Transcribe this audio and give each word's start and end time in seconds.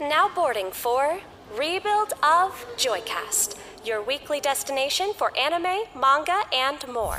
Now 0.00 0.28
boarding 0.34 0.72
for 0.72 1.20
Rebuild 1.56 2.12
of 2.22 2.66
Joycast, 2.76 3.56
your 3.82 4.02
weekly 4.02 4.40
destination 4.40 5.12
for 5.14 5.32
anime, 5.38 5.84
manga, 5.98 6.42
and 6.52 6.86
more. 6.88 7.18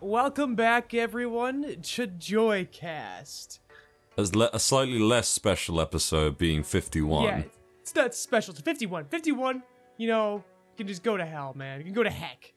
Welcome 0.00 0.54
back, 0.54 0.94
everyone, 0.94 1.82
to 1.82 2.06
Joycast. 2.06 3.58
As 4.16 4.34
le- 4.34 4.50
a 4.54 4.58
slightly 4.58 4.98
less 4.98 5.28
special 5.28 5.80
episode 5.80 6.38
being 6.38 6.62
51. 6.62 7.24
Yeah, 7.24 7.42
it's 7.82 7.94
not 7.94 8.14
special. 8.14 8.52
It's 8.52 8.62
51. 8.62 9.06
51, 9.06 9.62
you 9.98 10.08
know, 10.08 10.36
you 10.36 10.76
can 10.78 10.86
just 10.86 11.02
go 11.02 11.18
to 11.18 11.26
hell, 11.26 11.52
man. 11.54 11.80
You 11.80 11.84
can 11.84 11.92
go 11.94 12.02
to 12.02 12.10
heck. 12.10 12.53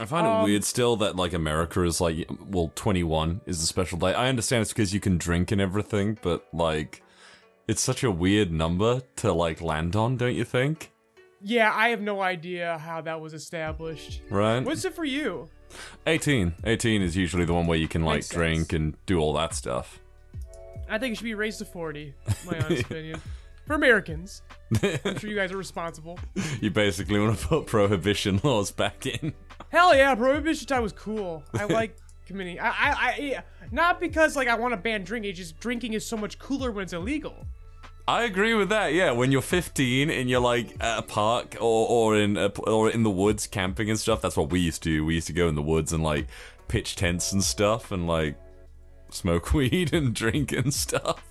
I 0.00 0.04
find 0.04 0.26
it 0.26 0.30
Um, 0.30 0.44
weird 0.44 0.64
still 0.64 0.96
that 0.96 1.16
like 1.16 1.32
America 1.32 1.82
is 1.82 2.00
like 2.00 2.28
well 2.48 2.70
21 2.74 3.40
is 3.46 3.60
the 3.60 3.66
special 3.66 3.98
day. 3.98 4.14
I 4.14 4.28
understand 4.28 4.62
it's 4.62 4.72
because 4.72 4.94
you 4.94 5.00
can 5.00 5.18
drink 5.18 5.50
and 5.52 5.60
everything, 5.60 6.18
but 6.22 6.46
like 6.52 7.02
it's 7.66 7.82
such 7.82 8.02
a 8.04 8.10
weird 8.10 8.50
number 8.52 9.02
to 9.16 9.32
like 9.32 9.60
land 9.60 9.96
on, 9.96 10.16
don't 10.16 10.34
you 10.34 10.44
think? 10.44 10.92
Yeah, 11.42 11.72
I 11.74 11.90
have 11.90 12.00
no 12.00 12.20
idea 12.20 12.78
how 12.78 13.00
that 13.02 13.20
was 13.20 13.32
established. 13.34 14.22
Right? 14.30 14.60
What's 14.64 14.84
it 14.84 14.94
for 14.94 15.04
you? 15.04 15.48
18. 16.06 16.54
18 16.64 17.02
is 17.02 17.16
usually 17.16 17.44
the 17.44 17.54
one 17.54 17.66
where 17.66 17.78
you 17.78 17.86
can 17.88 18.04
like 18.04 18.16
Makes 18.18 18.28
drink 18.30 18.58
sense. 18.60 18.72
and 18.72 18.96
do 19.06 19.18
all 19.20 19.34
that 19.34 19.54
stuff. 19.54 20.00
I 20.88 20.98
think 20.98 21.12
it 21.12 21.16
should 21.16 21.24
be 21.24 21.34
raised 21.34 21.58
to 21.58 21.64
40, 21.66 22.14
my 22.46 22.58
honest 22.64 22.84
opinion. 22.84 23.20
For 23.66 23.74
Americans. 23.74 24.40
I'm 24.82 25.18
sure 25.18 25.28
you 25.28 25.36
guys 25.36 25.52
are 25.52 25.58
responsible. 25.58 26.18
You 26.62 26.70
basically 26.70 27.20
want 27.20 27.38
to 27.38 27.46
put 27.46 27.66
prohibition 27.66 28.40
laws 28.42 28.70
back 28.72 29.04
in. 29.06 29.34
Hell 29.70 29.94
yeah, 29.94 30.14
prohibition 30.14 30.66
time 30.66 30.82
was 30.82 30.92
cool. 30.92 31.42
I 31.54 31.64
like 31.66 31.96
committing. 32.26 32.60
I, 32.60 32.68
I, 32.68 32.90
I, 32.90 33.16
yeah, 33.20 33.40
not 33.70 34.00
because 34.00 34.36
like 34.36 34.48
I 34.48 34.54
want 34.54 34.72
to 34.72 34.76
ban 34.76 35.04
drinking. 35.04 35.30
It's 35.30 35.38
just 35.38 35.60
drinking 35.60 35.94
is 35.94 36.06
so 36.06 36.16
much 36.16 36.38
cooler 36.38 36.70
when 36.70 36.84
it's 36.84 36.92
illegal. 36.92 37.46
I 38.06 38.22
agree 38.22 38.54
with 38.54 38.70
that. 38.70 38.94
Yeah, 38.94 39.10
when 39.10 39.30
you're 39.32 39.42
15 39.42 40.08
and 40.08 40.30
you're 40.30 40.40
like 40.40 40.74
at 40.80 40.98
a 41.00 41.02
park 41.02 41.56
or 41.60 41.88
or 41.88 42.16
in 42.16 42.38
a, 42.38 42.46
or 42.60 42.90
in 42.90 43.02
the 43.02 43.10
woods 43.10 43.46
camping 43.46 43.90
and 43.90 43.98
stuff, 43.98 44.22
that's 44.22 44.36
what 44.36 44.50
we 44.50 44.60
used 44.60 44.82
to 44.84 44.88
do. 44.88 45.04
We 45.04 45.16
used 45.16 45.26
to 45.26 45.34
go 45.34 45.48
in 45.48 45.54
the 45.54 45.62
woods 45.62 45.92
and 45.92 46.02
like 46.02 46.26
pitch 46.68 46.96
tents 46.96 47.32
and 47.32 47.44
stuff 47.44 47.92
and 47.92 48.06
like 48.06 48.36
smoke 49.10 49.52
weed 49.52 49.92
and 49.92 50.14
drink 50.14 50.52
and 50.52 50.72
stuff. 50.72 51.22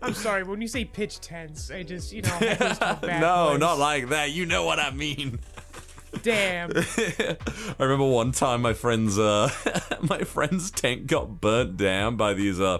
I'm 0.00 0.14
sorry, 0.14 0.44
when 0.44 0.60
you 0.60 0.68
say 0.68 0.84
pitch 0.84 1.18
tents, 1.18 1.72
I 1.72 1.82
just 1.82 2.12
you 2.12 2.22
know 2.22 2.30
head 2.30 2.60
goes 2.60 2.78
to 2.78 2.92
a 2.92 2.94
bad 2.94 3.20
no, 3.20 3.48
place. 3.48 3.60
not 3.60 3.78
like 3.78 4.08
that. 4.10 4.30
You 4.30 4.46
know 4.46 4.64
what 4.64 4.78
I 4.78 4.92
mean. 4.92 5.40
Damn. 6.22 6.70
I 6.76 7.36
remember 7.78 8.06
one 8.06 8.32
time 8.32 8.62
my 8.62 8.74
friend's 8.74 9.18
uh 9.18 9.50
my 10.02 10.20
friend's 10.20 10.70
tent 10.70 11.06
got 11.06 11.40
burnt 11.40 11.76
down 11.76 12.16
by 12.16 12.34
these 12.34 12.60
uh 12.60 12.78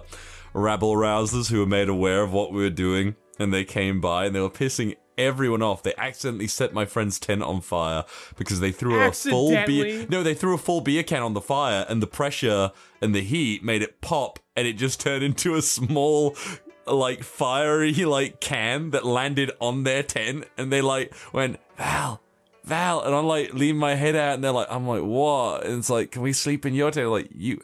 rabble 0.53 0.95
rousers 0.95 1.51
who 1.51 1.59
were 1.59 1.65
made 1.65 1.89
aware 1.89 2.23
of 2.23 2.33
what 2.33 2.51
we 2.51 2.61
were 2.61 2.69
doing 2.69 3.15
and 3.37 3.53
they 3.53 3.63
came 3.63 4.01
by 4.01 4.25
and 4.25 4.35
they 4.35 4.39
were 4.39 4.49
pissing 4.49 4.95
everyone 5.17 5.61
off. 5.61 5.83
They 5.83 5.93
accidentally 5.97 6.47
set 6.47 6.73
my 6.73 6.85
friend's 6.85 7.19
tent 7.19 7.43
on 7.43 7.61
fire 7.61 8.05
because 8.37 8.59
they 8.59 8.71
threw 8.71 9.01
a 9.01 9.11
full 9.11 9.49
beer 9.65 10.07
No, 10.09 10.23
they 10.23 10.33
threw 10.33 10.53
a 10.55 10.57
full 10.57 10.81
beer 10.81 11.03
can 11.03 11.21
on 11.21 11.33
the 11.33 11.41
fire 11.41 11.85
and 11.89 12.01
the 12.01 12.07
pressure 12.07 12.71
and 13.01 13.13
the 13.13 13.21
heat 13.21 13.63
made 13.63 13.81
it 13.81 14.01
pop 14.01 14.39
and 14.55 14.67
it 14.67 14.73
just 14.73 14.99
turned 14.99 15.23
into 15.23 15.55
a 15.55 15.61
small 15.61 16.35
like 16.87 17.23
fiery 17.23 17.93
like 17.93 18.39
can 18.39 18.89
that 18.91 19.05
landed 19.05 19.51
on 19.59 19.83
their 19.83 20.01
tent 20.01 20.45
and 20.57 20.71
they 20.71 20.81
like 20.81 21.13
went 21.31 21.59
Val 21.77 22.21
Val 22.69 23.01
and 23.01 23.13
I'm 23.13 23.25
like 23.25 23.53
leaning 23.53 23.77
my 23.77 23.95
head 23.95 24.15
out 24.15 24.35
and 24.35 24.43
they're 24.43 24.51
like 24.51 24.67
I'm 24.69 24.87
like 24.87 25.03
what? 25.03 25.65
And 25.65 25.79
it's 25.79 25.89
like 25.89 26.11
can 26.11 26.21
we 26.21 26.33
sleep 26.33 26.65
in 26.65 26.73
your 26.73 26.91
tent 26.91 27.09
like 27.09 27.29
you 27.33 27.61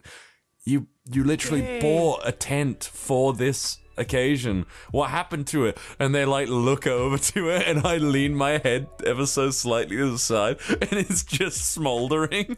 you 0.65 0.87
you 1.11 1.23
literally 1.23 1.61
Dang. 1.61 1.81
bought 1.81 2.21
a 2.25 2.31
tent 2.31 2.83
for 2.83 3.33
this 3.33 3.77
occasion. 3.97 4.65
What 4.91 5.09
happened 5.09 5.47
to 5.47 5.65
it? 5.65 5.77
And 5.99 6.13
they 6.13 6.25
like 6.25 6.49
look 6.49 6.87
over 6.87 7.17
to 7.17 7.49
it 7.49 7.67
and 7.67 7.85
I 7.85 7.97
lean 7.97 8.35
my 8.35 8.57
head 8.57 8.87
ever 9.05 9.25
so 9.25 9.51
slightly 9.51 9.97
to 9.97 10.11
the 10.11 10.19
side 10.19 10.57
and 10.69 10.93
it's 10.93 11.23
just 11.23 11.71
smoldering 11.71 12.57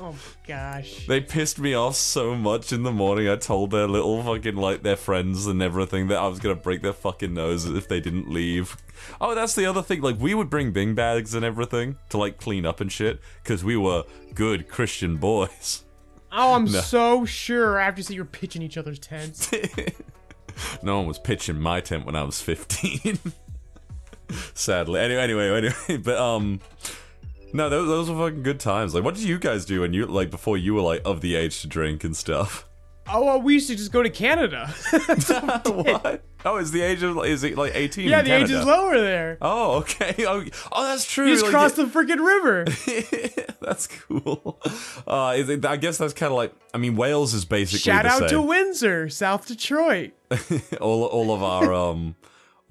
Oh 0.00 0.14
gosh. 0.46 1.06
they 1.06 1.20
pissed 1.20 1.58
me 1.58 1.74
off 1.74 1.96
so 1.96 2.34
much 2.34 2.72
in 2.72 2.82
the 2.82 2.92
morning. 2.92 3.28
I 3.28 3.36
told 3.36 3.70
their 3.70 3.86
little 3.88 4.22
fucking 4.22 4.56
like 4.56 4.82
their 4.82 4.96
friends 4.96 5.46
and 5.46 5.62
everything 5.62 6.08
that 6.08 6.18
I 6.18 6.26
was 6.28 6.38
gonna 6.38 6.54
break 6.54 6.82
their 6.82 6.92
fucking 6.92 7.34
nose 7.34 7.64
if 7.66 7.88
they 7.88 8.00
didn't 8.00 8.30
leave. 8.30 8.76
Oh, 9.20 9.34
that's 9.34 9.54
the 9.54 9.66
other 9.66 9.82
thing. 9.82 10.00
Like 10.00 10.18
we 10.18 10.34
would 10.34 10.50
bring 10.50 10.72
bing 10.72 10.94
bags 10.94 11.34
and 11.34 11.44
everything 11.44 11.96
to 12.10 12.18
like 12.18 12.38
clean 12.38 12.66
up 12.66 12.80
and 12.80 12.90
shit 12.90 13.20
because 13.42 13.64
we 13.64 13.76
were 13.76 14.04
good 14.34 14.68
Christian 14.68 15.16
boys. 15.16 15.84
Oh, 16.32 16.54
I'm 16.54 16.66
so 16.66 17.24
sure 17.24 17.78
after 17.78 18.02
you 18.02 18.16
you're 18.16 18.24
pitching 18.24 18.62
each 18.62 18.76
other's 18.76 18.98
tents. 18.98 19.50
No 20.82 20.98
one 20.98 21.06
was 21.06 21.18
pitching 21.18 21.58
my 21.60 21.80
tent 21.80 22.06
when 22.06 22.16
I 22.16 22.22
was 22.22 22.40
15. 22.40 23.18
Sadly. 24.54 25.00
Anyway, 25.00 25.22
anyway, 25.22 25.56
anyway. 25.88 26.02
But 26.02 26.16
um, 26.18 26.60
no, 27.54 27.68
those 27.70 27.86
those 27.86 28.10
were 28.10 28.28
fucking 28.28 28.42
good 28.42 28.60
times. 28.60 28.94
Like, 28.94 29.04
what 29.04 29.14
did 29.14 29.24
you 29.24 29.38
guys 29.38 29.64
do 29.64 29.80
when 29.82 29.92
you 29.94 30.06
like 30.06 30.28
before 30.30 30.58
you 30.58 30.74
were 30.74 30.82
like 30.82 31.00
of 31.04 31.20
the 31.20 31.36
age 31.36 31.60
to 31.62 31.68
drink 31.68 32.04
and 32.04 32.16
stuff? 32.16 32.68
Oh, 33.06 33.22
well, 33.24 33.40
we 33.42 33.54
used 33.54 33.68
to 33.68 33.76
just 33.76 33.92
go 33.92 34.02
to 34.02 34.08
Canada. 34.10 34.66
what? 35.66 36.24
Oh, 36.44 36.56
is 36.56 36.72
the 36.72 36.80
age 36.80 37.02
of 37.02 37.22
is 37.24 37.44
it 37.44 37.56
like 37.56 37.72
18? 37.74 38.08
yeah, 38.08 38.22
the 38.22 38.32
age 38.32 38.50
is 38.50 38.64
lower 38.64 38.98
there. 38.98 39.38
Oh, 39.40 39.76
okay. 39.76 40.14
Oh, 40.26 40.42
oh 40.72 40.84
that's 40.88 41.04
true. 41.04 41.26
You 41.26 41.34
just 41.34 41.44
Like, 41.44 41.52
crossed 41.52 41.76
the 41.76 41.84
freaking 41.84 42.24
river. 42.26 42.64
that's 43.60 43.86
cool. 43.86 44.60
Uh, 45.06 45.34
is 45.36 45.48
it, 45.48 45.64
I 45.64 45.76
guess 45.76 45.98
that's 45.98 46.14
kind 46.14 46.32
of 46.32 46.36
like. 46.36 46.52
I 46.72 46.78
mean, 46.78 46.96
Wales 46.96 47.34
is 47.34 47.44
basically 47.44 47.80
Shout 47.80 48.06
out 48.06 48.28
to. 48.30 48.40
Windsor, 48.42 49.08
South 49.10 49.46
Detroit. 49.46 50.12
all 50.80 51.04
all 51.04 51.32
of 51.32 51.42
our 51.42 51.72
um. 51.72 52.16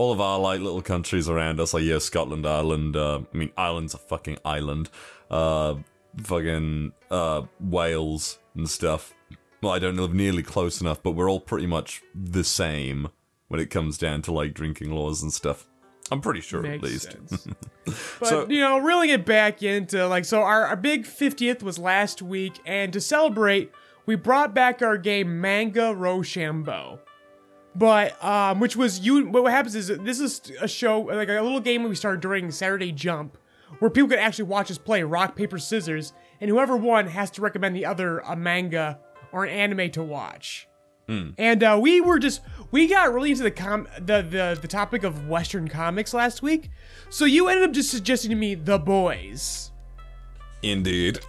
All 0.04 0.12
of 0.12 0.20
our 0.20 0.38
like 0.38 0.60
little 0.60 0.82
countries 0.82 1.30
around 1.30 1.62
us, 1.62 1.74
like 1.74 1.84
yeah, 1.86 1.98
Scotland, 2.00 2.46
Ireland. 2.46 2.98
Uh, 2.98 3.22
I 3.34 3.38
mean, 3.38 3.52
Ireland's 3.56 3.94
a 3.94 3.98
fucking 3.98 4.38
island. 4.44 4.90
Uh, 5.32 5.76
fucking 6.22 6.92
uh, 7.10 7.44
Wales 7.62 8.38
and 8.54 8.70
stuff. 8.70 9.14
Well, 9.62 9.72
I 9.72 9.80
don't 9.80 9.96
live 9.96 10.14
nearly 10.14 10.44
close 10.44 10.82
enough, 10.82 11.02
but 11.02 11.12
we're 11.12 11.30
all 11.30 11.40
pretty 11.40 11.68
much 11.68 12.02
the 12.14 12.44
same 12.44 13.08
when 13.48 13.62
it 13.62 13.70
comes 13.70 13.98
down 13.98 14.22
to 14.24 14.34
like 14.34 14.54
drinking 14.54 14.92
laws 14.92 15.24
and 15.24 15.32
stuff. 15.32 15.70
I'm 16.12 16.20
pretty 16.20 16.42
sure, 16.42 16.66
at 16.66 16.82
least. 16.84 17.16
But 17.86 18.28
So- 18.28 18.50
you 18.50 18.60
know, 18.60 18.80
reeling 18.80 19.10
it 19.10 19.26
back 19.26 19.64
into 19.64 20.06
like 20.08 20.26
so 20.26 20.42
our, 20.42 20.66
our 20.66 20.76
big 20.76 21.06
50th 21.06 21.64
was 21.64 21.80
last 21.80 22.22
week, 22.22 22.60
and 22.66 22.92
to 22.92 23.00
celebrate, 23.00 23.72
we 24.06 24.16
brought 24.18 24.54
back 24.54 24.82
our 24.82 24.98
game 24.98 25.40
Manga 25.40 25.96
Rochambeau. 25.96 27.00
But 27.76 28.24
um, 28.24 28.60
which 28.60 28.76
was 28.76 29.00
you 29.00 29.28
what 29.30 29.52
happens 29.52 29.76
is 29.76 29.88
this 29.88 30.20
is 30.20 30.42
a 30.62 30.68
show 30.68 31.02
like 31.02 31.30
a 31.30 31.42
little 31.42 31.60
game 31.60 31.84
we 31.84 31.96
started 31.96 32.22
during 32.22 32.52
Saturday 32.52 32.92
Jump 32.92 33.38
where 33.80 33.90
people 33.90 34.10
could 34.10 34.20
actually 34.20 34.46
watch 34.46 34.70
us 34.70 34.78
play 34.78 35.02
rock, 35.04 35.36
paper, 35.36 35.58
scissors, 35.58 36.14
and 36.40 36.50
whoever 36.50 36.78
won 36.78 37.08
has 37.08 37.32
to 37.32 37.42
recommend 37.42 37.76
the 37.76 37.86
other 37.86 38.20
a 38.20 38.36
manga 38.36 39.00
or 39.32 39.46
an 39.46 39.50
anime 39.50 39.90
to 39.92 40.04
watch. 40.04 40.68
And 41.38 41.64
uh, 41.64 41.78
we 41.82 42.00
were 42.00 42.18
just 42.18 42.42
we 42.72 42.88
got 42.88 43.14
really 43.14 43.32
into 43.32 43.44
the 43.44 43.52
com 43.52 43.88
the, 43.98 44.22
the 44.22 44.58
the 44.62 44.68
topic 44.68 45.04
of 45.04 45.28
Western 45.28 45.68
comics 45.68 46.14
last 46.14 46.42
week. 46.42 46.70
So 47.10 47.26
you 47.26 47.50
ended 47.50 47.68
up 47.68 47.74
just 47.74 47.92
suggesting 47.92 48.30
to 48.30 48.36
me 48.36 48.56
The 48.56 48.80
Boys. 48.80 49.72
Indeed. 50.62 51.20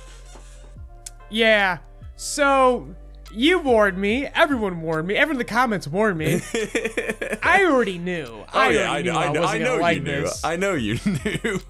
Yeah. 1.29 1.79
So 2.15 2.95
you 3.35 3.59
warned 3.59 3.99
me. 3.99 4.27
Everyone 4.27 4.81
warned 4.81 5.09
me. 5.09 5.17
Everyone 5.17 5.37
in 5.37 5.47
the 5.47 5.53
comments 5.53 5.87
warned 5.89 6.19
me. 6.19 6.41
I 7.43 7.65
already 7.65 7.99
knew. 7.99 8.27
Oh, 8.29 8.47
I 8.53 8.67
Oh 8.67 8.71
yeah, 8.71 8.91
already 8.91 9.11
I, 9.11 9.13
knew 9.13 9.19
I, 9.19 9.25
I, 9.25 9.41
wasn't 9.41 9.63
I 9.63 9.65
know 9.65 9.77
like 9.77 9.97
you 9.97 10.03
knew. 10.05 10.21
this. 10.23 10.45
I 10.45 10.57
know 10.57 10.75
you 10.75 10.99
knew. 11.25 11.61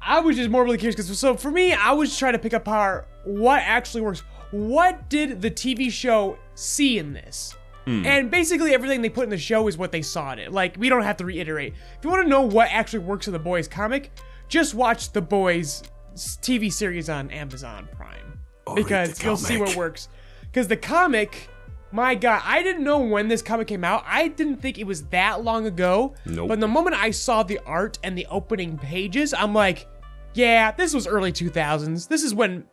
I 0.00 0.20
was 0.20 0.36
just 0.36 0.50
more 0.50 0.64
really 0.64 0.78
curious 0.78 0.96
because 0.96 1.18
so 1.18 1.36
for 1.36 1.50
me, 1.50 1.72
I 1.72 1.92
was 1.92 2.16
trying 2.18 2.32
to 2.32 2.38
pick 2.38 2.52
apart 2.52 3.08
what 3.24 3.60
actually 3.62 4.02
works. 4.02 4.22
What 4.50 5.08
did 5.08 5.40
the 5.40 5.50
TV 5.50 5.90
show 5.90 6.38
see 6.54 6.98
in 6.98 7.12
this? 7.12 7.54
Hmm. 7.86 8.04
And 8.06 8.30
basically 8.30 8.74
everything 8.74 9.02
they 9.02 9.08
put 9.08 9.24
in 9.24 9.30
the 9.30 9.38
show 9.38 9.66
is 9.68 9.76
what 9.78 9.92
they 9.92 10.02
saw 10.02 10.32
in 10.32 10.38
it. 10.38 10.52
Like 10.52 10.76
we 10.78 10.88
don't 10.88 11.02
have 11.02 11.16
to 11.18 11.24
reiterate. 11.24 11.74
If 11.98 12.04
you 12.04 12.10
want 12.10 12.22
to 12.24 12.28
know 12.28 12.42
what 12.42 12.68
actually 12.70 13.00
works 13.00 13.26
in 13.26 13.32
the 13.32 13.38
Boys 13.38 13.66
comic, 13.66 14.12
just 14.48 14.74
watch 14.74 15.12
the 15.12 15.22
Boys 15.22 15.82
TV 16.14 16.72
series 16.72 17.08
on 17.08 17.30
Amazon 17.30 17.88
Prime 17.96 18.38
oh, 18.66 18.72
Or 18.72 18.76
because 18.76 19.22
you'll 19.22 19.36
see 19.36 19.56
what 19.56 19.74
works. 19.76 20.08
Because 20.52 20.68
the 20.68 20.76
comic, 20.76 21.48
my 21.92 22.14
God, 22.14 22.42
I 22.44 22.62
didn't 22.62 22.84
know 22.84 22.98
when 22.98 23.28
this 23.28 23.40
comic 23.40 23.68
came 23.68 23.84
out. 23.84 24.04
I 24.06 24.28
didn't 24.28 24.56
think 24.56 24.78
it 24.78 24.86
was 24.86 25.04
that 25.06 25.42
long 25.42 25.66
ago. 25.66 26.14
Nope. 26.26 26.48
But 26.48 26.60
the 26.60 26.68
moment 26.68 26.94
I 26.96 27.10
saw 27.10 27.42
the 27.42 27.58
art 27.64 27.98
and 28.04 28.18
the 28.18 28.26
opening 28.26 28.76
pages, 28.76 29.32
I'm 29.32 29.54
like, 29.54 29.88
yeah, 30.34 30.72
this 30.72 30.92
was 30.92 31.06
early 31.06 31.32
2000s. 31.32 32.08
This 32.08 32.22
is 32.22 32.34
when 32.34 32.64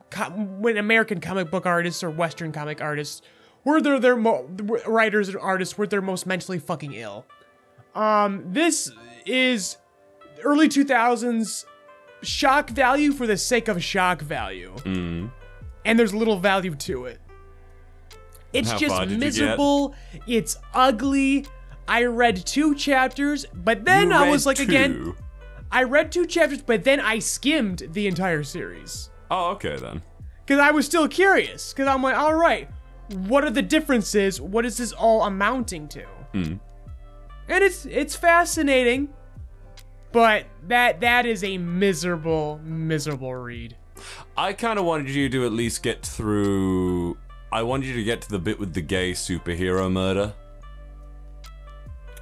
when 0.59 0.77
American 0.77 1.21
comic 1.21 1.49
book 1.49 1.65
artists 1.65 2.03
or 2.03 2.09
Western 2.09 2.51
comic 2.51 2.81
artists 2.81 3.21
were 3.63 3.81
their 3.81 3.99
their 3.99 4.15
mo- 4.15 4.49
writers 4.85 5.29
and 5.29 5.37
artists 5.37 5.77
were 5.77 5.87
their 5.87 6.01
most 6.01 6.25
mentally 6.25 6.59
fucking 6.59 6.93
ill. 6.93 7.25
Um, 7.95 8.43
this 8.45 8.91
is 9.25 9.77
early 10.43 10.69
2000s 10.69 11.65
shock 12.21 12.69
value 12.69 13.11
for 13.11 13.25
the 13.27 13.37
sake 13.37 13.67
of 13.67 13.81
shock 13.83 14.21
value, 14.21 14.73
and 15.85 15.99
there's 15.99 16.13
little 16.13 16.39
value 16.39 16.75
to 16.75 17.05
it. 17.05 17.19
It's 18.53 18.71
just 18.73 18.95
far 18.95 19.05
did 19.05 19.11
you 19.11 19.17
get? 19.17 19.25
miserable. 19.25 19.95
It's 20.27 20.57
ugly. 20.73 21.45
I 21.87 22.05
read 22.05 22.35
two 22.45 22.75
chapters, 22.75 23.45
but 23.53 23.83
then 23.85 24.09
You 24.09 24.15
I 24.15 24.29
was 24.29 24.45
like, 24.45 24.59
again. 24.59 25.13
I 25.71 25.83
read 25.83 26.11
two 26.11 26.25
chapters, 26.25 26.61
but 26.63 26.83
then 26.83 26.99
I 26.99 27.19
skimmed 27.19 27.83
the 27.91 28.07
entire 28.07 28.43
series 28.43 29.09
Oh, 29.29 29.51
okay 29.51 29.75
then. 29.77 30.01
because 30.45 30.59
I 30.59 30.71
was 30.71 30.85
still 30.87 31.07
curious. 31.07 31.73
Because 31.73 31.87
I'm 31.87 32.01
like, 32.01 32.17
all 32.17 32.33
right, 32.33 32.67
what 33.27 33.43
are 33.43 33.49
the 33.51 33.61
differences? 33.61 34.41
What 34.41 34.65
is 34.65 34.77
this 34.77 34.91
all 34.93 35.23
amounting 35.23 35.87
to? 35.89 36.03
Hmm. 36.33 36.53
And 37.47 37.63
it's 37.63 37.85
it's 37.85 38.15
fascinating, 38.15 39.09
but 40.11 40.45
that 40.67 41.01
that 41.01 41.25
is 41.25 41.43
a 41.43 41.57
miserable, 41.57 42.59
miserable 42.63 43.33
read. 43.33 43.75
I 44.37 44.53
kind 44.53 44.77
of 44.79 44.85
wanted 44.85 45.09
you 45.09 45.29
to 45.29 45.45
at 45.45 45.51
least 45.51 45.81
get 45.83 46.05
through. 46.05 47.17
I 47.51 47.63
wanted 47.63 47.87
you 47.87 47.93
to 47.95 48.03
get 48.03 48.21
to 48.21 48.29
the 48.29 48.39
bit 48.39 48.59
with 48.59 48.73
the 48.73 48.81
gay 48.81 49.11
superhero 49.13 49.91
murder. 49.91 50.33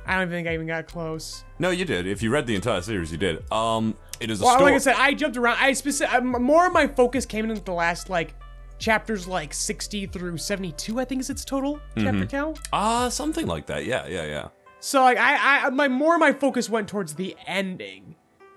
I 0.06 0.18
don't 0.18 0.30
think 0.30 0.48
I 0.48 0.54
even 0.54 0.68
got 0.68 0.88
close. 0.88 1.44
No, 1.60 1.70
you 1.70 1.84
did. 1.84 2.08
If 2.08 2.24
you 2.24 2.30
read 2.32 2.48
the 2.48 2.56
entire 2.56 2.82
series, 2.82 3.12
you 3.12 3.18
did. 3.18 3.44
Um, 3.52 3.94
it 4.22 4.32
is 4.32 4.40
a 4.40 4.46
Well, 4.46 4.54
story. 4.56 4.72
like 4.72 4.76
I 4.76 4.78
said, 4.84 4.96
I 4.98 5.14
jumped 5.14 5.36
around. 5.36 5.58
I 5.60 5.74
specific 5.74 6.24
more 6.24 6.66
of 6.68 6.72
my 6.74 6.88
focus 6.88 7.26
came 7.26 7.50
in 7.50 7.62
the 7.62 7.72
last 7.74 8.10
like 8.10 8.34
chapters, 8.80 9.28
like 9.28 9.54
sixty 9.54 10.06
through 10.06 10.38
seventy-two. 10.38 10.98
I 11.00 11.04
think 11.04 11.20
is 11.20 11.30
its 11.30 11.44
total 11.44 11.82
chapter 11.98 12.26
count. 12.26 12.60
Ah, 12.72 13.10
something 13.10 13.48
like 13.48 13.66
that. 13.66 13.86
Yeah, 13.86 14.08
yeah, 14.08 14.26
yeah. 14.26 14.48
So 14.80 15.02
like 15.02 15.18
I, 15.18 15.66
I 15.66 15.70
my 15.72 15.90
more 15.90 16.14
of 16.14 16.22
my 16.22 16.32
focus 16.32 16.70
went 16.70 16.88
towards 16.88 17.16
the 17.16 17.36
ending, 17.46 18.16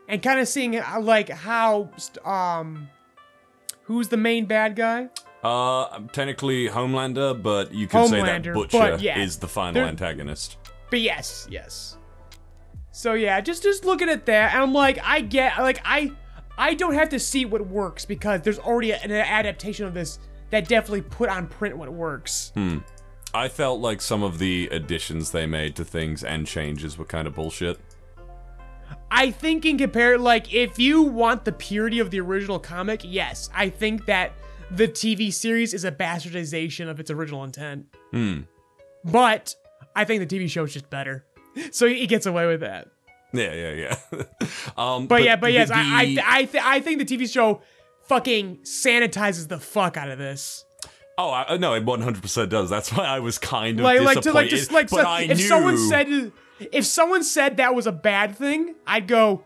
and 0.09 0.23
kind 0.23 0.39
of 0.39 0.47
seeing 0.47 0.79
uh, 0.79 1.01
like 1.01 1.31
how 1.31 1.91
um, 2.25 2.89
who's 3.85 4.07
the 4.07 4.17
main 4.17 4.45
bad 4.47 4.77
guy? 4.77 5.09
Uh, 5.43 5.87
I'm 5.87 6.09
technically 6.09 6.69
Homelander, 6.69 7.41
but 7.41 7.73
you 7.73 7.87
could 7.87 8.09
say 8.09 8.23
that 8.23 8.43
Butcher 8.53 8.79
but 8.79 9.01
yeah. 9.01 9.19
is 9.19 9.39
the 9.39 9.49
final 9.49 9.85
antagonist. 9.85 10.59
But 10.91 11.01
yes, 11.01 11.47
yes. 11.51 11.97
So 12.93 13.15
yeah, 13.15 13.41
just 13.41 13.63
just 13.63 13.85
looking 13.85 14.09
at 14.09 14.27
that, 14.27 14.53
and 14.53 14.63
I'm 14.63 14.75
like, 14.75 14.99
I 15.03 15.21
get 15.21 15.59
like 15.59 15.81
I 15.85 16.13
I 16.59 16.75
don't 16.75 16.95
have 16.95 17.09
to 17.11 17.19
see 17.19 17.47
what 17.47 17.67
works 17.67 18.05
because 18.05 18.43
there's 18.43 18.59
already 18.59 18.93
an 18.93 19.11
adaptation 19.11 19.87
of 19.87 19.95
this 19.95 20.19
that 20.51 20.69
definitely 20.69 21.03
put 21.03 21.31
on 21.31 21.47
print 21.47 21.79
what 21.79 21.91
works. 21.91 22.53
Hmm. 22.55 22.79
I 23.33 23.49
felt 23.49 23.81
like 23.81 24.01
some 24.03 24.23
of 24.23 24.39
the 24.39 24.69
additions 24.73 25.31
they 25.31 25.47
made 25.47 25.77
to 25.77 25.85
things 25.85 26.25
and 26.25 26.47
changes 26.47 26.99
were 26.99 27.05
kind 27.05 27.29
of 27.29 27.35
bullshit. 27.35 27.79
I 29.11 29.31
think 29.31 29.65
in 29.65 29.79
compare 29.79 30.19
like 30.19 30.53
if 30.53 30.79
you 30.79 31.03
want 31.03 31.45
the 31.45 31.53
purity 31.53 32.01
of 32.01 32.11
the 32.11 32.21
original 32.21 32.59
comic, 32.59 33.03
yes, 33.05 33.49
I 33.55 33.69
think 33.71 34.07
that 34.07 34.33
the 34.71 34.89
TV 34.89 35.33
series 35.33 35.75
is 35.75 35.85
a 35.85 35.93
bastardization 35.93 36.89
of 36.89 37.01
its 37.01 37.11
original 37.11 37.45
intent. 37.45 37.87
Hmm. 38.13 38.41
But 39.05 39.55
I 39.97 40.05
think 40.05 40.27
the 40.29 40.39
TV 40.39 40.49
show 40.51 40.65
is 40.65 40.73
just 40.73 40.91
better. 40.91 41.25
So 41.73 41.89
he 41.89 42.07
gets 42.07 42.27
away 42.27 42.47
with 42.47 42.61
that. 42.61 42.89
Yeah, 43.33 43.53
yeah, 43.55 43.97
yeah. 44.13 44.23
um, 44.79 45.09
But, 45.09 45.25
yeah, 45.25 45.35
but 45.35 45.49
the- 45.49 45.53
yes, 45.53 45.71
I 45.73 45.81
I 45.83 46.17
I, 46.25 46.45
th- 46.45 46.65
I 46.65 46.81
think 46.81 47.01
the 47.01 47.05
TV 47.17 47.29
show 47.31 47.61
fucking 48.07 48.59
sanitizes 48.59 49.49
the 49.49 49.59
fuck 49.59 49.97
out 49.97 50.11
of 50.11 50.19
this. 50.19 50.65
Oh, 51.19 51.31
I, 51.33 51.57
no, 51.57 51.75
it 51.75 51.85
100% 51.85 52.49
does. 52.49 52.71
That's 52.71 52.93
why 52.93 53.05
I 53.05 53.19
was 53.19 53.37
kind 53.39 53.79
of 53.81 53.85
Like 53.85 54.01
like 54.01 54.15
to 54.19 54.21
disappointed. 54.23 54.35
like 54.35 54.49
just 54.49 54.73
like 54.73 54.91
but 54.91 55.03
so, 55.03 55.09
I 55.09 55.21
if 55.23 55.39
knew. 55.39 55.45
someone 55.49 55.77
said 55.77 56.33
if 56.73 56.87
someone 56.87 57.25
said 57.25 57.57
that 57.59 57.75
was 57.75 57.87
a 57.89 57.93
bad 57.93 58.37
thing, 58.37 58.75
I'd 58.87 59.09
go 59.09 59.45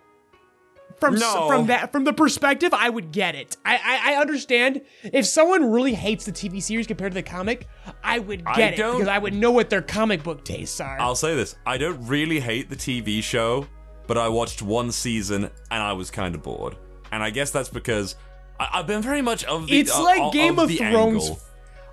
from 1.05 1.15
No. 1.17 1.47
from 1.49 1.67
that 1.67 1.93
from 1.93 2.05
the 2.05 2.13
perspective 2.13 2.73
I 2.73 2.89
would 2.89 3.13
get 3.13 3.35
it. 3.35 3.57
I, 3.65 3.75
I 3.77 4.13
I 4.15 4.21
understand 4.21 4.81
if 5.03 5.27
someone 5.27 5.71
really 5.71 5.95
hates 5.95 6.25
the 6.25 6.33
TV 6.33 6.63
series 6.63 6.87
compared 6.87 7.13
to 7.13 7.15
the 7.15 7.23
comic, 7.23 7.69
I 8.03 8.19
would 8.19 8.43
I 8.47 8.57
get 8.57 8.75
it 8.75 8.77
don't- 8.77 8.93
because 8.95 9.09
I 9.09 9.19
would 9.19 9.35
know 9.35 9.51
what 9.51 9.71
their 9.71 9.83
comic 9.83 10.23
book 10.23 10.45
tastes 10.45 10.81
are. 10.81 10.99
I'll 11.01 11.15
say 11.17 11.35
this: 11.35 11.57
I 11.67 11.79
don't 11.79 12.07
really 12.07 12.41
hate 12.41 12.71
the 12.71 12.77
TV 12.77 13.23
show, 13.23 13.67
but 14.07 14.17
I 14.19 14.29
watched 14.29 14.63
one 14.63 14.91
season 14.93 15.45
and 15.71 15.83
I 15.83 15.93
was 15.93 16.11
kind 16.11 16.35
of 16.35 16.43
bored. 16.43 16.77
And 17.13 17.23
I 17.23 17.31
guess 17.31 17.51
that's 17.51 17.69
because 17.69 18.17
I, 18.59 18.69
I've 18.75 18.87
been 18.87 19.03
very 19.03 19.23
much 19.23 19.45
of 19.45 19.67
the. 19.67 19.79
It's 19.79 19.95
uh, 19.95 20.03
like 20.03 20.21
of 20.23 20.33
Game 20.33 20.59
of 20.59 20.69
the 20.69 20.77
Thrones. 20.79 21.25
angle. 21.25 21.41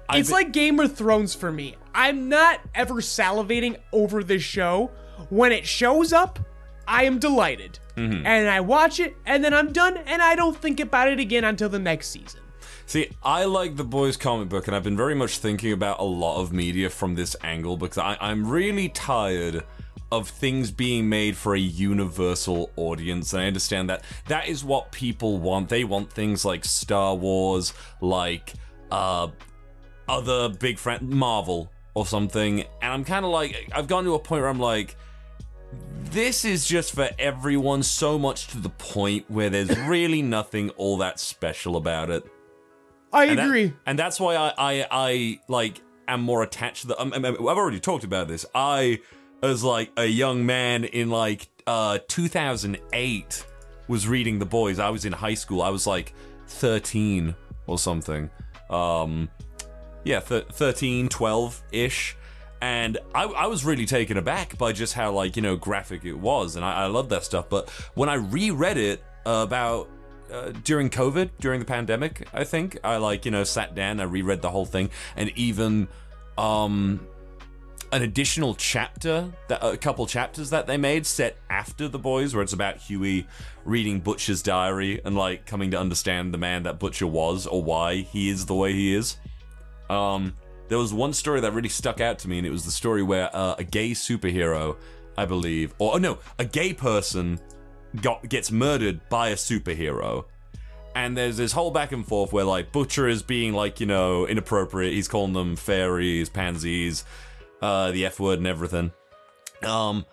I've 0.09 0.19
it's 0.21 0.29
been- 0.29 0.33
like 0.35 0.51
Game 0.51 0.79
of 0.79 0.95
Thrones 0.95 1.35
for 1.35 1.51
me. 1.51 1.75
I'm 1.93 2.29
not 2.29 2.59
ever 2.73 2.95
salivating 2.95 3.77
over 3.91 4.23
this 4.23 4.41
show. 4.41 4.91
When 5.29 5.51
it 5.51 5.67
shows 5.67 6.11
up, 6.13 6.39
I 6.87 7.03
am 7.03 7.19
delighted. 7.19 7.77
Mm-hmm. 8.01 8.25
And 8.25 8.50
I 8.50 8.59
watch 8.62 9.00
it, 9.00 9.15
and 9.25 9.44
then 9.44 9.53
I'm 9.53 9.71
done, 9.71 9.98
and 9.98 10.21
I 10.21 10.36
don't 10.36 10.57
think 10.57 10.80
about 10.80 11.07
it 11.07 11.19
again 11.19 11.44
until 11.44 11.69
the 11.69 11.80
next 11.80 12.07
season. 12.09 12.42
See, 12.86 13.09
I 13.24 13.45
like 13.45 13.77
the 13.77 13.83
boys 13.83 14.18
comic 14.18 14.50
book, 14.50 14.68
and 14.68 14.75
I've 14.75 14.83
been 14.83 14.98
very 14.98 15.15
much 15.15 15.38
thinking 15.38 15.71
about 15.71 16.00
a 16.00 16.03
lot 16.03 16.42
of 16.42 16.51
media 16.51 16.89
from 16.89 17.15
this 17.15 17.36
angle 17.44 17.77
because 17.77 17.98
I, 17.98 18.18
I'm 18.19 18.48
really 18.50 18.89
tired 18.89 19.63
of 20.12 20.27
things 20.27 20.71
being 20.71 21.07
made 21.07 21.38
for 21.38 21.56
a 21.56 21.59
universal 21.59 22.69
audience. 22.75 23.31
And 23.31 23.42
I 23.42 23.48
understand 23.48 23.89
that 23.89 24.04
that 24.27 24.47
is 24.50 24.63
what 24.63 24.92
people 24.92 25.38
want. 25.38 25.69
They 25.69 25.86
want 25.86 26.12
things 26.12 26.44
like 26.44 26.65
Star 26.65 27.15
Wars, 27.15 27.74
like 28.01 28.54
uh, 28.92 29.30
other 30.09 30.50
big 30.50 30.77
friend 30.77 31.09
Marvel 31.09 31.71
or 31.94 32.06
something. 32.06 32.62
And 32.81 32.92
I'm 32.92 33.06
kind 33.06 33.24
of 33.24 33.31
like, 33.31 33.69
I've 33.74 33.88
gotten 33.88 34.06
to 34.06 34.15
a 34.15 34.19
point 34.19 34.42
where 34.42 34.50
I'm 34.50 34.59
like, 34.59 34.97
this 36.06 36.44
is 36.45 36.65
just 36.68 36.94
for 36.94 37.09
everyone 37.18 37.83
so 37.83 38.19
much 38.19 38.47
to 38.47 38.57
the 38.59 38.69
point 38.69 39.29
where 39.29 39.50
there's 39.50 39.77
really 39.88 40.21
nothing 40.21 40.69
all 40.71 40.97
that 40.97 41.19
special 41.19 41.77
about 41.77 42.09
it. 42.09 42.23
I 43.13 43.25
And 43.25 43.39
that- 43.39 43.45
agree. 43.45 43.73
and 43.85 43.97
that's 44.00 44.19
why 44.19 44.35
I, 44.35 44.53
I, 44.57 44.88
I 44.91 45.39
like 45.47 45.81
am 46.07 46.21
more 46.21 46.44
attached 46.44 46.81
to 46.81 46.88
the. 46.88 47.01
Um, 47.01 47.13
um, 47.13 47.25
I've 47.25 47.38
already 47.39 47.79
talked 47.79 48.03
about 48.03 48.27
this. 48.27 48.45
I, 48.56 49.00
as 49.44 49.63
like 49.63 49.91
a 49.97 50.06
young 50.06 50.45
man 50.45 50.83
in 50.83 51.09
like 51.09 51.47
uh 51.68 52.00
2008, 52.07 53.45
was 53.88 54.07
reading 54.07 54.39
The 54.39 54.45
Boys. 54.45 54.79
I 54.79 54.89
was 54.89 55.06
in 55.06 55.13
high 55.13 55.33
school. 55.33 55.62
I 55.62 55.69
was 55.69 55.85
like 55.88 56.13
13 56.47 57.35
or 57.68 57.77
something. 57.77 58.29
Um, 58.69 59.29
yeah, 60.03 60.19
th- 60.21 60.45
13, 60.51 61.09
12 61.09 61.63
ish. 61.71 62.15
And 62.61 62.99
I, 63.15 63.23
I 63.23 63.47
was 63.47 63.65
really 63.65 63.87
taken 63.87 64.17
aback 64.17 64.55
by 64.55 64.71
just 64.71 64.93
how, 64.93 65.11
like, 65.11 65.35
you 65.35 65.41
know, 65.41 65.55
graphic 65.55 66.05
it 66.05 66.13
was. 66.13 66.55
And 66.55 66.63
I, 66.63 66.83
I 66.83 66.85
love 66.85 67.09
that 67.09 67.23
stuff. 67.23 67.49
But 67.49 67.69
when 67.95 68.07
I 68.07 68.13
reread 68.13 68.77
it 68.77 69.03
about 69.25 69.89
uh, 70.31 70.51
during 70.63 70.91
COVID, 70.91 71.31
during 71.39 71.59
the 71.59 71.65
pandemic, 71.65 72.27
I 72.33 72.43
think, 72.43 72.77
I, 72.83 72.97
like, 72.97 73.25
you 73.25 73.31
know, 73.31 73.43
sat 73.43 73.73
down, 73.73 73.99
I 73.99 74.03
reread 74.03 74.43
the 74.43 74.51
whole 74.51 74.67
thing. 74.67 74.91
And 75.15 75.31
even 75.35 75.87
um, 76.37 77.07
an 77.91 78.03
additional 78.03 78.53
chapter, 78.53 79.33
that, 79.47 79.63
a 79.63 79.75
couple 79.75 80.06
chapters 80.06 80.51
that 80.51 80.68
they 80.68 80.77
made 80.77 81.07
set 81.07 81.37
after 81.49 81.87
The 81.87 81.97
Boys, 81.97 82.35
where 82.35 82.44
it's 82.44 82.53
about 82.53 82.77
Huey 82.77 83.25
reading 83.65 84.01
Butcher's 84.01 84.44
diary 84.44 85.01
and, 85.03 85.15
like, 85.15 85.47
coming 85.47 85.71
to 85.71 85.80
understand 85.80 86.31
the 86.31 86.37
man 86.37 86.61
that 86.63 86.77
Butcher 86.77 87.07
was 87.07 87.47
or 87.47 87.63
why 87.63 87.95
he 87.95 88.30
is 88.30 88.45
the 88.45 88.53
way 88.53 88.71
he 88.73 88.94
is. 88.94 89.18
Um, 89.89 90.35
there 90.71 90.80
was 90.80 90.94
one 90.94 91.11
story 91.11 91.42
that 91.42 91.51
really 91.51 91.68
stuck 91.68 91.99
out 91.99 92.18
to 92.19 92.30
me, 92.30 92.37
and 92.37 92.47
it 92.47 92.49
was 92.49 92.63
the 92.63 92.71
story 92.71 93.04
where 93.04 93.30
uh, 93.35 93.56
a 93.57 93.63
gay 93.66 93.92
superhero, 93.92 94.78
I 95.18 95.25
believe, 95.25 95.73
or 95.80 95.95
oh, 95.95 95.97
no, 95.97 96.19
a 96.40 96.45
gay 96.45 96.73
person 96.73 97.42
got 98.01 98.28
gets 98.30 98.51
murdered 98.51 99.01
by 99.09 99.30
a 99.30 99.35
superhero. 99.35 100.23
And 100.95 101.18
there's 101.18 101.35
this 101.35 101.51
whole 101.51 101.71
back 101.71 101.92
and 101.92 102.07
forth 102.07 102.31
where 102.31 102.45
like 102.45 102.71
Butcher 102.71 103.09
is 103.09 103.21
being 103.21 103.51
like, 103.54 103.81
you 103.81 103.85
know, 103.85 104.25
inappropriate. 104.25 104.94
He's 104.94 105.09
calling 105.09 105.33
them 105.33 105.57
fairies, 105.57 106.30
pansies, 106.30 107.04
uh, 107.61 107.92
the 107.92 108.06
F 108.06 108.18
word 108.19 108.37
and 108.40 108.47
everything. 108.47 108.92
Um, 109.63 110.06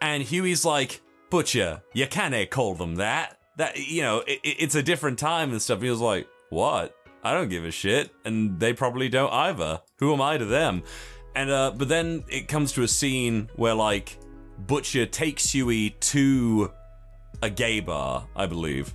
and 0.00 0.22
Huey's 0.22 0.64
like, 0.64 1.02
Butcher, 1.28 1.82
you 1.92 2.06
can't 2.06 2.50
call 2.50 2.74
them 2.74 2.94
that. 2.96 3.38
That 3.56 3.76
you 3.76 4.00
know, 4.00 4.20
it, 4.20 4.40
it- 4.42 4.56
it's 4.60 4.74
a 4.74 4.82
different 4.82 5.18
time 5.18 5.50
and 5.50 5.60
stuff. 5.60 5.82
He 5.82 5.90
was 5.90 6.00
like, 6.00 6.26
what? 6.50 6.96
I 7.22 7.34
don't 7.34 7.48
give 7.48 7.64
a 7.64 7.70
shit, 7.70 8.10
and 8.24 8.58
they 8.58 8.72
probably 8.72 9.08
don't 9.08 9.32
either. 9.32 9.80
Who 9.98 10.12
am 10.12 10.20
I 10.20 10.38
to 10.38 10.44
them? 10.44 10.82
And 11.34 11.50
uh, 11.50 11.72
but 11.76 11.88
then 11.88 12.24
it 12.28 12.48
comes 12.48 12.72
to 12.72 12.82
a 12.82 12.88
scene 12.88 13.50
where 13.56 13.74
like 13.74 14.18
Butcher 14.58 15.06
takes 15.06 15.50
Huey 15.50 15.90
to 16.00 16.72
a 17.42 17.50
gay 17.50 17.80
bar, 17.80 18.26
I 18.34 18.46
believe, 18.46 18.94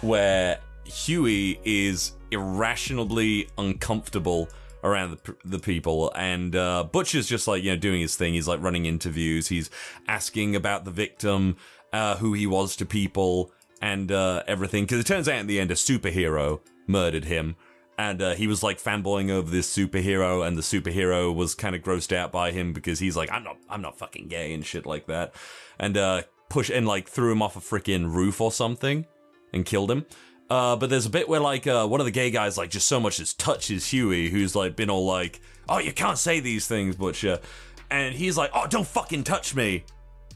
where 0.00 0.58
Huey 0.84 1.60
is 1.64 2.12
irrationally 2.30 3.48
uncomfortable 3.58 4.48
around 4.82 5.12
the, 5.12 5.36
the 5.44 5.58
people 5.58 6.12
and 6.14 6.54
uh, 6.54 6.84
Butcher's 6.84 7.26
just 7.26 7.48
like 7.48 7.62
you 7.62 7.70
know 7.70 7.76
doing 7.76 8.02
his 8.02 8.16
thing 8.16 8.34
he's 8.34 8.46
like 8.46 8.60
running 8.60 8.84
interviews 8.84 9.48
he's 9.48 9.70
asking 10.08 10.54
about 10.56 10.84
the 10.84 10.90
victim 10.90 11.56
uh, 11.92 12.16
who 12.16 12.34
he 12.34 12.46
was 12.46 12.76
to 12.76 12.84
people 12.84 13.50
and 13.84 14.10
uh, 14.10 14.42
everything 14.46 14.84
because 14.84 14.98
it 14.98 15.06
turns 15.06 15.28
out 15.28 15.38
in 15.38 15.46
the 15.46 15.60
end 15.60 15.70
a 15.70 15.74
superhero 15.74 16.60
murdered 16.86 17.26
him. 17.26 17.54
And 17.98 18.22
uh, 18.22 18.34
he 18.34 18.46
was 18.46 18.62
like 18.62 18.82
fanboying 18.82 19.30
over 19.30 19.48
this 19.50 19.72
superhero 19.72 20.44
and 20.44 20.56
the 20.56 20.62
superhero 20.62 21.32
was 21.32 21.54
kind 21.54 21.76
of 21.76 21.82
grossed 21.82 22.16
out 22.16 22.32
by 22.32 22.50
him 22.50 22.72
because 22.72 22.98
he's 22.98 23.16
like 23.16 23.30
i'm 23.30 23.44
not 23.44 23.56
i'm 23.68 23.82
not 23.82 23.96
fucking 23.96 24.26
gay 24.28 24.54
and 24.54 24.64
shit 24.64 24.86
like 24.86 25.06
that. 25.08 25.34
And 25.78 25.98
uh 25.98 26.22
push 26.48 26.70
and 26.70 26.86
like 26.86 27.08
threw 27.08 27.30
him 27.30 27.42
off 27.42 27.56
a 27.56 27.60
freaking 27.60 28.12
roof 28.12 28.40
or 28.40 28.50
something 28.50 29.04
and 29.52 29.66
killed 29.66 29.90
him. 29.90 30.06
Uh 30.48 30.76
but 30.76 30.88
there's 30.88 31.06
a 31.06 31.10
bit 31.10 31.28
where 31.28 31.40
like 31.40 31.66
uh 31.66 31.86
one 31.86 32.00
of 32.00 32.06
the 32.06 32.10
gay 32.10 32.30
guys 32.30 32.56
like 32.56 32.70
just 32.70 32.88
so 32.88 32.98
much 32.98 33.20
as 33.20 33.34
touches 33.34 33.86
huey 33.86 34.30
who's 34.30 34.56
like 34.56 34.76
been 34.76 34.88
all 34.88 35.04
like 35.04 35.42
"Oh, 35.68 35.78
you 35.78 35.92
can't 35.92 36.18
say 36.18 36.40
these 36.40 36.66
things, 36.66 36.96
Butcher," 36.96 37.38
and 37.90 38.14
he's 38.14 38.36
like, 38.38 38.50
"Oh, 38.54 38.66
don't 38.66 38.86
fucking 38.86 39.24
touch 39.24 39.54
me," 39.54 39.84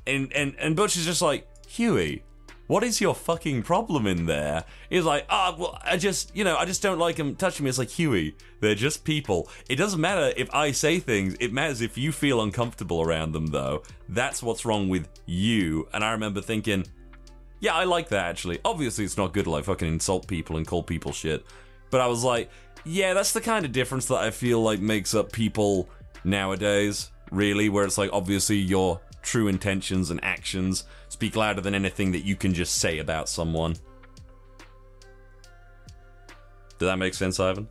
and 0.07 0.33
and 0.35 0.55
and 0.59 0.76
Butcher's 0.76 1.07
just 1.07 1.23
like, 1.23 1.47
"Huey." 1.67 2.23
What 2.68 2.84
is 2.84 3.00
your 3.00 3.14
fucking 3.14 3.62
problem 3.62 4.06
in 4.06 4.26
there? 4.26 4.64
He's 4.90 5.04
like, 5.04 5.25
ah, 5.30 5.54
oh, 5.56 5.60
well, 5.60 5.78
I 5.82 5.96
just, 5.96 6.37
you 6.37 6.44
know, 6.44 6.56
I 6.56 6.66
just 6.66 6.82
don't 6.82 6.98
like 6.98 7.16
him 7.16 7.34
touching 7.34 7.64
me. 7.64 7.70
It's 7.70 7.78
like, 7.78 7.88
Huey, 7.88 8.37
they're 8.60 8.75
just 8.75 9.04
people. 9.04 9.48
It 9.70 9.76
doesn't 9.76 10.00
matter 10.00 10.34
if 10.37 10.54
I 10.54 10.72
say 10.72 11.00
things. 11.00 11.34
It 11.40 11.50
matters 11.50 11.80
if 11.80 11.96
you 11.96 12.12
feel 12.12 12.42
uncomfortable 12.42 13.00
around 13.00 13.32
them, 13.32 13.46
though. 13.46 13.84
That's 14.10 14.42
what's 14.42 14.66
wrong 14.66 14.90
with 14.90 15.08
you. 15.25 15.88
And 15.94 16.04
I 16.04 16.12
remember 16.12 16.42
thinking, 16.42 16.84
yeah, 17.60 17.75
I 17.75 17.84
like 17.84 18.10
that 18.10 18.26
actually. 18.26 18.58
Obviously, 18.66 19.06
it's 19.06 19.16
not 19.16 19.32
good 19.32 19.44
to 19.44 19.50
like 19.50 19.64
fucking 19.64 19.88
insult 19.88 20.28
people 20.28 20.58
and 20.58 20.66
call 20.66 20.82
people 20.82 21.12
shit. 21.12 21.46
But 21.90 22.02
I 22.02 22.06
was 22.06 22.22
like, 22.22 22.50
yeah, 22.84 23.14
that's 23.14 23.32
the 23.32 23.40
kind 23.40 23.64
of 23.64 23.72
difference 23.72 24.06
that 24.06 24.18
I 24.18 24.30
feel 24.30 24.62
like 24.62 24.80
makes 24.80 25.14
up 25.14 25.32
people 25.32 25.88
nowadays, 26.22 27.10
really, 27.30 27.70
where 27.70 27.84
it's 27.84 27.96
like, 27.96 28.10
obviously, 28.12 28.56
your 28.56 29.00
true 29.22 29.48
intentions 29.48 30.10
and 30.10 30.22
actions 30.22 30.84
speak 31.08 31.37
louder 31.37 31.60
than 31.60 31.75
anything 31.75 32.12
that 32.12 32.25
you 32.25 32.37
can 32.37 32.54
just 32.54 32.76
say 32.76 32.98
about 32.98 33.28
someone. 33.28 33.76
Did 36.78 36.87
that 36.87 36.96
make 36.96 37.14
sense, 37.14 37.40
Ivan? 37.40 37.68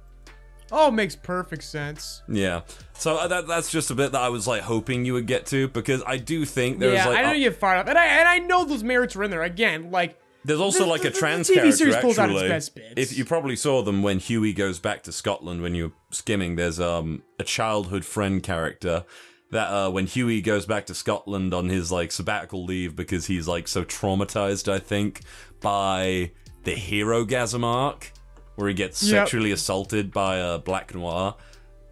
Oh, 0.72 0.90
it 0.90 0.94
makes 0.94 1.16
perfect 1.16 1.64
sense. 1.64 2.22
Yeah. 2.28 2.62
So 2.94 3.16
uh, 3.16 3.28
that 3.28 3.48
that's 3.48 3.72
just 3.72 3.90
a 3.90 3.96
bit 3.96 4.12
that 4.12 4.22
I 4.22 4.30
was 4.30 4.48
like 4.48 4.64
hoping 4.64 5.06
you 5.06 5.14
would 5.14 5.28
get 5.28 5.46
to 5.48 5.70
because 5.70 6.04
I 6.06 6.18
do 6.18 6.44
think 6.44 6.80
there's 6.80 6.96
yeah, 6.96 7.08
like 7.08 7.20
I 7.20 7.22
know 7.22 7.30
uh, 7.30 7.34
you 7.34 7.52
fired 7.52 7.80
up, 7.80 7.88
and 7.88 7.98
I 7.98 8.06
and 8.06 8.28
I 8.28 8.40
know 8.40 8.66
those 8.66 8.84
merits 8.84 9.16
were 9.16 9.24
in 9.24 9.32
there. 9.32 9.44
Again, 9.44 9.92
like 9.92 10.20
there's 10.44 10.60
also 10.60 10.80
the- 10.84 10.90
like 10.90 11.04
the- 11.04 11.10
a 11.10 11.12
the 11.12 11.18
trans 11.20 11.50
TV 11.50 11.54
character 11.56 11.72
series 11.78 11.96
pulls 11.98 12.20
out 12.20 12.30
its 12.32 12.42
best 12.42 12.76
bits. 12.76 12.94
If 12.98 13.18
you 13.18 13.24
probably 13.24 13.56
saw 13.56 13.82
them 13.82 14.04
when 14.04 14.20
Huey 14.20 14.52
goes 14.52 14.80
back 14.80 15.04
to 15.04 15.14
Scotland 15.14 15.62
when 15.62 15.74
you're 15.74 15.94
skimming, 16.12 16.58
there's 16.58 16.82
um 16.82 17.24
a 17.40 17.46
childhood 17.46 18.04
friend 18.04 18.44
character 18.44 19.06
that 19.52 19.68
uh 19.70 19.90
when 19.90 20.06
Huey 20.08 20.42
goes 20.42 20.66
back 20.66 20.86
to 20.88 20.94
Scotland 20.94 21.54
on 21.54 21.70
his 21.70 21.92
like 21.92 22.12
sabbatical 22.12 22.66
leave 22.66 22.96
because 22.96 23.28
he's 23.28 23.48
like 23.48 23.68
so 23.68 23.84
traumatized, 23.84 24.72
I 24.72 24.80
think, 24.80 25.22
by 25.62 26.32
the 26.64 26.76
Herogasm 26.76 27.64
arc 27.64 28.12
where 28.56 28.68
he 28.68 28.74
gets 28.74 29.02
Yep. 29.04 29.12
sexually 29.12 29.52
assaulted 29.52 30.12
by 30.12 30.38
a 30.38 30.56
uh, 30.56 30.58
Black 30.58 30.94
Noir 30.94 31.36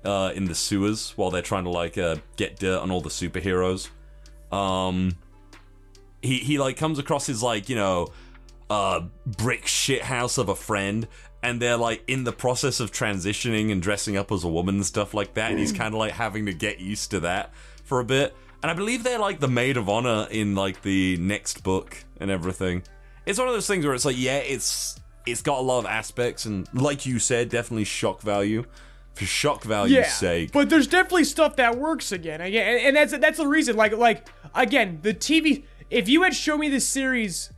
uh, 0.04 0.32
in 0.36 0.46
the 0.46 0.56
sewers 0.56 1.12
while 1.16 1.32
they're 1.32 1.42
trying 1.42 1.64
to 1.64 1.70
like 1.70 1.98
uh, 1.98 2.18
get 2.38 2.60
dirt 2.60 2.80
on 2.82 2.92
all 2.92 3.02
the 3.02 3.10
superheroes. 3.10 3.90
Um, 4.52 5.14
he 6.22 6.40
he 6.40 6.58
like 6.58 6.76
comes 6.78 7.00
across 7.00 7.26
his 7.28 7.42
like 7.44 7.70
you 7.70 7.76
know 7.76 8.08
uh 8.70 9.02
brick 9.26 9.68
shit 9.68 10.02
house 10.02 10.38
of 10.38 10.50
a 10.50 10.56
friend 10.56 11.08
and 11.44 11.62
they're 11.62 11.78
like 11.78 12.04
in 12.08 12.24
the 12.24 12.32
process 12.32 12.80
of 12.80 12.92
transitioning 12.92 13.72
and 13.72 13.82
dressing 13.82 14.18
up 14.18 14.32
as 14.32 14.44
a 14.44 14.48
woman 14.48 14.76
and 14.76 14.86
stuff 14.86 15.14
like 15.14 15.36
that 15.36 15.52
and 15.52 15.60
he's 15.60 15.72
kind 15.72 15.94
of 15.94 16.00
like 16.00 16.12
having 16.12 16.48
to 16.48 16.54
get 16.54 16.80
used 16.80 17.12
to 17.12 17.20
that 17.20 17.54
for 17.84 18.00
a 18.00 18.04
bit 18.04 18.36
and 18.64 18.72
i 18.72 18.74
believe 18.74 19.04
they're 19.04 19.20
like 19.20 19.40
the 19.40 19.48
maid 19.48 19.78
of 19.78 19.88
honor 19.88 20.28
in 20.32 20.56
like 20.56 20.82
the 20.82 21.16
next 21.18 21.64
book 21.64 22.04
and 22.20 22.32
everything 22.32 22.82
it's 23.28 23.38
one 23.38 23.48
of 23.48 23.54
those 23.54 23.68
things 23.68 23.86
where 23.86 23.94
it's 23.94 24.06
like 24.06 24.18
yeah 24.18 24.38
it's 24.38 25.00
it's 25.28 25.42
got 25.42 25.60
a 25.60 25.62
lot 25.62 25.80
of 25.80 25.86
aspects 25.86 26.46
and 26.46 26.68
like 26.74 27.06
you 27.06 27.20
said 27.20 27.50
definitely 27.50 27.84
shock 27.84 28.22
value 28.22 28.64
for 29.16 29.26
shock 29.26 29.64
value's 29.64 29.94
yeah, 29.94 30.08
sake 30.08 30.52
but 30.52 30.70
there's 30.70 30.88
definitely 30.88 31.24
stuff 31.24 31.56
that 31.56 31.78
works 31.78 32.12
again. 32.12 32.42
Again, 32.42 32.68
and, 32.68 32.88
and 32.88 32.96
that's 32.98 33.18
that's 33.18 33.38
the 33.38 33.48
reason. 33.48 33.78
Like 33.78 33.94
like 33.98 34.28
again, 34.54 35.00
the 35.02 35.14
TV. 35.14 35.64
If 35.90 36.10
you 36.10 36.24
had 36.24 36.34
shown 36.36 36.60
me 36.60 36.70
this 36.70 36.88
series 36.88 37.52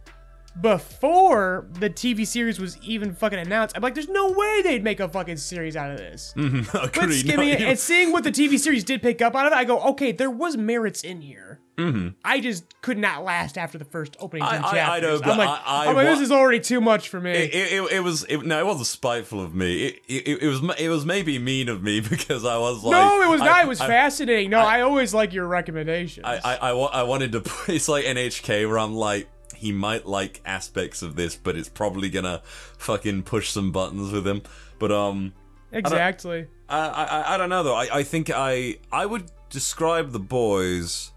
before 0.61 1.67
the 1.79 1.89
TV 1.89 2.25
series 2.25 2.59
was 2.59 2.77
even 2.81 3.13
fucking 3.13 3.39
announced, 3.39 3.75
I'm 3.75 3.81
like, 3.83 3.93
there's 3.93 4.09
no 4.09 4.31
way 4.31 4.61
they'd 4.61 4.83
make 4.83 4.99
a 4.99 5.07
fucking 5.09 5.37
series 5.37 5.75
out 5.75 5.91
of 5.91 5.97
this. 5.97 6.33
But 6.73 6.97
Agreed. 6.97 7.13
skimming 7.19 7.47
No, 7.49 7.53
it 7.55 7.61
and 7.61 7.79
seeing 7.79 8.11
what 8.11 8.23
the 8.23 8.31
TV 8.31 8.57
series 8.59 8.83
did 8.83 9.01
pick 9.01 9.21
up 9.21 9.35
out 9.35 9.45
of 9.47 9.53
it, 9.53 9.55
I 9.55 9.63
go, 9.63 9.79
okay, 9.91 10.11
there 10.11 10.29
was 10.31 10.57
merits 10.57 11.03
in 11.03 11.21
here. 11.21 11.59
Mm-hmm. 11.77 12.09
I 12.25 12.39
just 12.39 12.81
could 12.81 12.97
not 12.97 13.23
last 13.23 13.55
after 13.57 13.77
the 13.77 13.85
first 13.85 14.17
opening 14.19 14.41
I- 14.43 14.57
I- 14.57 14.57
I 14.57 14.71
chapters. 14.99 15.21
know, 15.21 15.25
but 15.25 15.31
I'm 15.33 15.37
like, 15.37 15.59
I- 15.65 15.85
am 15.85 15.95
like, 15.95 16.07
this 16.07 16.19
is 16.21 16.31
already 16.31 16.59
too 16.59 16.81
much 16.81 17.09
for 17.09 17.21
me. 17.21 17.31
It, 17.33 17.53
it, 17.73 17.91
it 17.93 17.99
was 17.99 18.23
it, 18.27 18.43
no, 18.43 18.57
it 18.57 18.65
wasn't 18.65 18.87
spiteful 18.87 19.39
of 19.41 19.53
me. 19.53 19.85
It, 19.85 20.01
it, 20.07 20.41
it 20.43 20.47
was 20.47 20.61
it 20.79 20.89
was 20.89 21.05
maybe 21.05 21.37
mean 21.37 21.69
of 21.69 21.83
me 21.83 21.99
because 22.09 22.45
I 22.45 22.57
was 22.57 22.83
like 22.83 22.91
no, 22.93 23.21
it 23.21 23.29
was 23.29 23.41
I- 23.41 23.45
not. 23.45 23.63
It 23.65 23.67
was 23.67 23.79
fascinating. 23.79 24.49
No, 24.49 24.59
I, 24.59 24.81
always 24.81 25.13
like 25.13 25.33
your 25.33 25.45
recommendations. 25.47 26.25
I, 26.25 26.37
I, 26.43 26.55
I, 26.55 26.71
I 26.71 27.03
wanted 27.03 27.31
to. 27.33 27.43
It's 27.67 27.87
like 27.87 28.05
NHK 28.05 28.67
where 28.67 28.79
I'm 28.79 28.93
like 28.95 29.27
he 29.57 29.71
might 29.71 30.05
like 30.05 30.41
aspects 30.45 31.01
of 31.01 31.15
this, 31.15 31.35
but 31.35 31.55
it's 31.55 31.69
probably 31.69 32.09
gonna 32.09 32.41
fucking 32.77 33.23
push 33.23 33.49
some 33.49 33.71
buttons 33.71 34.11
with 34.11 34.25
him. 34.25 34.41
But 34.79 34.91
um, 34.91 35.33
exactly. 35.71 36.47
I 36.69 36.87
I, 36.87 37.33
I 37.33 37.37
don't 37.37 37.49
know 37.49 37.63
though. 37.63 37.75
I, 37.75 37.99
I 37.99 38.03
think 38.03 38.31
I 38.33 38.77
I 38.91 39.05
would 39.05 39.31
describe 39.49 40.11
the 40.11 40.19
boys 40.19 41.11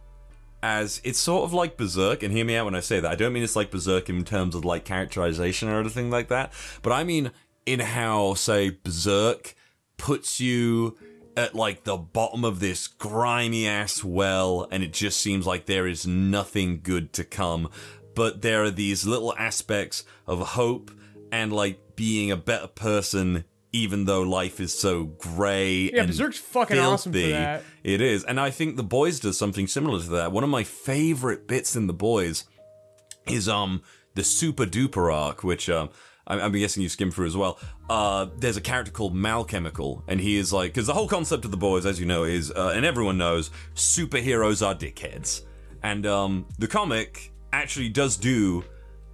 as 0.63 1.01
it's 1.05 1.19
sort 1.19 1.45
of 1.45 1.55
like 1.55 1.77
Berserk, 1.77 2.23
and 2.23 2.33
hear 2.33 2.45
me 2.45 2.57
out 2.57 2.67
when 2.67 2.75
I 2.75 2.81
say 2.81 3.01
that. 3.01 3.11
I 3.11 3.15
don't 3.15 3.33
mean 3.33 3.43
it's 3.43 3.57
like 3.57 3.71
Berserk 3.71 4.09
in 4.09 4.25
terms 4.25 4.55
of 4.55 4.65
like 4.65 4.85
characterization 4.85 5.69
or 5.69 5.81
anything 5.81 6.11
like 6.11 6.29
that, 6.29 6.53
but 6.83 6.93
I 6.93 7.05
mean 7.05 7.31
in 7.67 7.81
how, 7.81 8.35
say, 8.35 8.71
Berserk 8.83 9.55
puts 9.97 10.41
you 10.41 10.97
at 11.37 11.55
like 11.55 11.85
the 11.85 11.97
bottom 11.97 12.45
of 12.45 12.61
this 12.61 12.89
grimy 12.89 13.67
ass 13.67 14.03
well, 14.03 14.67
and 14.71 14.83
it 14.83 14.93
just 14.93 15.21
seems 15.21 15.47
like 15.47 15.67
there 15.67 15.87
is 15.87 16.07
nothing 16.07 16.81
good 16.83 17.13
to 17.15 17.25
come. 17.25 17.71
But 18.15 18.43
there 18.43 18.63
are 18.65 18.71
these 18.71 19.07
little 19.07 19.35
aspects 19.37 20.05
of 20.27 20.41
hope 20.41 20.91
and 21.33 21.53
like 21.53 21.97
being 21.97 22.31
a 22.31 22.37
better 22.37 22.67
person, 22.67 23.45
even 23.73 24.05
though 24.05 24.23
life 24.23 24.59
is 24.61 24.73
so 24.77 25.05
grey. 25.05 25.91
Yeah, 25.93 26.01
and 26.01 26.09
Berserk's 26.09 26.39
fucking 26.39 26.79
awesome 26.79 27.13
for 27.13 27.19
that. 27.19 27.63
It 27.85 28.01
is, 28.01 28.25
and 28.25 28.41
I 28.41 28.51
think 28.51 28.77
The 28.77 28.83
Boys 28.83 29.21
does 29.21 29.39
something 29.39 29.67
similar 29.67 30.01
to 30.01 30.09
that. 30.11 30.33
One 30.33 30.45
of 30.45 30.51
my 30.51 30.65
favorite 30.65 31.47
bits 31.47 31.77
in 31.77 31.87
The 31.87 31.93
Boys 31.93 32.45
is 33.27 33.49
um 33.49 33.83
the 34.15 34.25
Super 34.25 34.67
Duper 34.67 35.13
arc, 35.15 35.45
which 35.45 35.71
um 35.71 35.91
I'm, 36.27 36.41
I'm 36.41 36.53
guessing 36.53 36.83
you 36.83 36.89
skimmed 36.89 37.15
through 37.15 37.27
as 37.27 37.37
well. 37.37 37.59
Uh, 37.89 38.27
there's 38.39 38.57
a 38.57 38.61
character 38.61 38.93
called 38.93 39.15
Malchemical, 39.15 40.05
and 40.09 40.21
he 40.21 40.37
is 40.37 40.53
like 40.53 40.73
because 40.73 40.87
the 40.87 40.95
whole 40.95 41.09
concept 41.09 41.45
of 41.45 41.51
The 41.51 41.57
Boys, 41.57 41.87
as 41.87 42.01
you 42.01 42.07
know, 42.07 42.25
is 42.25 42.51
uh, 42.51 42.73
and 42.75 42.85
everyone 42.85 43.19
knows 43.19 43.51
superheroes 43.75 44.67
are 44.67 44.75
dickheads, 44.75 45.43
and 45.83 46.07
um 46.07 46.47
the 46.59 46.67
comic 46.69 47.33
actually 47.53 47.89
does 47.89 48.17
do 48.17 48.65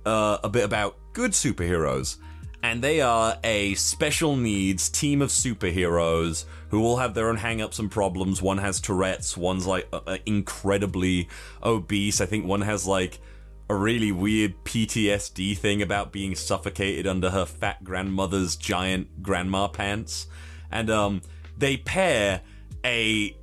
uh, 0.04 0.38
a 0.42 0.48
bit 0.48 0.64
about 0.64 0.96
good 1.12 1.32
superheroes. 1.32 2.16
And 2.62 2.82
they 2.82 3.00
are 3.00 3.38
a 3.44 3.74
special 3.74 4.36
needs 4.36 4.88
team 4.88 5.22
of 5.22 5.28
superheroes 5.28 6.46
who 6.70 6.82
all 6.82 6.96
have 6.96 7.14
their 7.14 7.28
own 7.28 7.36
hang-ups 7.36 7.78
and 7.78 7.90
problems. 7.90 8.42
One 8.42 8.58
has 8.58 8.80
Tourette's, 8.80 9.36
one's 9.36 9.66
like 9.66 9.86
uh, 9.92 10.00
uh, 10.06 10.18
incredibly 10.26 11.28
obese. 11.62 12.20
I 12.20 12.26
think 12.26 12.44
one 12.44 12.62
has 12.62 12.86
like 12.86 13.20
a 13.68 13.74
really 13.74 14.12
weird 14.12 14.54
PTSD 14.64 15.56
thing 15.56 15.82
about 15.82 16.12
being 16.12 16.34
suffocated 16.34 17.06
under 17.06 17.30
her 17.30 17.44
fat 17.44 17.82
grandmother's 17.84 18.56
giant 18.56 19.22
grandma 19.22 19.68
pants. 19.68 20.26
And 20.70 20.90
um 20.90 21.22
they 21.56 21.76
pair 21.76 22.42
a 22.84 23.36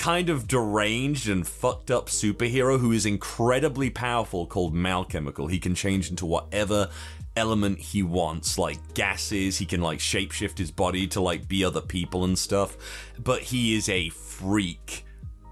kind 0.00 0.30
of 0.30 0.48
deranged 0.48 1.28
and 1.28 1.46
fucked 1.46 1.90
up 1.90 2.06
superhero 2.06 2.80
who 2.80 2.90
is 2.90 3.04
incredibly 3.04 3.90
powerful 3.90 4.46
called 4.46 4.74
Malchemical. 4.74 5.46
He 5.46 5.58
can 5.58 5.74
change 5.74 6.08
into 6.08 6.24
whatever 6.24 6.88
element 7.36 7.78
he 7.78 8.02
wants, 8.02 8.56
like 8.56 8.94
gases. 8.94 9.58
He 9.58 9.66
can 9.66 9.82
like 9.82 9.98
shapeshift 9.98 10.56
his 10.56 10.70
body 10.70 11.06
to 11.08 11.20
like 11.20 11.46
be 11.46 11.62
other 11.62 11.82
people 11.82 12.24
and 12.24 12.38
stuff. 12.38 12.78
But 13.22 13.42
he 13.42 13.76
is 13.76 13.90
a 13.90 14.08
freak, 14.08 15.04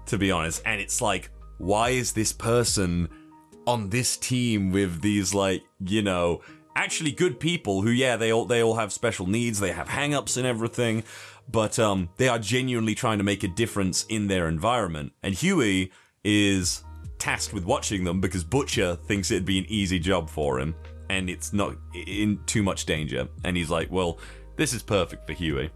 to 0.07 0.17
be 0.17 0.31
honest. 0.31 0.63
And 0.65 0.81
it's 0.81 0.99
like, 0.99 1.29
why 1.59 1.89
is 1.91 2.13
this 2.13 2.33
person 2.33 3.07
on 3.67 3.91
this 3.91 4.17
team 4.17 4.71
with 4.71 5.01
these 5.01 5.31
like, 5.31 5.61
you 5.85 6.01
know, 6.01 6.41
actually 6.75 7.11
good 7.11 7.39
people 7.39 7.83
who 7.83 7.91
yeah, 7.91 8.17
they 8.17 8.31
all 8.33 8.45
they 8.45 8.63
all 8.63 8.75
have 8.77 8.91
special 8.91 9.27
needs, 9.27 9.59
they 9.59 9.73
have 9.73 9.89
hang-ups 9.89 10.37
and 10.37 10.47
everything, 10.47 11.03
but 11.51 11.79
um 11.79 12.09
they 12.17 12.27
are 12.27 12.39
genuinely 12.39 12.95
trying 12.95 13.17
to 13.17 13.23
make 13.23 13.43
a 13.43 13.47
difference 13.47 14.05
in 14.09 14.27
their 14.27 14.47
environment. 14.47 15.13
And 15.23 15.33
Huey 15.33 15.91
is 16.23 16.83
tasked 17.17 17.53
with 17.53 17.65
watching 17.65 18.03
them 18.03 18.21
because 18.21 18.43
Butcher 18.43 18.95
thinks 18.95 19.31
it'd 19.31 19.45
be 19.45 19.59
an 19.59 19.65
easy 19.67 19.99
job 19.99 20.29
for 20.29 20.59
him 20.59 20.75
and 21.09 21.29
it's 21.29 21.53
not 21.53 21.75
in 21.93 22.39
too 22.45 22.63
much 22.63 22.85
danger. 22.85 23.27
And 23.43 23.57
he's 23.57 23.69
like, 23.69 23.91
"Well, 23.91 24.19
this 24.55 24.73
is 24.73 24.83
perfect 24.83 25.27
for 25.27 25.33
Huey." 25.33 25.69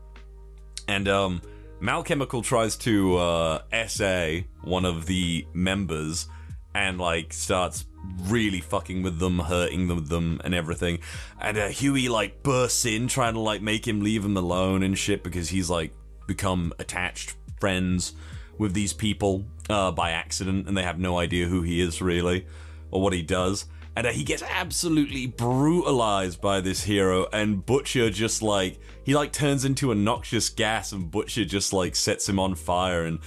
And 0.88 1.08
um 1.08 1.42
Malchemical 1.80 2.42
tries 2.42 2.78
to 2.78 3.18
uh 3.18 3.62
SA 3.88 4.42
one 4.64 4.86
of 4.86 5.06
the 5.06 5.46
members 5.54 6.28
and 6.76 7.00
like 7.00 7.34
starts 7.34 7.86
really 8.24 8.60
fucking 8.60 9.02
with 9.02 9.20
them, 9.20 9.40
hurting 9.40 9.88
them, 9.88 10.06
them 10.06 10.42
and 10.44 10.54
everything. 10.54 11.00
And 11.40 11.58
uh, 11.58 11.68
Huey 11.70 12.10
like 12.10 12.44
bursts 12.44 12.86
in, 12.86 13.08
trying 13.08 13.34
to 13.36 13.40
like 13.40 13.62
make 13.62 13.88
him 13.88 14.02
leave 14.02 14.26
him 14.26 14.36
alone 14.36 14.84
and 14.84 14.98
shit 14.98 15.24
because 15.24 15.50
he's 15.50 15.70
like 15.70 15.94
become 16.28 16.74
attached 16.80 17.36
friends 17.60 18.14
with 18.58 18.74
these 18.74 18.94
people 18.94 19.46
uh, 19.70 19.92
by 19.92 20.12
accident, 20.12 20.68
and 20.68 20.78
they 20.78 20.84
have 20.84 21.00
no 21.00 21.18
idea 21.18 21.48
who 21.48 21.62
he 21.62 21.80
is 21.82 22.02
really 22.02 22.46
or 22.92 23.02
what 23.02 23.14
he 23.14 23.22
does. 23.22 23.66
and 23.96 24.08
uh, 24.08 24.12
he 24.12 24.24
gets 24.24 24.44
absolutely 24.44 25.28
brutalized 25.28 26.42
by 26.42 26.60
this 26.62 26.84
hero, 26.84 27.28
and 27.32 27.66
Butcher 27.66 28.10
just 28.10 28.42
like 28.42 28.80
he 29.04 29.16
like 29.16 29.32
turns 29.32 29.66
into 29.66 29.92
a 29.92 29.96
noxious 29.96 30.50
gas, 30.50 30.92
and 30.92 31.10
Butcher 31.10 31.46
just 31.46 31.74
like 31.74 31.96
sets 31.96 32.28
him 32.28 32.40
on 32.40 32.56
fire 32.56 33.06
and 33.06 33.20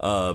uh, 0.00 0.34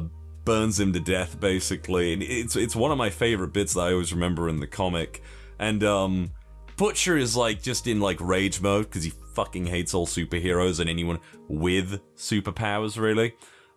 burns 0.50 0.79
him 0.79 0.91
to 0.94 1.00
death, 1.00 1.39
basically. 1.39 2.12
And 2.12 2.24
it's 2.24 2.56
it's 2.56 2.75
one 2.75 2.91
of 2.91 2.98
my 2.98 3.12
favorite 3.12 3.53
bits 3.53 3.75
that 3.75 3.82
I 3.82 3.91
always 3.91 4.12
remember 4.12 4.50
in 4.50 4.60
the 4.60 4.68
comic, 4.68 5.22
and 5.60 5.84
um. 5.84 6.32
Butcher 6.75 7.18
is 7.18 7.36
like 7.36 7.62
just 7.62 7.88
in 7.88 8.00
like 8.00 8.22
rage 8.22 8.62
mode 8.62 8.86
because 8.86 9.03
he 9.03 9.12
fucking 9.34 9.65
hates 9.65 9.94
all 9.94 10.08
superheroes 10.08 10.79
and 10.79 10.89
anyone 10.89 11.20
with 11.50 12.00
superpowers, 12.15 12.98
really. 12.98 13.34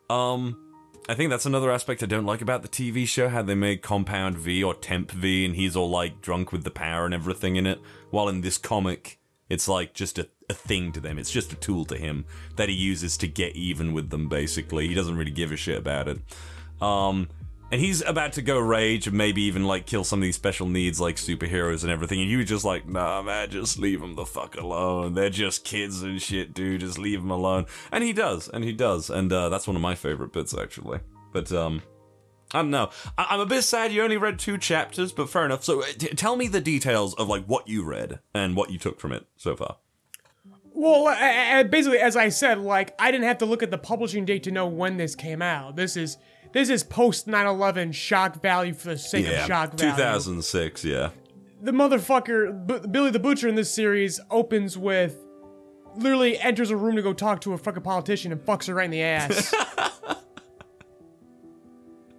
Um, 0.08 0.72
I 1.08 1.14
think 1.14 1.28
that's 1.28 1.44
another 1.44 1.72
aspect 1.72 2.04
I 2.04 2.06
don't 2.06 2.24
like 2.24 2.42
about 2.42 2.62
the 2.62 2.68
TV 2.68 3.08
show, 3.08 3.28
how 3.28 3.42
they 3.42 3.56
made 3.56 3.82
Compound 3.82 4.38
V 4.38 4.62
or 4.62 4.72
Temp 4.72 5.10
V 5.10 5.44
and 5.44 5.56
he's 5.56 5.74
all 5.74 5.90
like 5.90 6.20
drunk 6.20 6.52
with 6.52 6.62
the 6.62 6.70
power 6.70 7.04
and 7.04 7.12
everything 7.12 7.56
in 7.56 7.66
it. 7.66 7.80
While 8.10 8.28
in 8.28 8.40
this 8.40 8.56
comic, 8.56 9.18
it's 9.48 9.66
like 9.66 9.94
just 9.94 10.20
a, 10.20 10.28
a 10.48 10.54
thing 10.54 10.92
to 10.92 11.00
them. 11.00 11.18
It's 11.18 11.32
just 11.32 11.52
a 11.52 11.56
tool 11.56 11.84
to 11.86 11.96
him 11.96 12.24
that 12.54 12.68
he 12.68 12.74
uses 12.76 13.16
to 13.16 13.26
get 13.26 13.56
even 13.56 13.92
with 13.92 14.10
them, 14.10 14.28
basically. 14.28 14.86
He 14.86 14.94
doesn't 14.94 15.16
really 15.16 15.32
give 15.32 15.50
a 15.50 15.56
shit 15.56 15.76
about 15.76 16.06
it. 16.06 16.18
Um, 16.82 17.28
and 17.70 17.80
he's 17.80 18.02
about 18.02 18.34
to 18.34 18.42
go 18.42 18.58
rage 18.58 19.06
and 19.06 19.16
maybe 19.16 19.42
even 19.42 19.64
like 19.64 19.86
kill 19.86 20.04
some 20.04 20.18
of 20.20 20.24
these 20.24 20.36
special 20.36 20.66
needs 20.68 21.00
like 21.00 21.16
superheroes 21.16 21.82
and 21.82 21.90
everything 21.90 22.20
and 22.20 22.30
you 22.30 22.44
just 22.44 22.66
like 22.66 22.86
nah 22.86 23.22
man 23.22 23.48
just 23.50 23.78
leave 23.78 24.00
them 24.00 24.14
the 24.14 24.26
fuck 24.26 24.56
alone 24.56 25.14
they're 25.14 25.30
just 25.30 25.64
kids 25.64 26.02
and 26.02 26.20
shit 26.20 26.52
dude 26.52 26.82
just 26.82 26.98
leave 26.98 27.22
them 27.22 27.30
alone 27.30 27.64
and 27.90 28.04
he 28.04 28.12
does 28.12 28.46
and 28.48 28.62
he 28.62 28.72
does 28.72 29.08
and 29.08 29.32
uh, 29.32 29.48
that's 29.48 29.66
one 29.66 29.74
of 29.74 29.80
my 29.80 29.94
favorite 29.94 30.32
bits 30.34 30.56
actually 30.56 31.00
but 31.32 31.50
um 31.50 31.82
I 32.54 32.58
don't 32.58 32.70
know. 32.70 32.90
I- 33.16 33.34
am 33.34 33.40
a 33.40 33.46
bit 33.46 33.62
sad 33.62 33.92
you 33.92 34.02
only 34.02 34.18
read 34.18 34.38
two 34.38 34.58
chapters, 34.58 35.10
but 35.10 35.30
fair 35.30 35.46
enough. 35.46 35.64
So, 35.64 35.80
uh, 35.80 35.86
t- 35.96 36.08
tell 36.08 36.36
me 36.36 36.48
the 36.48 36.60
details 36.60 37.14
of 37.14 37.26
like 37.26 37.46
what 37.46 37.66
you 37.66 37.82
read 37.82 38.20
and 38.34 38.54
what 38.54 38.70
you 38.70 38.78
took 38.78 39.00
from 39.00 39.12
it 39.12 39.26
so 39.38 39.56
far. 39.56 39.78
Well, 40.74 41.06
uh, 41.06 41.60
uh, 41.60 41.62
basically, 41.64 41.98
as 41.98 42.14
I 42.14 42.28
said, 42.28 42.58
like 42.58 42.94
I 42.98 43.10
didn't 43.10 43.26
have 43.26 43.38
to 43.38 43.46
look 43.46 43.62
at 43.62 43.70
the 43.70 43.78
publishing 43.78 44.26
date 44.26 44.42
to 44.42 44.50
know 44.50 44.66
when 44.66 44.98
this 44.98 45.14
came 45.14 45.40
out. 45.40 45.76
This 45.76 45.96
is 45.96 46.18
this 46.52 46.68
is 46.68 46.82
post 46.82 47.26
9/11 47.26 47.92
shock 47.94 48.40
value 48.42 48.74
for 48.74 48.88
the 48.90 48.98
sake 48.98 49.26
of 49.26 49.46
shock 49.46 49.72
value. 49.74 49.92
2006, 49.94 50.84
yeah. 50.84 51.10
The 51.60 51.72
motherfucker 51.72 52.66
B- 52.66 52.86
Billy 52.90 53.10
the 53.10 53.18
Butcher 53.18 53.48
in 53.48 53.54
this 53.54 53.72
series 53.72 54.20
opens 54.30 54.76
with 54.76 55.16
literally 55.96 56.38
enters 56.38 56.70
a 56.70 56.76
room 56.76 56.96
to 56.96 57.02
go 57.02 57.12
talk 57.12 57.40
to 57.42 57.52
a 57.52 57.58
fucking 57.58 57.82
politician 57.82 58.32
and 58.32 58.40
fucks 58.44 58.66
her 58.66 58.74
right 58.74 58.86
in 58.86 58.90
the 58.90 59.02
ass 59.02 59.54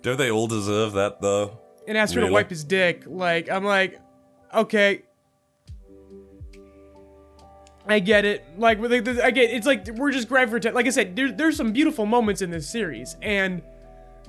Don't 0.04 0.18
they 0.18 0.30
all 0.30 0.48
deserve 0.48 0.94
that 0.94 1.22
though? 1.22 1.60
and 1.88 1.98
asks 1.98 2.14
her 2.14 2.22
to 2.22 2.32
wipe 2.32 2.50
his 2.50 2.64
dick. 2.64 3.04
Like 3.06 3.50
I'm 3.50 3.64
like, 3.64 4.00
okay. 4.54 5.04
I 7.86 8.00
get 8.00 8.24
it. 8.24 8.46
Like, 8.58 8.80
I 8.80 8.88
get 9.32 9.50
it. 9.50 9.52
it's 9.54 9.68
like 9.68 9.88
we're 9.96 10.12
just 10.12 10.30
grabbing 10.30 10.52
for 10.52 10.58
attention. 10.58 10.76
Like 10.76 10.86
I 10.86 10.90
said, 10.90 11.18
there, 11.18 11.32
there's 11.34 11.58
some 11.58 11.74
beautiful 11.74 12.06
moments 12.06 12.42
in 12.42 12.50
this 12.50 12.70
series, 12.70 13.18
and 13.22 13.62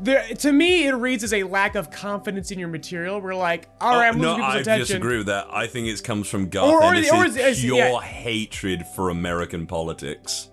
there 0.00 0.26
to 0.28 0.52
me 0.52 0.86
it 0.86 0.92
reads 0.94 1.22
as 1.24 1.32
a 1.32 1.42
lack 1.44 1.74
of 1.76 1.90
confidence 1.90 2.50
in 2.50 2.58
your 2.58 2.68
material. 2.68 3.20
We're 3.20 3.34
like, 3.34 3.68
all 3.80 3.96
right, 3.96 4.08
I'm 4.08 4.16
Oh, 4.16 4.18
losing 4.18 4.22
no, 4.22 4.34
people's 4.36 4.54
I 4.54 4.60
attention. 4.60 4.86
disagree 4.86 5.16
with 5.18 5.26
that. 5.26 5.46
I 5.50 5.66
think 5.66 5.86
it 5.88 6.02
comes 6.02 6.28
from 6.28 6.48
Garth 6.48 6.72
Or- 6.72 6.82
or- 6.82 6.94
or 7.22 7.26
is- 7.26 7.60
pure 7.60 7.76
yeah. 7.76 8.00
hatred 8.00 8.84
for 8.96 9.10
American 9.10 9.66
politics. 9.66 10.50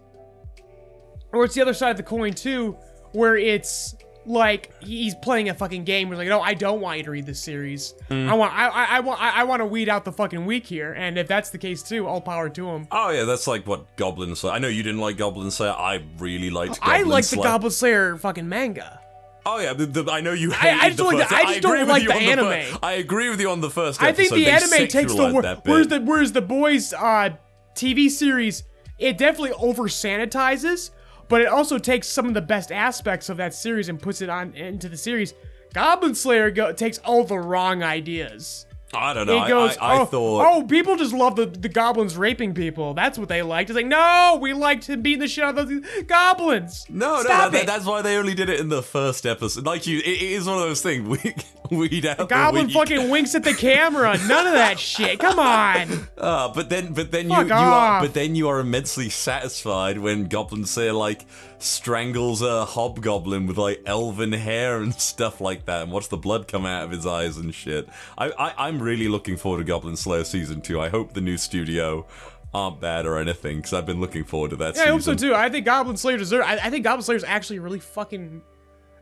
Or 1.34 1.46
it's 1.46 1.56
the 1.56 1.62
other 1.62 1.74
side 1.74 1.92
of 1.92 1.98
the 1.98 2.04
coin 2.04 2.34
too, 2.34 2.76
where 3.14 3.38
it's 3.38 3.96
like 4.28 4.72
he's 4.84 5.16
playing 5.16 5.50
a 5.50 5.54
fucking 5.54 5.84
game. 5.86 6.10
We're 6.10 6.18
like, 6.18 6.28
no, 6.28 6.42
I 6.42 6.54
don't 6.54 6.80
want 6.82 6.98
you 7.00 7.04
to 7.06 7.12
read 7.12 7.26
this 7.26 7.40
series. 7.40 7.96
Hmm. 8.10 8.30
I 8.30 8.34
want, 8.36 8.54
I, 8.54 8.68
I, 8.68 8.84
I 8.98 9.00
want, 9.00 9.22
I, 9.22 9.30
I 9.42 9.44
want 9.46 9.62
to 9.62 9.66
weed 9.66 9.90
out 9.90 10.06
the 10.06 10.12
fucking 10.12 10.46
weak 10.46 10.68
here. 10.68 10.94
And 10.94 11.18
if 11.18 11.28
that's 11.28 11.50
the 11.50 11.58
case 11.58 11.82
too, 11.82 12.06
all 12.06 12.22
power 12.22 12.50
to 12.50 12.70
him. 12.70 12.88
Oh 12.92 13.10
yeah, 13.10 13.24
that's 13.24 13.48
like 13.48 13.66
what 13.66 13.96
Goblin 13.96 14.36
Slayer. 14.36 14.54
I 14.54 14.60
know 14.60 14.68
you 14.68 14.84
didn't 14.84 15.00
like 15.02 15.18
Goblin 15.18 15.50
Slayer. 15.50 15.72
I 15.72 16.04
really 16.20 16.50
liked. 16.52 16.80
Goblin 16.82 16.96
I 16.96 17.02
like 17.04 17.26
the. 17.28 17.38
Goblin 17.38 17.72
Slayer 17.72 18.18
fucking 18.18 18.48
manga. 18.48 19.00
Oh 19.46 19.60
yeah, 19.60 19.74
the, 19.74 19.86
the, 19.88 20.12
I 20.12 20.22
know 20.22 20.34
you. 20.34 20.52
I 20.52 20.56
Hated 20.56 20.82
just 20.82 20.98
the 20.98 21.04
don't 21.04 21.14
like 21.20 21.30
the- 21.30 21.36
I 21.36 21.44
just 21.46 21.62
don't 21.62 21.80
with 21.80 21.88
like 21.90 22.06
the 22.06 22.14
on 22.14 22.20
the 22.24 22.32
anime. 22.32 22.80
I 22.84 22.92
agree 22.94 23.30
with 23.30 23.40
you 23.42 23.50
on 23.50 23.62
the 23.62 23.70
first. 23.70 24.02
I 24.02 24.14
think 24.14 24.32
the 24.32 24.48
anime 24.48 24.70
takes 24.70 24.94
the 24.94 25.00
sexualized 25.08 25.34
wor- 25.34 25.42
that 25.42 25.64
bit. 25.64 25.72
whereas 25.72 25.88
the 25.88 26.00
whereas 26.02 26.32
the 26.34 26.42
boys 26.42 26.94
uh 26.94 27.30
TV 27.76 28.10
series 28.10 28.64
it 29.00 29.18
definitely 29.18 29.54
over 29.54 29.84
sanitizes, 29.84 30.92
but 31.28 31.42
it 31.42 31.48
also 31.48 31.78
takes 31.80 32.08
some 32.08 32.28
of 32.28 32.34
the 32.36 32.42
best 32.42 32.72
aspects 32.72 33.30
of 33.30 33.38
that 33.38 33.54
series 33.54 33.90
and 33.90 34.00
puts 34.00 34.22
it 34.22 34.30
on 34.30 34.54
into 34.54 34.88
the 34.90 34.98
series. 34.98 35.34
Goblin 35.74 36.14
Slayer 36.14 36.52
go, 36.52 36.72
takes 36.74 37.00
all 37.00 37.24
the 37.24 37.40
wrong 37.40 37.82
ideas. 37.82 38.66
I 38.94 39.14
don't 39.14 39.28
know. 39.28 39.40
I- 39.40 39.48
goes, 39.48 39.78
I, 39.78 39.96
I, 39.96 40.00
oh, 40.02 40.06
thought. 40.06 40.46
oh, 40.48 40.64
people 40.64 40.96
just 40.96 41.14
love 41.14 41.36
the, 41.36 41.46
the 41.46 41.70
goblins 41.70 42.18
raping 42.18 42.54
people. 42.54 42.94
That's 42.94 43.18
what 43.18 43.30
they 43.30 43.42
liked. 43.42 43.70
It's 43.70 43.76
like, 43.78 43.86
no, 43.86 44.38
we 44.42 44.54
liked 44.54 44.88
him 44.88 45.02
beating 45.02 45.20
the 45.20 45.28
shit 45.28 45.44
out 45.44 45.58
of 45.58 45.70
those 45.70 45.82
goblins. 46.08 46.86
No, 46.90 47.22
no, 47.22 47.50
that, 47.50 47.66
that's 47.66 47.86
why 47.86 48.02
they 48.02 48.18
only 48.18 48.34
did 48.34 48.50
it 48.50 48.60
in 48.60 48.70
the 48.70 48.84
first 48.84 49.26
episode. 49.26 49.66
Like 49.66 49.88
you, 49.88 50.00
it, 50.00 50.08
it 50.08 50.22
is 50.22 50.46
one 50.46 50.58
of 50.58 50.64
those 50.64 50.82
things. 50.82 51.08
We 51.08 51.36
weed 51.72 52.06
out 52.06 52.18
the 52.18 52.26
Goblin 52.26 52.70
fucking 52.70 53.10
winks 53.10 53.34
at 53.34 53.44
the 53.44 53.54
camera. 53.54 54.18
None 54.28 54.48
of 54.48 54.54
that 54.54 54.80
shit. 54.80 55.20
Come 55.20 55.40
on. 55.40 56.08
Uh, 56.18 56.48
but 56.54 56.70
then, 56.70 56.94
but 56.94 57.12
then 57.12 57.30
Fuck 57.30 57.48
you, 57.48 57.48
you 57.48 57.54
are, 57.54 58.02
but 58.02 58.14
then 58.14 58.36
you 58.36 58.50
are 58.50 58.60
immensely 58.60 59.10
satisfied 59.10 59.98
when 59.98 60.26
goblins 60.26 60.70
say 60.70 60.92
like 60.92 61.26
strangles 61.64 62.42
a 62.42 62.66
hobgoblin 62.66 63.48
with 63.48 63.58
like 63.58 63.82
elven 63.86 64.34
hair 64.34 64.80
and 64.82 64.94
stuff 65.02 65.42
like 65.42 65.66
that, 65.66 65.84
and 65.84 65.92
watch 65.92 66.10
the 66.10 66.18
blood 66.18 66.48
come 66.48 66.66
out 66.66 66.84
of 66.84 66.92
his 66.92 67.06
eyes 67.06 67.38
and 67.38 67.54
shit. 67.54 67.88
I, 68.18 68.32
I, 68.32 68.68
I'm 68.68 68.82
really 68.82 69.08
looking 69.08 69.38
forward 69.38 69.60
to 69.60 69.64
Goblin 69.64 69.96
Slayer 69.96 70.24
season 70.24 70.62
two. 70.62 70.80
I 70.80 70.90
hope 70.90 71.14
the 71.14 71.22
new 71.22 71.38
studio 71.38 72.06
aren't 72.54 72.82
bad 72.82 73.06
or 73.06 73.18
anything 73.18 73.58
because 73.58 73.74
I've 73.74 73.86
been 73.86 74.02
looking 74.02 74.24
forward 74.24 74.50
to 74.52 74.56
that. 74.58 74.76
Yeah, 74.76 74.84
I 74.84 74.88
hope 74.88 75.02
so 75.02 75.16
too. 75.16 75.34
I 75.34 75.50
think 75.50 75.66
Goblin 75.66 75.98
Slayer 75.98 76.18
deserves. 76.18 76.46
I, 76.46 76.56
I 76.56 76.70
think 76.70 76.84
Goblin 76.84 77.04
Slayer 77.04 77.18
is 77.18 77.24
actually 77.24 77.60
really 77.60 77.80
fucking. 77.80 78.42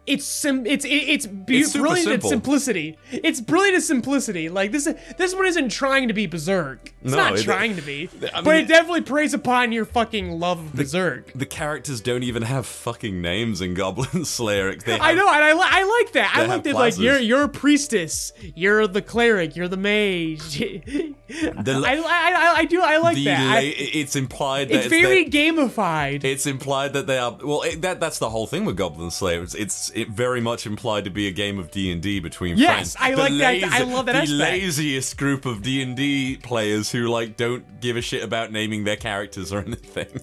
It's 0.09 0.25
sim. 0.25 0.65
It's 0.65 0.85
it, 0.85 0.89
it's, 0.89 1.25
be- 1.27 1.59
It's 1.59 1.73
brilliant 1.73 2.07
simple. 2.07 2.27
at 2.29 2.31
simplicity. 2.33 2.97
It's 3.11 3.39
brilliant 3.41 3.77
at 3.77 3.83
simplicity. 3.83 4.49
Like 4.49 4.71
this, 4.71 4.87
this 5.17 5.35
one 5.35 5.45
isn't 5.45 5.69
trying 5.69 6.07
to 6.07 6.13
be 6.13 6.25
Berserk. 6.25 6.91
It's 7.03 7.11
No, 7.11 7.17
not 7.17 7.39
it- 7.39 7.43
trying 7.43 7.75
to 7.75 7.81
be. 7.81 8.09
I 8.33 8.41
but 8.41 8.45
mean, 8.45 8.55
it 8.65 8.67
definitely 8.67 9.01
preys 9.01 9.33
upon 9.33 9.71
your 9.71 9.85
fucking 9.85 10.39
love 10.39 10.59
of 10.59 10.73
Berserk. 10.73 11.31
The 11.33 11.45
characters 11.45 12.01
don't 12.01 12.23
even 12.23 12.43
have 12.43 12.65
fucking 12.65 13.21
names 13.21 13.61
in 13.61 13.73
Goblin 13.75 14.25
Slayer. 14.25 14.75
They 14.75 14.93
have, 14.93 15.01
I 15.01 15.13
know, 15.13 15.27
and 15.31 15.43
I, 15.43 15.53
li- 15.53 15.59
I 15.63 16.01
like 16.03 16.13
that. 16.13 16.33
I 16.35 16.45
like 16.45 16.63
that. 16.63 16.73
Like 16.75 16.97
you're 16.97 17.19
you're 17.19 17.43
a 17.43 17.49
priestess. 17.49 18.33
You're 18.55 18.87
the 18.87 19.01
cleric. 19.01 19.55
You're 19.55 19.67
the 19.67 19.77
mage. 19.77 20.59
The- 21.29 21.83
I, 21.85 21.93
I, 21.95 21.97
I, 21.97 22.53
I 22.61 22.65
do. 22.65 22.81
I 22.81 22.97
like 22.97 23.13
the 23.15 23.25
that. 23.25 23.45
la- 23.45 23.53
I- 23.57 23.73
it's 23.77 24.15
implied 24.15 24.69
that 24.69 24.77
it's 24.77 24.87
very 24.87 25.25
that- 25.25 25.31
gamified. 25.31 26.23
It's 26.23 26.47
implied 26.47 26.93
that 26.93 27.05
they 27.05 27.19
are 27.19 27.37
well. 27.43 27.61
It, 27.61 27.83
that 27.83 27.99
that's 27.99 28.17
the 28.17 28.31
whole 28.31 28.47
thing 28.47 28.65
with 28.65 28.75
Goblin 28.77 29.11
Slayer. 29.11 29.43
It's, 29.43 29.53
it's 29.53 29.91
it 30.01 30.09
very 30.09 30.41
much 30.41 30.65
implied 30.65 31.03
to 31.05 31.09
be 31.09 31.27
a 31.27 31.31
game 31.31 31.59
of 31.59 31.71
D 31.71 31.91
and 31.91 32.01
D 32.01 32.19
between 32.19 32.57
Yes, 32.57 32.95
friends. 32.95 32.97
I 32.99 33.11
The 33.11 33.17
like 33.17 33.37
that- 33.61 33.71
I 33.71 33.83
love 33.83 34.05
that 34.07 34.13
The 34.13 34.19
aspect. 34.19 34.39
laziest 34.39 35.17
group 35.17 35.45
of 35.45 35.61
D 35.61 35.81
and 35.81 35.95
D 35.95 36.37
players 36.41 36.91
who 36.91 37.07
like 37.07 37.37
don't 37.37 37.79
give 37.81 37.97
a 37.97 38.01
shit 38.01 38.23
about 38.23 38.51
naming 38.51 38.83
their 38.83 38.95
characters 38.97 39.51
or 39.53 39.59
anything. 39.67 40.21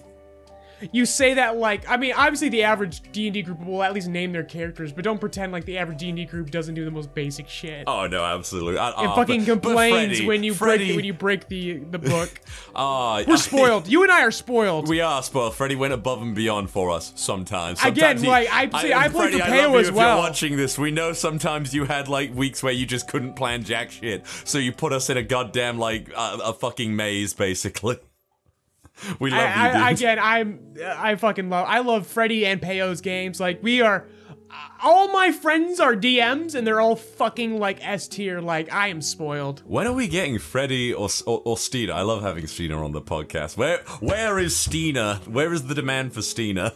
You 0.91 1.05
say 1.05 1.33
that 1.35 1.57
like 1.57 1.89
I 1.89 1.97
mean 1.97 2.13
obviously 2.15 2.49
the 2.49 2.63
average 2.63 3.01
D&D 3.11 3.41
group 3.41 3.65
will 3.65 3.83
at 3.83 3.93
least 3.93 4.07
name 4.07 4.31
their 4.31 4.43
characters 4.43 4.91
but 4.91 5.03
don't 5.03 5.19
pretend 5.19 5.51
like 5.51 5.65
the 5.65 5.77
average 5.77 5.99
D&D 5.99 6.25
group 6.25 6.51
doesn't 6.51 6.75
do 6.75 6.85
the 6.85 6.91
most 6.91 7.13
basic 7.13 7.47
shit. 7.49 7.83
Oh 7.87 8.07
no, 8.07 8.23
absolutely. 8.23 8.77
I, 8.77 8.89
it 8.89 8.95
oh, 8.97 9.15
fucking 9.15 9.45
but- 9.45 9.61
but 9.61 9.61
complains 9.61 10.17
Freddy- 10.17 10.27
when 10.27 10.43
you 10.43 10.53
Freddy, 10.53 10.85
break 10.85 10.95
when 10.95 11.05
you 11.05 11.13
break 11.13 11.47
the 11.47 11.77
the 11.77 11.99
book. 11.99 12.29
Ah, 12.75 13.23
We're 13.27 13.37
spoiled. 13.37 13.87
You 13.97 14.03
and 14.03 14.11
I 14.11 14.21
are 14.23 14.31
spoiled. 14.31 14.87
We 14.87 15.01
are 15.01 15.23
spoiled. 15.23 15.55
Freddy 15.55 15.75
went 15.75 15.93
above 15.93 16.21
and 16.21 16.35
beyond 16.35 16.69
for 16.69 16.91
us 16.91 17.13
sometimes. 17.15 17.79
Again, 17.79 18.17
Sometimes 18.17 18.21
he- 18.21 18.27
like, 18.27 18.47
I- 18.51 18.81
see, 18.81 18.93
I 18.93 19.09
played 19.09 19.31
Freddy, 19.31 19.39
for 19.39 19.43
I 19.75 19.79
as 19.79 19.91
well. 19.91 20.15
You're 20.15 20.23
watching 20.23 20.57
this. 20.57 20.77
We 20.77 20.91
know 20.91 21.13
sometimes 21.13 21.73
you 21.73 21.85
had 21.85 22.07
like 22.07 22.33
weeks 22.33 22.61
where 22.61 22.73
you 22.73 22.85
just 22.85 23.07
couldn't 23.07 23.33
plan 23.35 23.63
jack 23.63 23.91
shit, 23.91 24.25
so 24.45 24.57
you 24.57 24.71
put 24.71 24.93
us 24.93 25.09
in 25.09 25.17
a 25.17 25.23
goddamn 25.23 25.79
like 25.79 26.09
uh, 26.15 26.37
a 26.43 26.53
fucking 26.53 26.95
maze, 26.95 27.33
basically. 27.33 27.97
We 29.19 29.31
love 29.31 29.39
I, 29.39 29.67
you, 29.67 29.73
dude. 29.73 29.81
I, 29.81 29.91
again, 29.91 30.19
I'm 30.19 30.59
I 30.97 31.15
fucking 31.15 31.49
love 31.49 31.65
I 31.67 31.79
love 31.79 32.07
Freddy 32.07 32.45
and 32.45 32.61
Peyo's 32.61 33.01
games. 33.01 33.39
Like 33.39 33.61
we 33.61 33.81
are 33.81 34.07
all 34.83 35.11
my 35.11 35.31
friends 35.31 35.79
are 35.79 35.95
DMs 35.95 36.55
and 36.55 36.65
they're 36.65 36.79
all 36.79 36.95
fucking 36.95 37.59
like 37.59 37.85
S 37.85 38.07
tier. 38.07 38.39
Like 38.41 38.71
I 38.71 38.87
am 38.87 39.01
spoiled. 39.01 39.63
when 39.65 39.87
are 39.87 39.93
we 39.93 40.07
getting 40.07 40.39
Freddy 40.39 40.93
or, 40.93 41.09
or 41.25 41.41
or 41.45 41.57
Steena? 41.57 41.93
I 41.93 42.01
love 42.01 42.21
having 42.21 42.47
Steena 42.47 42.83
on 42.83 42.91
the 42.91 43.01
podcast. 43.01 43.57
Where 43.57 43.79
where 43.99 44.39
is 44.39 44.55
Steena? 44.55 45.21
Where 45.25 45.53
is 45.53 45.67
the 45.67 45.75
demand 45.75 46.13
for 46.13 46.21
Steena? 46.21 46.73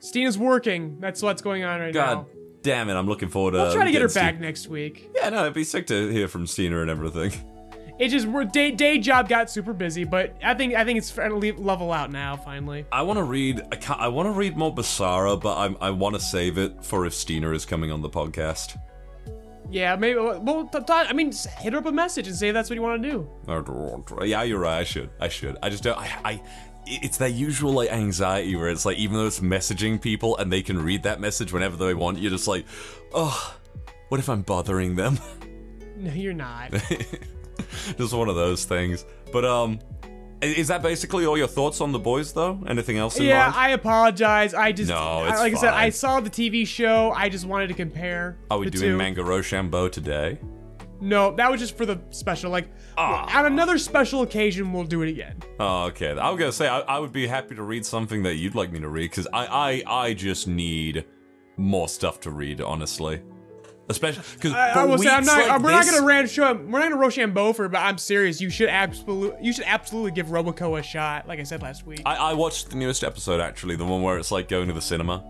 Steena's 0.00 0.38
working. 0.38 1.00
That's 1.00 1.22
what's 1.22 1.42
going 1.42 1.64
on 1.64 1.80
right 1.80 1.94
now. 1.94 2.14
God 2.14 2.26
now. 2.26 2.40
damn 2.62 2.88
it! 2.88 2.94
I'm 2.94 3.06
looking 3.06 3.28
forward 3.28 3.52
to. 3.52 3.58
I'll 3.58 3.72
try 3.72 3.84
to 3.84 3.92
get 3.92 4.02
her 4.02 4.08
back 4.08 4.38
next 4.38 4.68
week. 4.68 5.10
Yeah, 5.14 5.30
no, 5.30 5.42
it'd 5.42 5.54
be 5.54 5.64
sick 5.64 5.86
to 5.88 6.08
hear 6.10 6.28
from 6.28 6.46
Steena 6.46 6.80
and 6.80 6.90
everything. 6.90 7.32
It 7.98 8.08
just 8.08 8.26
we're 8.26 8.44
day 8.44 8.70
day 8.72 8.98
job 8.98 9.28
got 9.28 9.50
super 9.50 9.72
busy, 9.72 10.04
but 10.04 10.36
I 10.44 10.52
think 10.54 10.74
I 10.74 10.84
think 10.84 10.98
it's 10.98 11.10
to 11.10 11.34
leave, 11.34 11.58
level 11.58 11.92
out 11.92 12.10
now 12.10 12.36
finally. 12.36 12.84
I 12.92 13.02
want 13.02 13.18
to 13.18 13.22
read. 13.22 13.62
I, 13.72 13.76
can't, 13.76 13.98
I 13.98 14.08
want 14.08 14.26
to 14.26 14.32
read 14.32 14.56
more 14.56 14.74
Basara, 14.74 15.40
but 15.40 15.56
I, 15.56 15.86
I 15.86 15.90
want 15.90 16.14
to 16.14 16.20
save 16.20 16.58
it 16.58 16.84
for 16.84 17.06
if 17.06 17.14
Steena 17.14 17.52
is 17.52 17.64
coming 17.64 17.90
on 17.90 18.02
the 18.02 18.10
podcast. 18.10 18.78
Yeah, 19.70 19.96
maybe. 19.96 20.18
Well, 20.18 20.70
I 20.88 21.12
mean, 21.12 21.32
hit 21.58 21.72
her 21.72 21.78
up 21.78 21.86
a 21.86 21.92
message 21.92 22.28
and 22.28 22.36
say 22.36 22.50
that's 22.50 22.68
what 22.68 22.76
you 22.76 22.82
want 22.82 23.02
to 23.02 23.10
do. 23.10 23.28
Oh, 23.48 24.22
yeah, 24.24 24.42
you're 24.42 24.60
right. 24.60 24.78
I 24.78 24.84
should. 24.84 25.10
I 25.18 25.28
should. 25.28 25.56
I 25.62 25.70
just 25.70 25.82
don't. 25.82 25.98
I. 25.98 26.20
I 26.24 26.42
it's 26.88 27.18
that 27.18 27.32
usual 27.32 27.72
like 27.72 27.90
anxiety 27.90 28.54
where 28.54 28.68
it's 28.68 28.84
like 28.84 28.96
even 28.96 29.16
though 29.16 29.26
it's 29.26 29.40
messaging 29.40 30.00
people 30.00 30.36
and 30.36 30.52
they 30.52 30.62
can 30.62 30.80
read 30.80 31.02
that 31.02 31.20
message 31.20 31.52
whenever 31.52 31.76
they 31.76 31.94
want, 31.94 32.18
you're 32.18 32.30
just 32.30 32.46
like, 32.46 32.64
oh, 33.12 33.56
what 34.08 34.20
if 34.20 34.28
I'm 34.28 34.42
bothering 34.42 34.94
them? 34.94 35.18
No, 35.96 36.12
you're 36.12 36.34
not. 36.34 36.72
just 37.98 38.12
one 38.14 38.28
of 38.28 38.34
those 38.36 38.64
things. 38.64 39.04
But 39.32 39.44
um, 39.44 39.78
is 40.42 40.68
that 40.68 40.82
basically 40.82 41.26
all 41.26 41.38
your 41.38 41.46
thoughts 41.46 41.80
on 41.80 41.92
the 41.92 41.98
boys 41.98 42.32
though? 42.32 42.62
Anything 42.66 42.98
else 42.98 43.18
in 43.18 43.24
yeah, 43.24 43.44
mind? 43.44 43.54
I 43.56 43.70
apologize. 43.70 44.54
I 44.54 44.72
just, 44.72 44.90
No, 44.90 45.24
it's 45.24 45.38
like 45.38 45.54
I 45.54 45.56
said, 45.56 45.72
I 45.72 45.90
saw 45.90 46.20
the 46.20 46.30
TV 46.30 46.66
show. 46.66 47.12
I 47.12 47.28
just 47.28 47.46
wanted 47.46 47.68
to 47.68 47.74
compare. 47.74 48.38
Are 48.50 48.58
we 48.58 48.70
doing 48.70 48.92
two. 48.92 48.96
Manga 48.96 49.22
Rochambeau 49.22 49.88
today? 49.88 50.38
No, 51.00 51.34
that 51.36 51.50
was 51.50 51.60
just 51.60 51.76
for 51.76 51.84
the 51.84 52.00
special. 52.10 52.50
Like, 52.50 52.68
Ah. 52.96 53.38
on 53.38 53.46
another 53.46 53.76
special 53.76 54.22
occasion, 54.22 54.72
we'll 54.72 54.84
do 54.84 55.02
it 55.02 55.10
again. 55.10 55.36
Oh, 55.60 55.84
okay. 55.84 56.10
I 56.10 56.30
was 56.30 56.38
gonna 56.38 56.52
say 56.52 56.68
I, 56.68 56.80
I 56.80 56.98
would 56.98 57.12
be 57.12 57.26
happy 57.26 57.54
to 57.54 57.62
read 57.62 57.84
something 57.84 58.22
that 58.22 58.36
you'd 58.36 58.54
like 58.54 58.72
me 58.72 58.80
to 58.80 58.88
read 58.88 59.10
because 59.10 59.26
I, 59.32 59.82
I 59.86 60.04
I 60.06 60.14
just 60.14 60.48
need 60.48 61.04
more 61.58 61.88
stuff 61.88 62.20
to 62.20 62.30
read, 62.30 62.60
honestly. 62.60 63.22
Especially 63.88 64.24
because 64.34 64.52
I, 64.52 64.70
I 64.80 64.84
will 64.84 64.98
say 64.98 65.08
I'm 65.08 65.24
not. 65.24 65.46
like 65.46 65.62
we're 65.62 65.70
not 65.70 65.86
gonna 65.86 66.04
ran 66.04 66.26
show. 66.26 66.54
We're 66.54 66.80
not 66.80 66.90
gonna 66.90 66.96
Rochambeau 66.96 67.52
for, 67.52 67.68
but 67.68 67.78
I'm 67.78 67.98
serious. 67.98 68.40
You 68.40 68.50
should 68.50 68.68
absolutely. 68.68 69.44
You 69.44 69.52
should 69.52 69.64
absolutely 69.66 70.10
give 70.10 70.26
Roboco 70.26 70.78
a 70.78 70.82
shot. 70.82 71.28
Like 71.28 71.38
I 71.38 71.44
said 71.44 71.62
last 71.62 71.86
week. 71.86 72.02
I, 72.04 72.16
I 72.16 72.32
watched 72.34 72.70
the 72.70 72.76
newest 72.76 73.04
episode 73.04 73.40
actually, 73.40 73.76
the 73.76 73.84
one 73.84 74.02
where 74.02 74.18
it's 74.18 74.32
like 74.32 74.48
going 74.48 74.66
to 74.68 74.74
the 74.74 74.82
cinema. 74.82 75.22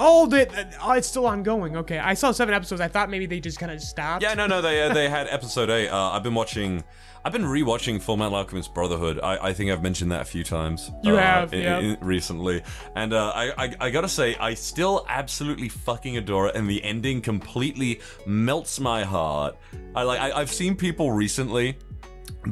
Oh, 0.00 0.26
that. 0.26 0.74
Oh, 0.82 0.92
it's 0.92 1.06
still 1.06 1.26
ongoing. 1.26 1.76
Okay, 1.76 1.98
I 1.98 2.14
saw 2.14 2.32
seven 2.32 2.54
episodes. 2.54 2.80
I 2.80 2.88
thought 2.88 3.10
maybe 3.10 3.26
they 3.26 3.38
just 3.40 3.58
kind 3.58 3.70
of 3.70 3.80
stopped. 3.80 4.22
Yeah, 4.22 4.34
no, 4.34 4.46
no, 4.46 4.60
they 4.60 4.82
uh, 4.82 4.92
they 4.92 5.08
had 5.08 5.28
episode 5.30 5.70
eight. 5.70 5.88
Uh, 5.88 6.10
I've 6.10 6.22
been 6.22 6.34
watching. 6.34 6.82
I've 7.22 7.32
been 7.32 7.44
rewatching 7.44 8.00
Full 8.00 8.16
Metal 8.16 8.34
Alchemist 8.34 8.72
Brotherhood. 8.72 9.20
I, 9.22 9.48
I 9.48 9.52
think 9.52 9.70
I've 9.70 9.82
mentioned 9.82 10.10
that 10.10 10.22
a 10.22 10.24
few 10.24 10.42
times. 10.42 10.90
You 11.02 11.16
uh, 11.16 11.20
have, 11.20 11.52
in- 11.52 11.62
yeah. 11.62 11.78
in- 11.78 11.98
recently, 12.00 12.62
and 12.96 13.12
uh, 13.12 13.30
I, 13.34 13.64
I 13.66 13.74
I 13.78 13.90
gotta 13.90 14.08
say, 14.08 14.36
I 14.36 14.54
still 14.54 15.04
absolutely 15.08 15.68
fucking 15.68 16.16
adore 16.16 16.48
it, 16.48 16.56
and 16.56 16.68
the 16.68 16.82
ending 16.82 17.20
completely 17.20 18.00
melts 18.26 18.80
my 18.80 19.04
heart. 19.04 19.56
I 19.94 20.02
like. 20.04 20.18
I, 20.18 20.32
I've 20.32 20.50
seen 20.50 20.74
people 20.76 21.12
recently 21.12 21.76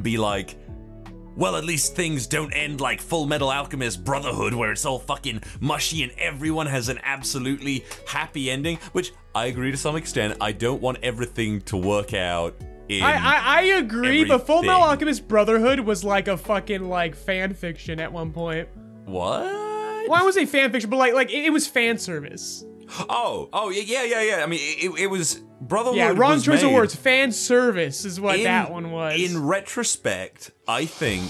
be 0.01 0.17
like. 0.17 0.55
Well, 1.39 1.55
at 1.55 1.63
least 1.63 1.95
things 1.95 2.27
don't 2.27 2.51
end 2.51 2.81
like 2.81 2.99
Full 2.99 3.25
Metal 3.25 3.49
Alchemist 3.49 4.03
Brotherhood, 4.03 4.53
where 4.53 4.73
it's 4.73 4.83
all 4.83 4.99
fucking 4.99 5.41
mushy 5.61 6.03
and 6.03 6.11
everyone 6.17 6.67
has 6.67 6.89
an 6.89 6.99
absolutely 7.01 7.85
happy 8.05 8.51
ending. 8.51 8.77
Which 8.91 9.13
I 9.33 9.45
agree 9.45 9.71
to 9.71 9.77
some 9.77 9.95
extent. 9.95 10.35
I 10.41 10.51
don't 10.51 10.81
want 10.81 10.97
everything 11.01 11.61
to 11.61 11.77
work 11.77 12.13
out 12.13 12.55
in. 12.89 13.01
I, 13.03 13.13
I, 13.13 13.35
I 13.59 13.61
agree, 13.77 14.25
but 14.25 14.45
Full 14.45 14.63
Metal. 14.63 14.81
Alchemist 14.81 15.29
Brotherhood 15.29 15.79
was 15.79 16.03
like 16.03 16.27
a 16.27 16.35
fucking 16.35 16.89
like 16.89 17.15
fan 17.15 17.53
fiction 17.53 18.01
at 18.01 18.11
one 18.11 18.33
point. 18.33 18.67
what? 19.05 19.45
Well, 20.09 20.19
I 20.19 20.23
would 20.23 20.33
say 20.33 20.45
fan 20.45 20.73
fiction, 20.73 20.89
but 20.89 20.97
like 20.97 21.13
like 21.13 21.31
it, 21.31 21.45
it 21.45 21.51
was 21.51 21.67
fan 21.67 21.97
service. 21.97 22.65
Oh, 23.09 23.49
oh 23.53 23.69
yeah, 23.69 23.83
yeah, 23.85 24.03
yeah, 24.03 24.21
yeah. 24.37 24.43
I 24.43 24.47
mean, 24.47 24.59
it, 24.61 25.01
it 25.01 25.07
was 25.07 25.41
Brotherhood. 25.61 25.97
Yeah, 25.97 26.13
wrong 26.15 26.41
choice 26.41 26.63
of 26.63 26.71
words. 26.71 26.95
Fan 26.95 27.31
service 27.31 28.05
is 28.05 28.19
what 28.19 28.37
In- 28.37 28.43
that 28.45 28.71
one 28.71 28.91
was. 28.91 29.19
In 29.19 29.45
retrospect, 29.45 30.51
I 30.67 30.85
think 30.85 31.21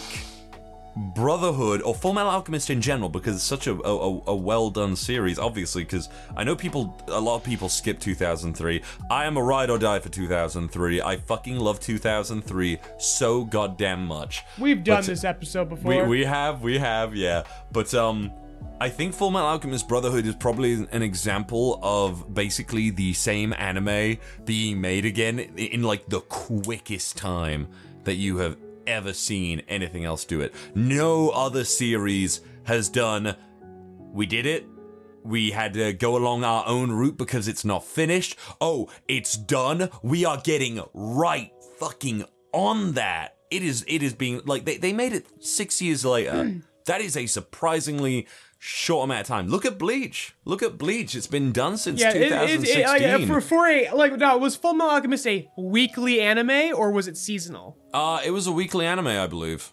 Brotherhood 1.16 1.82
or 1.82 1.96
Full 1.96 2.14
Metal 2.14 2.30
Alchemist 2.32 2.70
in 2.70 2.82
general, 2.82 3.10
because 3.10 3.36
it's 3.36 3.44
such 3.44 3.68
a, 3.68 3.74
a, 3.74 4.22
a 4.28 4.36
well 4.36 4.70
done 4.70 4.96
series, 4.96 5.40
obviously, 5.40 5.84
because 5.84 6.10
I 6.36 6.44
know 6.44 6.56
people, 6.56 7.02
a 7.08 7.20
lot 7.20 7.36
of 7.38 7.44
people 7.44 7.70
skip 7.70 8.00
2003. 8.00 8.82
I 9.10 9.26
am 9.26 9.38
a 9.38 9.44
ride 9.44 9.70
or 9.70 9.78
die 9.78 10.00
for 10.00 10.10
2003. 10.10 11.02
I 11.02 11.18
fucking 11.18 11.58
love 11.58 11.80
2003 11.80 12.78
so 12.98 13.46
goddamn 13.46 14.06
much. 14.06 14.44
We've 14.58 14.84
done 14.84 14.98
But- 14.98 15.06
this 15.08 15.24
episode 15.24 15.70
before. 15.70 16.04
We, 16.04 16.20
we 16.20 16.26
have, 16.26 16.62
we 16.62 16.78
have, 16.78 17.16
yeah. 17.16 17.44
But 17.72 17.94
um, 17.94 18.32
I 18.82 18.88
think 18.88 19.14
Full 19.14 19.30
Metal 19.30 19.48
Alchemist 19.48 19.90
Brotherhood 19.90 20.26
is 20.26 20.36
probably 20.36 20.88
an 20.92 21.02
example 21.02 21.80
of 21.84 22.34
basically 22.34 22.92
the 22.92 23.12
same 23.12 23.54
anime 23.58 24.18
being 24.46 24.80
made 24.80 25.04
again 25.04 25.40
in, 25.40 25.84
like 25.84 26.08
the 26.08 26.22
quickest 26.22 27.18
time 27.18 27.68
that 28.06 28.16
you 28.16 28.38
have 28.38 28.56
ever 28.88 29.12
seen 29.12 29.62
anything 29.68 30.06
else 30.06 30.24
do 30.24 30.40
it. 30.40 30.56
No 30.76 31.30
other 31.32 31.66
series 31.66 32.40
has 32.64 32.88
done. 32.88 33.36
We 34.14 34.26
did 34.26 34.46
it. 34.46 34.66
We 35.24 35.52
had 35.52 35.74
to 35.74 35.92
go 35.92 36.16
along 36.16 36.46
our 36.46 36.66
own 36.66 36.90
route 36.90 37.18
because 37.18 37.50
it's 37.50 37.66
not 37.66 37.84
finished. 37.84 38.38
Oh, 38.62 38.90
it's 39.10 39.36
done. 39.36 39.90
We 40.02 40.24
are 40.24 40.40
getting 40.42 40.82
right 40.94 41.52
fucking 41.80 42.24
on 42.54 42.94
that. 42.94 43.36
It 43.52 43.62
is 43.62 43.84
it 43.88 44.04
is 44.04 44.14
being 44.14 44.42
like 44.46 44.64
they, 44.64 44.78
they 44.78 44.94
made 44.94 45.12
it 45.12 45.28
six 45.44 45.82
years 45.82 46.06
later. 46.06 46.62
that 46.90 47.02
is 47.02 47.16
a 47.16 47.28
surprisingly 47.28 48.28
short 48.58 49.06
amount 49.06 49.22
of 49.22 49.28
time. 49.28 49.48
Look 49.48 49.64
at 49.64 49.78
Bleach. 49.78 50.34
Look 50.44 50.64
at 50.64 50.78
Bleach. 50.78 51.16
It's 51.16 51.28
been 51.28 51.52
done 51.52 51.78
since 51.78 52.02
yeah, 52.02 52.10
it, 52.10 52.32
it, 52.32 52.68
it, 52.68 52.86
like, 52.86 53.02
uh, 53.04 53.26
for 53.28 53.42
for 53.42 53.68
a 53.68 53.92
like 53.92 54.18
now 54.18 54.38
was 54.38 54.56
Full 54.56 54.74
Metal 54.74 54.92
Alchemist 54.92 55.28
a 55.28 55.48
weekly 55.56 56.20
anime 56.20 56.74
or 56.76 56.92
was 56.92 57.08
it 57.08 57.16
seasonal? 57.16 57.78
uh, 57.94 58.22
it 58.26 58.32
was 58.32 58.48
a 58.48 58.52
weekly 58.52 58.86
anime, 58.86 59.08
I 59.08 59.28
believe. 59.28 59.72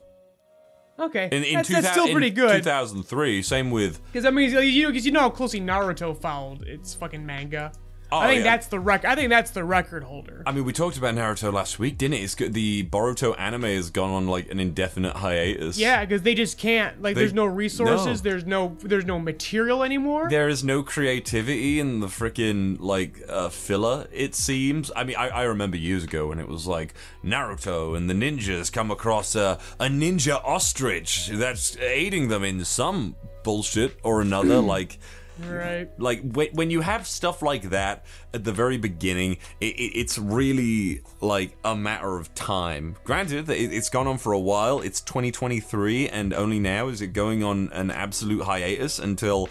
Okay, 0.99 1.29
In, 1.31 1.43
in, 1.45 1.55
that's, 1.57 1.69
2000 1.69 1.83
that's 1.83 1.93
still 1.95 2.13
pretty 2.13 2.29
in 2.29 2.35
good. 2.35 2.63
2003. 2.65 3.43
Same 3.43 3.71
with 3.71 4.03
Because 4.07 4.25
I 4.25 4.31
mean, 4.31 4.51
you 4.51 4.85
know, 4.85 4.89
because 4.89 5.05
you 5.05 5.13
know 5.13 5.21
how 5.21 5.31
closely 5.31 5.61
Naruto 5.61 6.19
followed 6.19 6.63
its 6.63 6.95
fucking 6.95 7.25
manga. 7.25 7.73
Oh, 8.13 8.19
I 8.19 8.29
think 8.29 8.39
yeah. 8.45 8.45
that's 8.53 8.69
the 8.69 8.79
record. 8.79 9.09
I 9.09 9.17
think 9.17 9.31
that's 9.31 9.51
the 9.51 9.65
record 9.65 10.05
holder. 10.05 10.43
I 10.47 10.53
mean, 10.53 10.65
we 10.65 10.73
talked 10.73 10.97
about 10.97 11.17
Naruto 11.17 11.53
last 11.53 11.79
week, 11.81 11.99
didn't 11.99 12.15
it? 12.15 12.23
It's 12.23 12.37
good. 12.37 12.55
The 12.55 12.85
Boruto 12.85 13.35
anime 13.37 13.65
has 13.65 13.91
gone 13.91 14.11
on 14.11 14.29
like 14.29 14.49
an 14.51 14.61
indefinite 14.61 15.17
hiatus. 15.17 15.77
yeah, 15.77 16.05
because 16.05 16.23
they 16.23 16.35
just 16.35 16.57
can't. 16.57 17.03
Like, 17.03 17.17
They- 17.17 17.23
there's 17.23 17.35
no 17.35 17.47
resources. 17.47 18.23
no. 18.23 18.31
There's 18.31 18.45
no. 18.47 18.77
There's 18.81 19.05
no 19.05 19.19
material 19.19 19.83
anymore. 19.83 20.29
There 20.31 20.49
is 20.49 20.63
no 20.63 20.83
creativity 20.85 21.81
in 21.81 21.99
the 22.01 22.07
freaking 22.07 22.77
like 22.79 23.21
uh, 23.29 23.49
filler. 23.49 24.07
It 24.13 24.37
seems. 24.37 24.93
I 24.95 25.03
mean, 25.03 25.17
I, 25.17 25.29
I 25.29 25.43
remember 25.43 25.77
years 25.77 26.05
ago 26.05 26.29
when 26.29 26.39
it 26.39 26.47
was 26.49 26.67
like 26.67 26.95
Naruto 27.25 27.97
and 27.97 28.09
the 28.09 28.15
ninjas 28.15 28.73
come 28.73 28.91
across 28.93 29.35
a 29.35 29.59
a 29.81 29.87
ninja 29.87 30.41
ostrich 30.45 31.29
that's 31.33 31.77
aiding 31.79 32.29
them 32.29 32.45
in 32.45 32.65
some 32.65 33.17
bullshit 33.43 33.99
or 34.05 34.21
another. 34.21 34.61
like. 34.61 34.99
Right. 35.45 35.89
like 35.99 36.21
when, 36.33 36.71
you 36.71 36.81
have 36.81 37.07
stuff 37.07 37.43
like 37.43 37.71
that 37.71 38.05
at 38.35 38.45
the 38.45 38.53
very 38.53 38.77
beginning 38.77 39.39
it, 39.61 39.75
it, 39.77 39.99
it's 39.99 40.19
really 40.19 41.03
like 41.21 41.57
a 41.65 41.77
matter 41.77 42.17
of 42.17 42.35
time 42.35 42.97
granted 43.05 43.49
it, 43.49 43.73
it's 43.73 43.91
gone 43.91 44.07
on 44.07 44.19
for 44.19 44.33
a 44.33 44.39
while 44.39 44.81
it's 44.81 45.01
2023 45.03 46.09
and 46.09 46.33
only 46.35 46.59
now 46.59 46.89
is 46.89 47.01
it 47.01 47.09
going 47.09 47.43
on 47.43 47.71
an 47.73 47.91
absolute 47.91 48.43
hiatus 48.45 48.99
until 48.99 49.49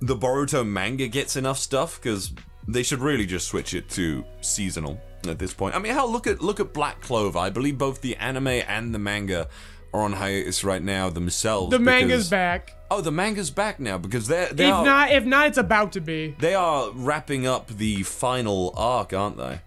the 0.00 0.16
boruto 0.16 0.66
manga 0.66 1.08
gets 1.08 1.36
enough 1.36 1.58
stuff 1.58 2.00
because 2.00 2.32
they 2.68 2.82
should 2.82 3.00
really 3.00 3.26
just 3.26 3.48
switch 3.48 3.74
it 3.74 3.88
to 3.88 4.24
seasonal 4.40 5.00
at 5.26 5.38
this 5.38 5.52
point 5.52 5.74
i 5.74 5.78
mean 5.78 5.92
hell 5.92 6.10
look 6.10 6.26
at 6.26 6.40
look 6.40 6.60
at 6.60 6.72
black 6.72 7.00
clover 7.00 7.38
i 7.38 7.50
believe 7.50 7.78
both 7.78 8.00
the 8.00 8.14
anime 8.16 8.46
and 8.48 8.94
the 8.94 8.98
manga 8.98 9.48
are 9.92 10.02
on 10.02 10.12
hiatus 10.12 10.62
right 10.62 10.82
now 10.82 11.08
themselves 11.08 11.70
The 11.70 11.78
manga's 11.78 12.28
back. 12.28 12.75
Oh 12.90 13.00
the 13.00 13.10
manga's 13.12 13.50
back 13.50 13.80
now 13.80 13.98
because 13.98 14.28
they're 14.28 14.52
they 14.52 14.68
If 14.68 14.74
are, 14.74 14.84
not, 14.84 15.10
if 15.12 15.24
not, 15.24 15.46
it's 15.48 15.58
about 15.58 15.92
to 15.92 16.00
be. 16.00 16.34
they 16.38 16.54
are 16.54 16.90
wrapping 16.92 17.46
up 17.46 17.68
the 17.68 18.02
final 18.04 18.72
arc, 18.76 19.12
aren't 19.12 19.36
they? 19.36 19.60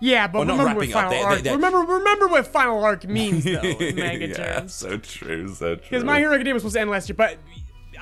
Yeah, 0.00 0.26
but 0.26 0.46
Well, 0.46 0.56
remember 0.58 0.64
what 0.64 0.76
wrapping 0.88 0.94
up, 0.94 1.02
final 1.04 1.10
they- 1.10 1.16
they- 1.18 1.24
arc. 1.24 1.42
they- 1.42 1.52
remember, 1.52 1.78
remember 1.78 2.26
what 2.28 2.46
final 2.46 2.82
arc 2.84 3.04
means 3.06 3.44
though 3.44 3.60
in 3.60 3.94
manga 3.96 4.26
yeah, 4.28 4.34
terms. 4.34 4.74
so 4.74 4.96
true, 4.98 5.48
so 5.54 5.76
true. 5.76 5.84
Because 5.88 6.04
My 6.04 6.18
Hero 6.18 6.32
Academia 6.34 6.54
was 6.54 6.62
supposed 6.62 6.74
to 6.74 6.80
end 6.80 6.90
last 6.90 7.08
year, 7.08 7.16
but 7.16 7.36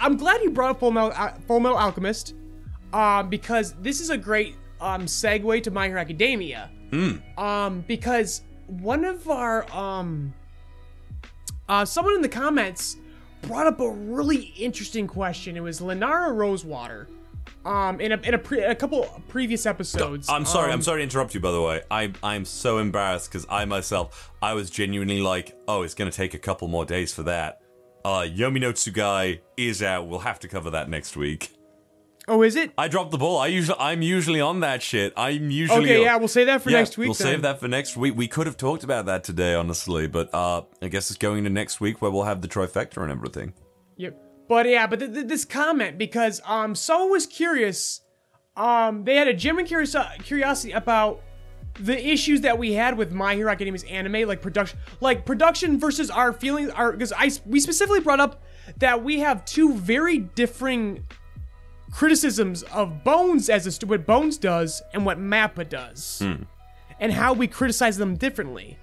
I'm 0.01 0.17
glad 0.17 0.41
you 0.43 0.51
brought 0.51 0.71
up 0.71 0.81
Full 0.81 0.91
Metal, 0.91 1.13
uh, 1.15 1.33
Full 1.47 1.61
Metal 1.61 1.77
Alchemist, 1.77 2.35
um, 2.95 3.29
because 3.29 3.75
this 3.83 4.01
is 4.01 4.09
a 4.11 4.17
great 4.17 4.57
um, 4.81 5.05
segue 5.05 5.63
to 5.65 5.71
My 5.71 5.87
Hero 5.89 6.01
Academia. 6.01 6.71
Um, 7.39 7.85
because 7.87 8.43
one 8.67 9.05
of 9.05 9.29
our 9.29 9.71
um, 9.75 10.33
uh, 11.69 11.85
someone 11.85 12.15
in 12.15 12.23
the 12.23 12.29
comments 12.29 12.97
brought 13.43 13.67
up 13.67 13.81
a 13.81 13.91
really 13.91 14.53
interesting 14.57 15.07
question. 15.07 15.57
It 15.57 15.61
was 15.61 15.81
Lenara 15.81 16.35
Rosewater. 16.35 17.09
Um, 17.65 18.01
in 18.01 18.13
a 18.13 18.17
in 18.19 18.35
a, 18.35 18.39
pre- 18.39 18.63
a 18.63 18.75
couple 18.75 19.05
previous 19.29 19.67
episodes. 19.67 20.29
I'm 20.29 20.45
sorry, 20.45 20.67
um, 20.67 20.75
I'm 20.75 20.83
sorry 20.83 21.01
to 21.01 21.03
interrupt 21.05 21.35
you. 21.35 21.41
By 21.41 21.53
the 21.53 21.63
way, 21.63 21.83
I 21.91 22.13
I'm 22.23 22.45
so 22.45 22.79
embarrassed 22.79 23.31
because 23.31 23.47
I 23.49 23.65
myself 23.67 24.33
I 24.43 24.55
was 24.55 24.69
genuinely 24.69 25.21
like, 25.21 25.57
oh, 25.69 25.83
it's 25.83 25.95
gonna 25.95 26.11
take 26.11 26.35
a 26.35 26.39
couple 26.39 26.67
more 26.67 26.85
days 26.85 27.13
for 27.13 27.23
that. 27.25 27.61
Uh, 28.05 28.23
Yomi 28.23 28.61
no 28.61 28.73
Tsugai 28.73 29.41
is 29.57 29.83
out. 29.83 30.09
We'll 30.09 30.21
have 30.21 30.41
to 30.41 30.49
cover 30.49 30.71
that 30.71 30.89
next 30.89 31.17
week. 31.17 31.53
Oh, 32.29 32.43
is 32.43 32.55
it? 32.55 32.73
I 32.79 32.87
dropped 32.89 33.11
the 33.11 33.19
ball. 33.19 33.39
I 33.39 33.49
usually 33.49 33.79
I'm 33.81 34.01
usually 34.03 34.41
on 34.41 34.61
that 34.61 34.83
shit. 34.83 35.13
I'm 35.17 35.51
usually 35.51 35.81
Okay, 35.85 36.03
yeah, 36.03 36.17
we'll 36.17 36.29
say 36.29 36.45
that 36.45 36.63
for 36.63 36.71
Yeah, 36.71 36.79
next 36.79 36.97
week. 36.97 37.09
We'll 37.09 37.15
then. 37.15 37.27
save 37.27 37.43
that 37.43 37.59
for 37.59 37.67
next 37.69 37.97
week. 37.97 38.17
We 38.17 38.29
could 38.29 38.47
have 38.47 38.57
talked 38.57 38.85
about 38.85 39.07
that 39.07 39.25
today, 39.25 39.55
honestly, 39.55 40.07
but 40.07 40.33
uh, 40.33 40.63
I 40.81 40.89
guess 40.89 41.11
it's 41.11 41.19
going 41.19 41.43
to 41.45 41.51
next 41.51 41.81
week 41.81 42.01
where 42.01 42.11
we'll 42.11 42.23
have 42.25 42.41
the 42.41 42.49
trifecta 42.49 42.99
and 43.03 43.11
everything. 43.11 43.55
Yep. 43.97 44.21
But 44.49 44.69
yeah, 44.69 44.87
but 44.87 45.01
th- 45.01 45.13
th- 45.13 45.27
this 45.27 45.45
comment 45.45 45.99
because 45.99 46.41
um 46.47 46.75
someone 46.75 47.11
was 47.11 47.27
curious 47.27 48.01
um, 48.57 49.05
they 49.05 49.17
had 49.17 49.29
a 49.29 49.35
genuine 49.35 49.67
curios- 49.67 49.97
curiosity 50.23 50.73
about 50.73 51.23
the 51.81 52.07
issues 52.07 52.43
that 52.43 52.59
we 52.59 52.75
had 52.75 52.99
with 52.99 53.13
My 53.13 53.35
Hero 53.35 53.51
Academia's 53.51 53.83
anime, 53.85 54.29
like 54.29 54.43
production, 54.43 54.79
like 55.01 55.25
production 55.25 55.81
versus 55.81 56.11
our 56.11 56.33
feelings. 56.35 56.71
Our 56.71 56.93
because 56.93 57.13
I 57.17 57.31
we 57.47 57.61
specifically 57.61 58.01
brought 58.01 58.21
up 58.21 58.43
that 58.77 59.03
we 59.03 59.21
have 59.21 59.45
two 59.47 59.75
very 59.75 60.19
differing 60.19 61.07
criticisms 61.93 62.63
of 62.65 63.05
Bones 63.05 63.49
as 63.49 63.67
a 63.67 63.73
stu- 63.73 63.87
what 63.87 64.07
Bones 64.07 64.39
does 64.39 64.83
and 64.93 65.07
what 65.07 65.19
Mappa 65.19 65.69
does, 65.69 66.23
and 66.99 67.13
how 67.13 67.33
we 67.33 67.47
criticize 67.47 67.97
them 67.99 68.17
differently. 68.17 68.79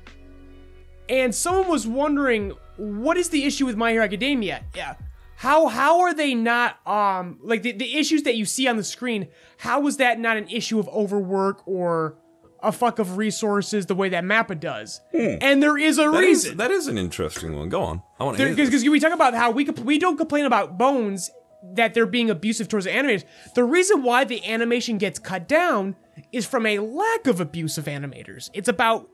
And 1.10 1.34
someone 1.34 1.68
was 1.68 1.88
wondering, 1.88 2.54
what 2.78 3.18
is 3.18 3.30
the 3.30 3.44
issue 3.44 3.66
with 3.66 3.76
My 3.76 3.92
Hero 3.92 4.06
Academia? 4.06 4.64
Yeah. 4.76 4.96
How 5.38 5.68
how 5.68 6.02
are 6.02 6.14
they 6.14 6.36
not 6.36 6.86
um 6.86 7.40
like 7.42 7.62
the, 7.64 7.72
the 7.72 7.98
issues 7.98 8.24
that 8.24 8.36
you 8.36 8.46
see 8.46 8.68
on 8.68 8.78
the 8.78 8.84
screen, 8.84 9.30
how 9.58 9.88
is 9.88 9.98
that 9.98 10.20
not 10.20 10.38
an 10.38 10.48
issue 10.50 10.80
of 10.80 10.88
overwork 10.90 11.66
or 11.66 12.18
a 12.62 12.74
fuck 12.74 13.00
of 13.00 13.16
resources 13.16 13.86
the 13.86 13.96
way 13.96 14.10
that 14.10 14.26
Mappa 14.26 14.60
does? 14.60 15.00
And 15.14 15.64
there 15.64 15.78
is 15.78 15.98
a. 15.98 16.12
That 16.12 16.24
is, 16.24 16.44
reason. 16.44 16.58
that 16.58 16.72
is 16.72 16.88
an 16.88 16.98
interesting 16.98 17.56
one. 17.56 17.70
Go 17.70 17.82
on. 17.84 18.04
I 18.20 18.26
want 18.26 18.38
to 18.38 18.48
hear 18.48 18.56
Because 18.56 18.84
we 18.84 19.00
talk 19.00 19.14
about 19.14 19.34
how 19.34 19.52
we 19.52 19.64
we 19.64 19.98
don't 19.98 20.18
complain 20.18 20.44
about 20.44 20.78
Bones 20.78 21.32
that 21.74 21.94
they're 21.94 22.06
being 22.06 22.30
abusive 22.30 22.68
towards 22.68 22.86
the 22.86 22.92
animators. 22.92 23.26
The 23.54 23.64
reason 23.64 24.04
why 24.04 24.24
the 24.24 24.46
animation 24.46 24.98
gets 24.98 25.20
cut 25.20 25.48
down 25.48 25.96
is 26.32 26.46
from 26.46 26.66
a 26.66 26.80
lack 26.80 27.28
of 27.28 27.42
abusive 27.42 27.86
animators. 27.86 28.50
It's 28.54 28.70
about 28.70 29.10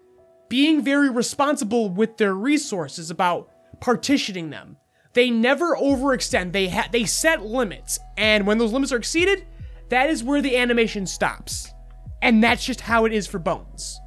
being 0.50 0.84
very 0.84 1.10
responsible 1.10 1.90
with 1.90 2.18
their 2.18 2.34
resources, 2.36 3.10
about 3.10 3.50
partitioning 3.80 4.50
them. 4.52 4.78
They 5.14 5.30
never 5.30 5.76
overextend. 5.76 6.52
They 6.52 6.68
ha- 6.68 6.90
they 6.92 7.06
set 7.06 7.46
limits, 7.46 8.00
and 8.18 8.46
when 8.46 8.58
those 8.58 8.74
limits 8.74 8.92
are 8.92 8.98
exceeded, 8.98 9.46
that 9.90 10.10
is 10.10 10.24
where 10.24 10.42
the 10.42 10.58
animation 10.58 11.06
stops. 11.06 11.72
And 12.22 12.44
that's 12.44 12.66
just 12.66 12.82
how 12.82 13.06
it 13.06 13.14
is 13.14 13.28
for 13.28 13.40
Bones. 13.40 14.00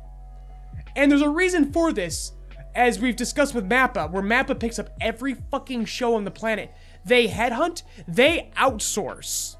And 0.96 1.10
there's 1.10 1.22
a 1.22 1.28
reason 1.28 1.72
for 1.72 1.92
this, 1.92 2.32
as 2.74 2.98
we've 2.98 3.16
discussed 3.16 3.54
with 3.54 3.68
Mappa, 3.68 4.10
where 4.10 4.22
Mappa 4.22 4.58
picks 4.58 4.78
up 4.78 4.90
every 5.00 5.34
fucking 5.50 5.84
show 5.84 6.14
on 6.14 6.24
the 6.24 6.30
planet. 6.30 6.72
They 7.08 7.26
headhunt, 7.26 7.82
they 8.06 8.50
outsource. 8.56 9.56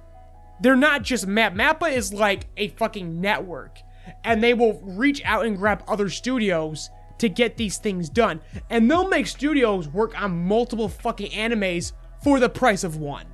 They're 0.61 0.77
not 0.77 1.03
just 1.03 1.27
Map. 1.27 1.55
Mappa 1.55 1.91
is 1.91 2.13
like 2.13 2.49
a 2.57 2.69
fucking 2.69 3.21
network. 3.21 3.79
And 4.25 4.43
they 4.43 4.55
will 4.55 4.81
reach 4.83 5.23
out 5.25 5.45
and 5.45 5.57
grab 5.57 5.83
other 5.87 6.09
studios 6.09 6.91
to 7.19 7.29
get 7.29 7.57
these 7.57 7.79
things 7.79 8.09
done. 8.09 8.41
And 8.71 8.91
they'll 8.91 9.09
make 9.09 9.27
studios 9.27 9.89
work 9.89 10.21
on 10.21 10.47
multiple 10.47 10.89
fucking 10.89 11.31
animes 11.33 11.93
for 12.23 12.41
the 12.41 12.49
price 12.49 12.85
of 12.85 12.97
one. 12.97 13.27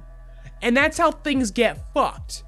And 0.62 0.76
that's 0.76 0.98
how 0.98 1.10
things 1.10 1.50
get 1.50 1.78
fucked. 1.92 2.44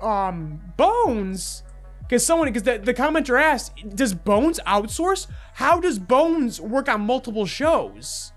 Um, 0.00 0.60
Bones 0.76 1.62
because 2.10 2.26
someone, 2.26 2.48
because 2.48 2.64
the, 2.64 2.78
the 2.78 2.92
commenter 2.92 3.40
asked, 3.40 3.72
does 3.94 4.14
Bones 4.14 4.58
outsource? 4.66 5.28
How 5.54 5.78
does 5.78 6.00
Bones 6.00 6.60
work 6.60 6.88
on 6.88 7.02
multiple 7.02 7.46
shows? 7.46 8.32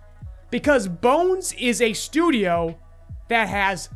Because 0.54 0.88
Bones 0.88 1.52
is 1.54 1.82
a 1.82 1.94
studio 1.94 2.78
that 3.28 3.50
has 3.50 3.90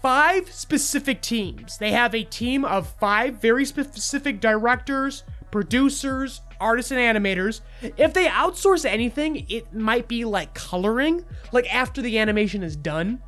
five 0.00 0.48
specific 0.52 1.20
teams. 1.20 1.76
They 1.76 1.90
have 1.90 2.14
a 2.14 2.22
team 2.22 2.64
of 2.64 2.88
five 3.00 3.42
very 3.42 3.64
specific 3.64 4.40
directors, 4.40 5.24
producers, 5.50 6.40
artists, 6.60 6.92
and 6.92 7.00
animators. 7.00 7.62
If 7.96 8.14
they 8.14 8.26
outsource 8.26 8.84
anything, 8.84 9.44
it 9.48 9.74
might 9.74 10.06
be 10.06 10.24
like 10.24 10.54
coloring, 10.54 11.24
like 11.50 11.66
after 11.74 12.00
the 12.00 12.16
animation 12.20 12.62
is 12.62 12.76
done 12.76 13.20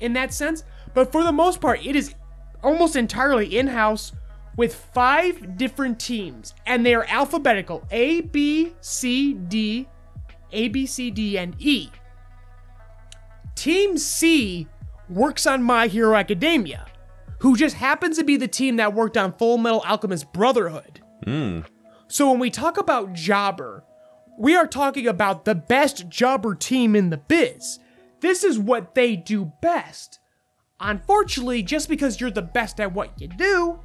in 0.00 0.14
that 0.14 0.32
sense. 0.32 0.64
But 0.94 1.12
for 1.12 1.22
the 1.22 1.32
most 1.32 1.60
part, 1.60 1.84
it 1.84 1.94
is 1.94 2.14
almost 2.62 2.96
entirely 2.96 3.58
in 3.58 3.66
house 3.66 4.12
with 4.56 4.74
five 4.74 5.58
different 5.58 6.00
teams, 6.00 6.54
and 6.64 6.86
they 6.86 6.94
are 6.94 7.04
alphabetical 7.10 7.86
A, 7.90 8.22
B, 8.22 8.72
C, 8.80 9.34
D, 9.34 9.86
A, 10.54 10.68
B, 10.68 10.86
C, 10.86 11.10
D, 11.10 11.36
and 11.36 11.54
E. 11.58 11.90
Team 13.54 13.98
C 13.98 14.66
works 15.08 15.46
on 15.46 15.62
My 15.62 15.86
Hero 15.86 16.14
Academia, 16.14 16.86
who 17.40 17.56
just 17.56 17.76
happens 17.76 18.18
to 18.18 18.24
be 18.24 18.36
the 18.36 18.48
team 18.48 18.76
that 18.76 18.94
worked 18.94 19.16
on 19.16 19.32
Full 19.34 19.58
Metal 19.58 19.82
Alchemist 19.86 20.32
Brotherhood. 20.32 21.00
Hmm. 21.24 21.60
So 22.08 22.30
when 22.30 22.40
we 22.40 22.50
talk 22.50 22.78
about 22.78 23.12
Jobber, 23.12 23.84
we 24.38 24.56
are 24.56 24.66
talking 24.66 25.06
about 25.06 25.44
the 25.44 25.54
best 25.54 26.08
Jobber 26.08 26.54
team 26.54 26.96
in 26.96 27.10
the 27.10 27.16
biz. 27.16 27.78
This 28.20 28.44
is 28.44 28.58
what 28.58 28.94
they 28.94 29.16
do 29.16 29.52
best. 29.60 30.18
Unfortunately, 30.80 31.62
just 31.62 31.88
because 31.88 32.20
you're 32.20 32.30
the 32.30 32.42
best 32.42 32.80
at 32.80 32.92
what 32.92 33.20
you 33.20 33.28
do, 33.28 33.80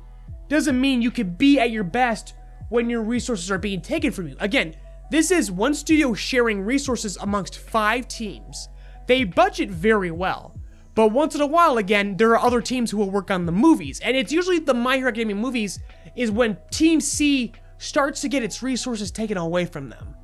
doesn't 0.48 0.80
mean 0.80 1.02
you 1.02 1.12
can 1.12 1.36
be 1.36 1.60
at 1.60 1.72
your 1.72 1.84
best 1.84 2.34
when 2.70 2.90
your 2.90 3.02
resources 3.02 3.52
are 3.52 3.58
being 3.58 3.82
taken 3.82 4.12
from 4.12 4.28
you. 4.28 4.36
Again, 4.40 4.76
this 5.10 5.32
is 5.32 5.52
one 5.52 5.74
studio 5.74 6.14
sharing 6.14 6.62
resources 6.62 7.18
amongst 7.18 7.58
five 7.58 8.08
teams. 8.08 8.70
They 9.08 9.24
budget 9.24 9.70
very 9.70 10.12
well. 10.12 10.56
But 10.94 11.12
once 11.12 11.34
in 11.34 11.42
a 11.42 11.48
while, 11.48 11.78
again, 11.78 12.18
there 12.18 12.32
are 12.32 12.46
other 12.46 12.62
teams 12.62 12.92
who 12.92 12.98
will 12.98 13.10
work 13.10 13.32
on 13.32 13.46
the 13.46 13.52
movies. 13.52 14.00
And 14.02 14.18
it's 14.18 14.32
usually 14.32 14.60
the 14.60 14.74
My 14.74 14.98
Hero 14.98 15.10
Academia 15.10 15.36
movies 15.36 15.80
is 16.16 16.30
when 16.30 16.58
Team 16.72 17.00
C 17.00 17.54
starts 17.78 18.22
to 18.22 18.28
get 18.28 18.44
its 18.44 18.62
resources 18.62 19.10
taken 19.10 19.38
away 19.38 19.66
from 19.66 19.90
them. 19.90 20.16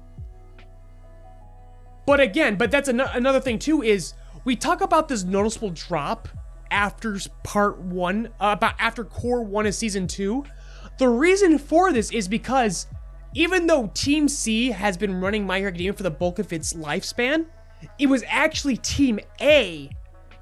But 2.06 2.20
again, 2.20 2.56
but 2.58 2.70
that's 2.72 2.90
an- 2.90 3.00
another 3.00 3.40
thing 3.40 3.58
too 3.58 3.82
is 3.82 4.14
we 4.44 4.56
talk 4.56 4.82
about 4.82 5.08
this 5.08 5.24
noticeable 5.24 5.72
drop 5.72 6.28
after 6.70 7.18
part 7.44 7.80
one, 7.80 8.28
uh, 8.40 8.54
about 8.58 8.76
after 8.78 9.04
core 9.04 9.44
one 9.44 9.66
of 9.66 9.74
season 9.74 10.08
two. 10.08 10.44
The 10.98 11.08
reason 11.08 11.58
for 11.58 11.92
this 11.92 12.12
is 12.12 12.28
because 12.28 12.88
even 13.36 13.68
though 13.68 13.92
Team 13.94 14.28
C 14.28 14.72
has 14.72 14.98
been 14.98 15.22
running 15.22 15.46
My 15.46 15.60
Hero 15.60 15.70
Academia 15.70 15.94
for 15.94 16.04
the 16.04 16.10
bulk 16.10 16.40
of 16.40 16.52
its 16.52 16.74
lifespan, 16.74 17.46
it 18.00 18.08
was 18.08 18.24
actually 18.28 18.78
Team 18.78 19.20
A 19.42 19.90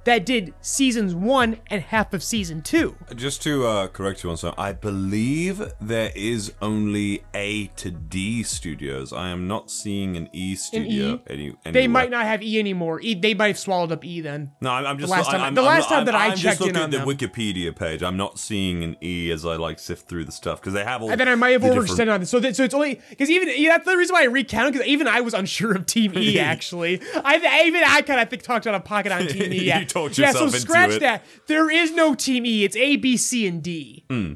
that 0.05 0.25
did 0.25 0.53
seasons 0.61 1.15
one 1.15 1.57
and 1.67 1.81
half 1.81 2.13
of 2.13 2.21
season 2.23 2.61
two. 2.61 2.95
Just 3.15 3.41
to 3.43 3.65
uh, 3.65 3.87
correct 3.87 4.23
you 4.23 4.29
on 4.29 4.37
something, 4.37 4.59
I 4.61 4.73
believe 4.73 5.61
there 5.79 6.11
is 6.15 6.53
only 6.61 7.23
A 7.33 7.67
to 7.77 7.91
D 7.91 8.43
studios. 8.43 9.13
I 9.13 9.29
am 9.29 9.47
not 9.47 9.71
seeing 9.71 10.17
an 10.17 10.29
E 10.33 10.55
studio. 10.55 11.21
Any, 11.27 11.55
They 11.65 11.87
might 11.87 12.09
not 12.11 12.25
have 12.25 12.41
E 12.43 12.59
anymore. 12.59 12.99
E, 13.01 13.13
they 13.15 13.33
might 13.33 13.47
have 13.47 13.59
swallowed 13.59 13.91
up 13.91 14.03
E 14.03 14.21
then. 14.21 14.51
No, 14.61 14.71
I'm, 14.71 14.85
I'm 14.85 14.97
just 14.99 15.11
last 15.11 15.29
time- 15.31 15.41
I'm, 15.41 15.55
the 15.55 15.61
I'm- 15.61 15.67
last 15.77 15.89
time 15.89 15.97
I'm- 15.99 16.05
that 16.05 16.15
I 16.15 16.29
just 16.31 16.43
checked 16.43 16.61
in 16.61 16.67
looking 16.67 16.77
on 16.77 16.83
at 16.85 16.91
the 16.91 16.97
them. 16.97 17.07
Wikipedia 17.07 17.75
page. 17.75 18.03
I'm 18.03 18.17
not 18.17 18.39
seeing 18.39 18.83
an 18.83 18.97
E 19.01 19.31
as 19.31 19.45
I 19.45 19.55
like 19.55 19.79
sift 19.79 20.07
through 20.09 20.25
the 20.25 20.31
stuff 20.31 20.59
because 20.59 20.73
they 20.73 20.83
have 20.83 21.01
all. 21.01 21.11
And 21.11 21.19
then 21.19 21.27
I 21.29 21.35
might 21.35 21.49
have 21.51 21.61
the 21.61 21.69
different- 21.69 21.89
overextended 21.89 22.13
on 22.13 22.19
this. 22.21 22.29
So, 22.29 22.39
that, 22.39 22.55
so 22.55 22.63
it's 22.63 22.73
only 22.73 22.99
because 23.09 23.29
even 23.29 23.49
yeah, 23.55 23.69
that's 23.77 23.85
the 23.85 23.95
reason 23.97 24.13
why 24.13 24.21
I 24.23 24.25
recounted 24.25 24.73
because 24.73 24.87
even 24.87 25.07
I 25.07 25.21
was 25.21 25.33
unsure 25.33 25.75
of 25.75 25.85
Team 25.85 26.13
E. 26.17 26.39
Actually, 26.53 27.01
I, 27.15 27.39
I 27.43 27.63
even 27.67 27.83
I 27.85 28.01
kind 28.01 28.19
of 28.19 28.29
think 28.29 28.43
talked 28.43 28.67
out 28.67 28.75
of 28.75 28.83
pocket 28.83 29.11
on 29.11 29.27
Team 29.27 29.51
E. 29.53 29.63
Yeah, 29.63 29.83
talked 29.93 30.17
yeah. 30.17 30.27
yourself 30.27 30.49
So 30.49 30.55
into 30.55 30.59
scratch 30.59 30.91
it. 30.91 30.99
that. 31.01 31.25
There 31.47 31.69
is 31.69 31.93
no 31.93 32.15
Team 32.15 32.45
E. 32.45 32.63
It's 32.63 32.75
A, 32.75 32.95
B, 32.97 33.15
C, 33.17 33.47
and 33.47 33.61
D. 33.61 34.05
Hmm. 34.09 34.33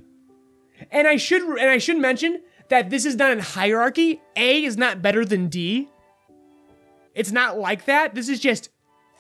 And 0.91 1.07
I 1.07 1.17
should 1.17 1.41
and 1.41 1.69
I 1.69 1.79
should 1.79 1.97
mention 1.97 2.41
that 2.69 2.89
this 2.89 3.05
is 3.05 3.15
not 3.15 3.31
in 3.31 3.39
hierarchy. 3.39 4.21
A 4.35 4.63
is 4.63 4.77
not 4.77 5.01
better 5.01 5.25
than 5.25 5.47
D. 5.47 5.89
It's 7.15 7.31
not 7.31 7.57
like 7.57 7.85
that. 7.85 8.13
This 8.13 8.29
is 8.29 8.39
just 8.39 8.69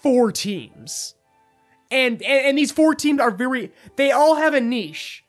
four 0.01 0.31
teams. 0.31 1.15
And, 1.89 2.21
and 2.21 2.45
and 2.45 2.57
these 2.57 2.71
four 2.71 2.93
teams 2.93 3.19
are 3.19 3.31
very 3.31 3.71
they 3.95 4.11
all 4.11 4.35
have 4.35 4.53
a 4.53 4.61
niche. 4.61 5.23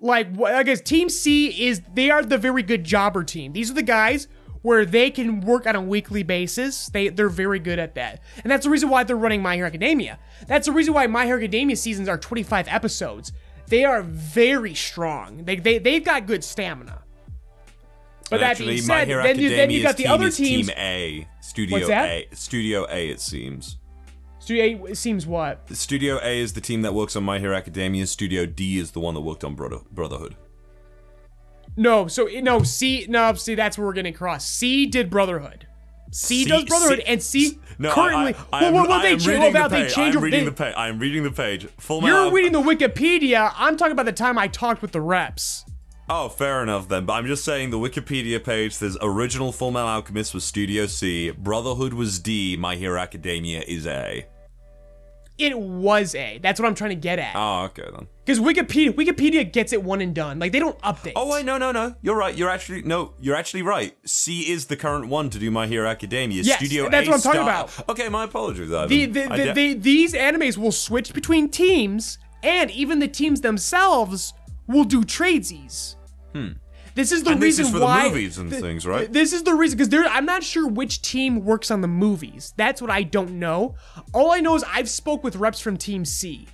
Like 0.00 0.40
I 0.40 0.62
guess 0.62 0.80
team 0.80 1.08
C 1.08 1.66
is 1.66 1.82
they 1.94 2.10
are 2.10 2.22
the 2.22 2.38
very 2.38 2.62
good 2.62 2.84
jobber 2.84 3.24
team. 3.24 3.52
These 3.52 3.70
are 3.70 3.74
the 3.74 3.82
guys 3.82 4.28
where 4.66 4.84
they 4.84 5.12
can 5.12 5.40
work 5.42 5.64
on 5.64 5.76
a 5.76 5.80
weekly 5.80 6.24
basis. 6.24 6.88
They 6.88 7.06
they're 7.06 7.28
very 7.28 7.60
good 7.60 7.78
at 7.78 7.94
that. 7.94 8.20
And 8.42 8.50
that's 8.50 8.64
the 8.64 8.70
reason 8.70 8.88
why 8.88 9.04
they're 9.04 9.14
running 9.14 9.40
My 9.40 9.54
Hero 9.54 9.68
Academia. 9.68 10.18
That's 10.48 10.66
the 10.66 10.72
reason 10.72 10.92
why 10.92 11.06
My 11.06 11.24
Hero 11.24 11.38
Academia 11.38 11.76
seasons 11.76 12.08
are 12.08 12.18
25 12.18 12.66
episodes. 12.68 13.30
They 13.68 13.84
are 13.84 14.02
very 14.02 14.74
strong. 14.74 15.44
They 15.44 15.54
they 15.54 15.78
they've 15.78 16.04
got 16.04 16.26
good 16.26 16.42
stamina. 16.42 17.04
But 18.28 18.40
that 18.40 18.50
Actually, 18.50 18.74
being 18.74 18.82
said, 18.82 19.06
then 19.06 19.38
you 19.38 19.50
then 19.50 19.70
you 19.70 19.84
got 19.84 19.96
the 19.96 20.02
team 20.02 20.12
other 20.12 20.32
teams. 20.32 20.66
Team 20.66 20.76
A, 20.76 21.28
Studio 21.42 21.76
What's 21.76 21.88
that? 21.88 22.08
A, 22.08 22.28
Studio 22.32 22.88
A. 22.90 23.08
It 23.10 23.20
seems. 23.20 23.78
Studio 24.40 24.84
A 24.86 24.96
seems 24.96 25.28
what? 25.28 25.60
Studio 25.76 26.18
A 26.20 26.40
is 26.40 26.54
the 26.54 26.60
team 26.60 26.82
that 26.82 26.92
works 26.92 27.14
on 27.14 27.22
My 27.22 27.38
Hero 27.38 27.54
Academia. 27.54 28.04
Studio 28.08 28.46
D 28.46 28.78
is 28.80 28.90
the 28.90 29.00
one 29.00 29.14
that 29.14 29.20
worked 29.20 29.44
on 29.44 29.54
Brother- 29.54 29.84
Brotherhood. 29.92 30.34
No, 31.76 32.08
so 32.08 32.26
no 32.40 32.62
C 32.62 33.06
no 33.08 33.34
see 33.34 33.54
that's 33.54 33.76
where 33.76 33.86
we're 33.86 33.92
getting 33.92 34.14
crossed. 34.14 34.54
C 34.54 34.86
did 34.86 35.10
Brotherhood. 35.10 35.66
C, 36.12 36.44
C- 36.44 36.48
does 36.48 36.64
Brotherhood 36.64 37.00
C- 37.00 37.04
and 37.06 37.22
C 37.22 37.58
No, 37.78 37.90
currently. 37.92 38.34
I, 38.52 38.58
I, 38.58 38.62
well, 38.70 38.72
what, 38.74 38.88
what 38.88 39.02
they 39.02 39.16
change 39.16 39.44
about 39.50 39.70
the 39.70 39.76
they 39.82 39.88
change 39.88 40.16
I'm 40.16 40.22
reading 40.22 40.44
they, 40.44 40.50
the 40.50 40.52
page. 40.56 40.74
I'm 40.76 40.98
reading 40.98 41.22
the 41.24 41.32
page. 41.32 41.66
Full 41.78 42.00
You're 42.02 42.14
Metal- 42.14 42.30
reading 42.30 42.52
the 42.52 42.62
Wikipedia. 42.62 43.52
I'm 43.56 43.76
talking 43.76 43.92
about 43.92 44.06
the 44.06 44.12
time 44.12 44.38
I 44.38 44.48
talked 44.48 44.80
with 44.82 44.92
the 44.92 45.00
reps. 45.00 45.64
Oh, 46.08 46.28
fair 46.28 46.62
enough 46.62 46.88
then. 46.88 47.04
But 47.04 47.14
I'm 47.14 47.26
just 47.26 47.44
saying 47.44 47.70
the 47.70 47.78
Wikipedia 47.78 48.42
page 48.42 48.72
says 48.74 48.96
original 49.02 49.50
Full 49.52 49.72
Metal 49.72 49.88
Alchemist 49.88 50.32
was 50.32 50.44
Studio 50.44 50.86
C, 50.86 51.32
Brotherhood 51.32 51.92
was 51.92 52.20
D, 52.20 52.56
My 52.56 52.76
Hero 52.76 52.98
Academia 53.00 53.62
is 53.66 53.86
A. 53.86 54.24
It 55.38 55.58
was 55.58 56.14
A. 56.14 56.38
That's 56.38 56.58
what 56.58 56.66
I'm 56.66 56.74
trying 56.74 56.90
to 56.90 56.96
get 56.96 57.18
at. 57.18 57.34
Oh, 57.36 57.64
okay 57.64 57.84
then. 57.92 58.06
Because 58.24 58.40
Wikipedia 58.40 58.90
Wikipedia 58.90 59.50
gets 59.50 59.72
it 59.72 59.82
one 59.82 60.00
and 60.00 60.14
done. 60.14 60.38
Like 60.38 60.52
they 60.52 60.58
don't 60.58 60.78
update. 60.80 61.12
Oh 61.14 61.30
wait, 61.30 61.44
no, 61.44 61.58
no, 61.58 61.72
no. 61.72 61.94
You're 62.00 62.16
right. 62.16 62.34
You're 62.34 62.48
actually 62.48 62.82
no. 62.82 63.12
You're 63.20 63.36
actually 63.36 63.62
right. 63.62 63.96
C 64.06 64.50
is 64.50 64.66
the 64.66 64.76
current 64.76 65.08
one 65.08 65.28
to 65.30 65.38
do 65.38 65.50
My 65.50 65.66
Hero 65.66 65.88
Academia. 65.88 66.42
Yes, 66.42 66.58
Studio 66.58 66.88
that's 66.88 67.06
A 67.06 67.10
what 67.10 67.16
I'm 67.16 67.22
talking 67.22 67.42
about. 67.42 67.88
Okay, 67.90 68.08
my 68.08 68.24
apologies. 68.24 68.72
Ivan. 68.72 68.88
the, 68.88 69.06
the, 69.06 69.28
the, 69.28 69.52
the, 69.52 69.74
these 69.74 70.14
animes 70.14 70.56
will 70.56 70.72
switch 70.72 71.12
between 71.12 71.50
teams, 71.50 72.18
and 72.42 72.70
even 72.70 72.98
the 72.98 73.08
teams 73.08 73.42
themselves 73.42 74.32
will 74.66 74.84
do 74.84 75.02
tradesies. 75.02 75.96
Hmm. 76.34 76.52
This 76.96 77.12
is 77.12 77.22
the 77.22 77.30
And 77.32 77.40
this 77.42 77.58
reason 77.58 77.66
is 77.66 77.70
for 77.70 77.78
the 77.78 78.08
movies 78.08 78.38
and 78.38 78.50
things, 78.50 78.86
right? 78.86 79.12
This 79.12 79.32
is 79.34 79.42
the 79.44 79.54
reason 79.54 79.76
because 79.76 79.90
there. 79.90 80.04
I'm 80.06 80.24
not 80.24 80.42
sure 80.42 80.66
which 80.66 81.02
team 81.02 81.44
works 81.44 81.70
on 81.70 81.82
the 81.82 81.88
movies. 81.88 82.54
That's 82.56 82.80
what 82.82 82.90
I 82.90 83.02
don't 83.04 83.38
know. 83.38 83.76
All 84.14 84.32
I 84.32 84.40
know 84.40 84.54
is 84.56 84.64
I've 84.64 84.88
spoke 84.88 85.22
with 85.22 85.36
reps 85.36 85.60
from 85.60 85.76
Team 85.76 86.04
C, 86.04 86.48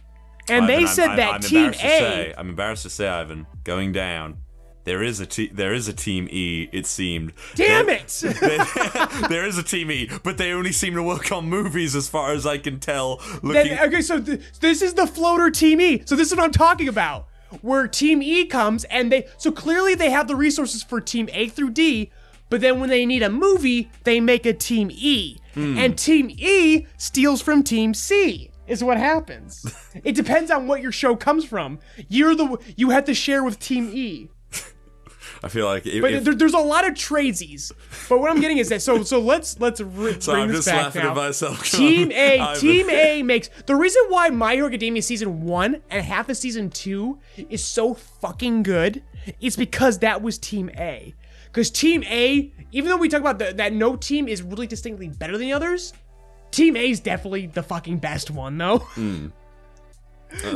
and 0.48 0.64
Ivan, 0.64 0.76
they 0.80 0.86
said 0.86 1.06
I'm- 1.10 1.16
that 1.16 1.34
I'm 1.34 1.40
Team 1.40 1.70
A. 1.70 1.72
say- 1.74 2.34
I'm 2.36 2.48
embarrassed 2.50 2.82
to 2.82 2.90
say, 2.90 3.08
Ivan, 3.08 3.46
going 3.64 3.92
down. 3.92 4.38
There 4.84 5.00
is 5.04 5.20
a 5.20 5.26
te- 5.26 5.50
there 5.54 5.72
is 5.72 5.86
a 5.86 5.92
team 5.92 6.26
E. 6.28 6.68
It 6.72 6.86
seemed. 6.86 7.34
Damn 7.54 7.86
There- 7.86 8.00
it! 8.00 8.08
there 9.28 9.46
is 9.46 9.56
a 9.56 9.62
team 9.62 9.92
E, 9.92 10.10
but 10.24 10.38
they 10.38 10.50
only 10.50 10.72
seem 10.72 10.94
to 10.94 11.04
work 11.04 11.30
on 11.30 11.48
movies, 11.48 11.94
as 11.94 12.08
far 12.08 12.32
as 12.32 12.46
I 12.46 12.58
can 12.58 12.80
tell. 12.80 13.20
Looking, 13.42 13.76
Then, 13.76 13.86
okay, 13.88 14.00
so 14.00 14.20
th- 14.20 14.40
this 14.58 14.82
is 14.82 14.94
the 14.94 15.06
floater 15.06 15.50
Team 15.52 15.80
E. 15.80 16.02
So 16.04 16.16
this 16.16 16.32
is 16.32 16.36
what 16.36 16.44
I'm 16.44 16.50
talking 16.50 16.88
about. 16.88 17.28
Where 17.60 17.86
Team 17.86 18.22
E 18.22 18.46
comes 18.46 18.84
and 18.84 19.12
they 19.12 19.26
so 19.36 19.52
clearly 19.52 19.94
they 19.94 20.10
have 20.10 20.28
the 20.28 20.36
resources 20.36 20.82
for 20.82 21.00
Team 21.00 21.28
A 21.32 21.48
through 21.48 21.70
D, 21.70 22.10
but 22.48 22.60
then 22.60 22.80
when 22.80 22.90
they 22.90 23.06
need 23.06 23.22
a 23.22 23.30
movie, 23.30 23.90
they 24.04 24.20
make 24.20 24.46
a 24.46 24.52
Team 24.52 24.90
E. 24.92 25.38
Hmm. 25.54 25.78
And 25.78 25.98
Team 25.98 26.30
E 26.30 26.86
steals 26.96 27.42
from 27.42 27.62
Team 27.62 27.94
C. 27.94 28.50
Is 28.66 28.82
what 28.82 28.96
happens. 28.96 29.66
it 30.04 30.14
depends 30.14 30.50
on 30.50 30.66
what 30.66 30.80
your 30.80 30.92
show 30.92 31.16
comes 31.16 31.44
from. 31.44 31.78
You're 32.08 32.34
the 32.34 32.58
you 32.76 32.90
have 32.90 33.04
to 33.06 33.14
share 33.14 33.42
with 33.42 33.58
Team 33.58 33.90
E. 33.92 34.28
I 35.44 35.48
feel 35.48 35.66
like 35.66 35.86
if, 35.86 36.00
But 36.00 36.12
if- 36.12 36.24
there, 36.24 36.34
there's 36.34 36.54
a 36.54 36.58
lot 36.58 36.86
of 36.86 36.94
tradesies. 36.94 37.72
But 38.08 38.20
what 38.20 38.30
I'm 38.30 38.40
getting 38.40 38.58
is 38.58 38.68
that 38.68 38.80
so 38.82 39.02
so 39.02 39.18
let's 39.20 39.58
let's 39.58 39.80
re- 39.80 40.20
So 40.20 40.32
bring 40.32 40.44
I'm 40.44 40.48
this 40.48 40.58
just 40.58 40.68
back 40.68 40.84
laughing 40.84 41.02
now. 41.02 41.10
at 41.10 41.16
myself. 41.16 41.64
Team 41.70 42.12
A. 42.12 42.54
Team 42.58 42.88
A 42.90 43.22
makes 43.24 43.50
the 43.66 43.74
reason 43.74 44.02
why 44.08 44.30
My 44.30 44.54
Hero 44.54 44.68
Academia 44.68 45.02
season 45.02 45.42
one 45.42 45.82
and 45.90 46.04
half 46.04 46.28
of 46.28 46.36
season 46.36 46.70
two 46.70 47.18
is 47.50 47.64
so 47.64 47.94
fucking 47.94 48.62
good 48.62 49.02
is 49.40 49.56
because 49.56 49.98
that 49.98 50.22
was 50.22 50.38
Team 50.38 50.70
A. 50.76 51.14
Because 51.46 51.70
Team 51.70 52.02
A, 52.04 52.50
even 52.72 52.88
though 52.90 52.96
we 52.96 53.08
talk 53.08 53.20
about 53.20 53.38
the, 53.38 53.52
that 53.54 53.72
no 53.72 53.94
team 53.96 54.26
is 54.26 54.42
really 54.42 54.66
distinctly 54.66 55.08
better 55.08 55.32
than 55.32 55.42
the 55.42 55.52
others, 55.52 55.92
Team 56.50 56.76
A 56.76 56.90
is 56.90 57.00
definitely 57.00 57.46
the 57.46 57.62
fucking 57.62 57.98
best 57.98 58.30
one 58.30 58.56
though. 58.58 58.86
I'm 58.96 59.32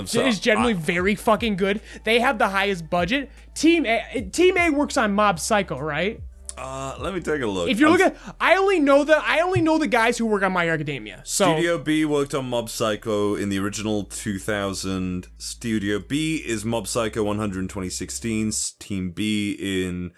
so- 0.04 0.24
is 0.26 0.40
generally 0.40 0.74
I- 0.74 0.78
very 0.78 1.14
fucking 1.14 1.56
good. 1.56 1.80
They 2.04 2.20
have 2.20 2.38
the 2.38 2.48
highest 2.48 2.88
budget. 2.90 3.30
Team 3.54 3.86
A, 3.86 4.28
Team 4.32 4.56
A 4.58 4.70
works 4.70 4.96
on 4.96 5.12
Mob 5.14 5.38
Psycho, 5.40 5.78
right? 5.78 6.20
uh, 6.58 6.96
let 7.00 7.12
me 7.12 7.20
take 7.20 7.42
a 7.42 7.46
look. 7.46 7.68
If 7.68 7.78
you're 7.78 7.90
I'm- 7.90 7.98
looking, 7.98 8.18
I 8.40 8.56
only 8.56 8.80
know 8.80 9.04
the 9.04 9.18
I 9.22 9.40
only 9.40 9.60
know 9.60 9.76
the 9.76 9.86
guys 9.86 10.16
who 10.16 10.24
work 10.24 10.42
on 10.42 10.52
My 10.52 10.68
Academia. 10.70 11.20
So 11.24 11.52
Studio 11.52 11.76
B 11.76 12.04
worked 12.06 12.34
on 12.34 12.48
Mob 12.48 12.70
Psycho 12.70 13.34
in 13.34 13.50
the 13.50 13.58
original 13.58 14.04
2000. 14.04 15.26
Studio 15.36 15.98
B 15.98 16.36
is 16.46 16.64
Mob 16.64 16.86
Psycho 16.86 17.22
100 17.24 17.60
in 17.60 17.68
2016. 17.68 18.52
Team 18.78 19.10
B 19.10 19.52
in 19.60 20.12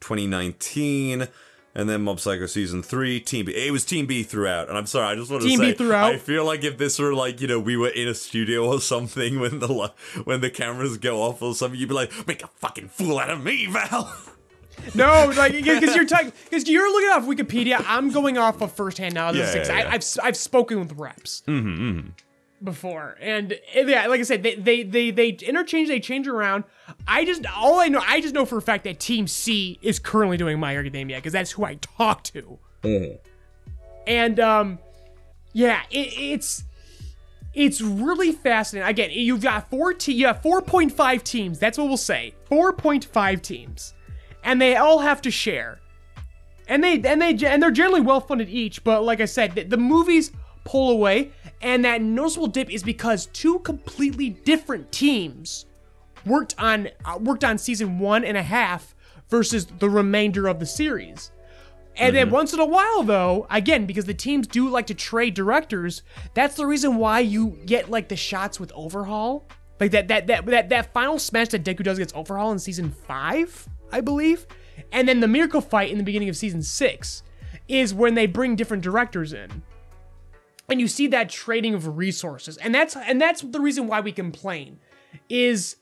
2019. 0.00 1.28
And 1.74 1.88
then 1.88 2.02
Mob 2.02 2.18
Psycho 2.18 2.46
season 2.46 2.82
three, 2.82 3.20
Team 3.20 3.44
B. 3.44 3.52
It 3.54 3.70
was 3.70 3.84
Team 3.84 4.06
B 4.06 4.22
throughout, 4.22 4.68
and 4.68 4.76
I'm 4.76 4.86
sorry, 4.86 5.12
I 5.12 5.14
just 5.14 5.30
want 5.30 5.42
to 5.42 5.48
Team 5.48 5.58
say, 5.58 5.72
B 5.72 5.76
throughout? 5.76 6.12
I 6.12 6.18
feel 6.18 6.44
like 6.44 6.64
if 6.64 6.78
this 6.78 6.98
were 6.98 7.14
like 7.14 7.40
you 7.40 7.46
know 7.46 7.60
we 7.60 7.76
were 7.76 7.90
in 7.90 8.08
a 8.08 8.14
studio 8.14 8.66
or 8.66 8.80
something 8.80 9.38
when 9.38 9.60
the 9.60 9.92
when 10.24 10.40
the 10.40 10.50
cameras 10.50 10.96
go 10.96 11.22
off 11.22 11.42
or 11.42 11.54
something, 11.54 11.78
you'd 11.78 11.88
be 11.88 11.94
like, 11.94 12.26
make 12.26 12.42
a 12.42 12.48
fucking 12.48 12.88
fool 12.88 13.18
out 13.18 13.30
of 13.30 13.44
me, 13.44 13.66
Val. 13.66 14.12
No, 14.94 15.32
like 15.36 15.52
because 15.64 15.94
you're 15.94 16.06
talking 16.06 16.32
because 16.44 16.68
you're 16.68 16.90
looking 16.90 17.10
off 17.10 17.24
Wikipedia. 17.24 17.82
I'm 17.86 18.10
going 18.10 18.38
off 18.38 18.60
of 18.60 18.72
firsthand 18.72 19.14
knowledge. 19.14 19.38
Yeah, 19.38 19.54
Yeah, 19.54 19.78
yeah. 19.78 19.88
I, 19.88 19.94
I've 19.94 20.04
I've 20.22 20.36
spoken 20.36 20.80
with 20.80 20.92
reps 20.92 21.42
mm-hmm, 21.46 21.68
mm-hmm. 21.68 22.08
Before, 22.62 23.16
and 23.20 23.58
yeah, 23.74 24.06
like 24.06 24.20
I 24.20 24.24
said, 24.24 24.42
they, 24.42 24.54
they 24.54 24.82
they 24.82 25.10
they 25.10 25.28
interchange, 25.30 25.88
they 25.88 26.00
change 26.00 26.26
around. 26.26 26.64
I 27.06 27.24
just 27.24 27.44
all 27.56 27.80
I 27.80 27.88
know, 27.88 28.02
I 28.06 28.20
just 28.20 28.34
know 28.34 28.44
for 28.44 28.58
a 28.58 28.62
fact 28.62 28.84
that 28.84 28.98
Team 29.00 29.26
C 29.26 29.78
is 29.82 29.98
currently 29.98 30.36
doing 30.36 30.58
My 30.58 30.76
Academia 30.76 31.16
because 31.16 31.32
that's 31.32 31.52
who 31.52 31.64
I 31.64 31.74
talk 31.76 32.24
to. 32.24 32.58
And 34.06 34.40
um, 34.40 34.78
yeah, 35.52 35.82
it, 35.90 36.12
it's 36.16 36.64
it's 37.54 37.80
really 37.80 38.32
fascinating. 38.32 38.88
Again, 38.88 39.10
you've 39.12 39.42
got 39.42 39.68
four 39.68 39.92
te- 39.92 40.12
you 40.12 40.26
have 40.26 40.40
4.5 40.42 41.22
teams. 41.22 41.58
That's 41.58 41.76
what 41.76 41.88
we'll 41.88 41.96
say. 41.96 42.34
4.5 42.50 43.42
teams. 43.42 43.94
And 44.44 44.60
they 44.62 44.76
all 44.76 45.00
have 45.00 45.20
to 45.22 45.30
share. 45.30 45.80
And 46.68 46.84
they 46.84 47.00
and 47.02 47.20
they 47.20 47.30
and 47.46 47.62
they're 47.62 47.70
generally 47.70 48.00
well 48.00 48.20
funded 48.20 48.48
each, 48.48 48.84
but 48.84 49.02
like 49.02 49.20
I 49.20 49.24
said, 49.24 49.54
the, 49.54 49.64
the 49.64 49.76
movies 49.76 50.30
pull 50.64 50.90
away 50.90 51.32
and 51.60 51.84
that 51.84 52.02
noticeable 52.02 52.46
dip 52.46 52.70
is 52.70 52.82
because 52.82 53.26
two 53.26 53.58
completely 53.60 54.30
different 54.30 54.92
teams 54.92 55.66
worked 56.24 56.54
on 56.58 56.88
uh, 57.04 57.18
worked 57.20 57.44
on 57.44 57.58
season 57.58 57.98
one 57.98 58.24
and 58.24 58.36
a 58.36 58.42
half 58.42 58.94
versus 59.28 59.66
the 59.66 59.90
remainder 59.90 60.48
of 60.48 60.60
the 60.60 60.66
series. 60.66 61.30
And 61.96 62.14
then 62.14 62.30
once 62.30 62.52
in 62.52 62.60
a 62.60 62.64
while, 62.64 63.02
though, 63.02 63.48
again, 63.50 63.84
because 63.84 64.04
the 64.04 64.14
teams 64.14 64.46
do 64.46 64.68
like 64.68 64.86
to 64.86 64.94
trade 64.94 65.34
directors, 65.34 66.02
that's 66.32 66.54
the 66.54 66.64
reason 66.64 66.96
why 66.96 67.18
you 67.18 67.58
get 67.66 67.90
like 67.90 68.08
the 68.08 68.14
shots 68.14 68.60
with 68.60 68.70
Overhaul, 68.74 69.48
like 69.80 69.90
that 69.90 70.06
that 70.06 70.28
that 70.28 70.46
that, 70.46 70.68
that 70.68 70.92
final 70.92 71.18
smash 71.18 71.48
that 71.48 71.64
Deku 71.64 71.82
does 71.82 71.98
against 71.98 72.14
Overhaul 72.14 72.52
in 72.52 72.60
season 72.60 72.90
five, 72.90 73.68
I 73.90 74.00
believe, 74.00 74.46
and 74.92 75.08
then 75.08 75.18
the 75.18 75.28
miracle 75.28 75.60
fight 75.60 75.90
in 75.90 75.98
the 75.98 76.04
beginning 76.04 76.28
of 76.28 76.36
season 76.36 76.62
six 76.62 77.24
is 77.66 77.92
when 77.92 78.14
they 78.14 78.26
bring 78.26 78.54
different 78.54 78.82
directors 78.82 79.32
in, 79.32 79.62
and 80.68 80.80
you 80.80 80.88
see 80.88 81.06
that 81.08 81.30
trading 81.30 81.74
of 81.74 81.96
resources, 81.96 82.56
and 82.58 82.74
that's 82.74 82.96
and 82.96 83.20
that's 83.20 83.42
the 83.42 83.60
reason 83.60 83.86
why 83.86 84.00
we 84.00 84.12
complain, 84.12 84.78
is 85.28 85.76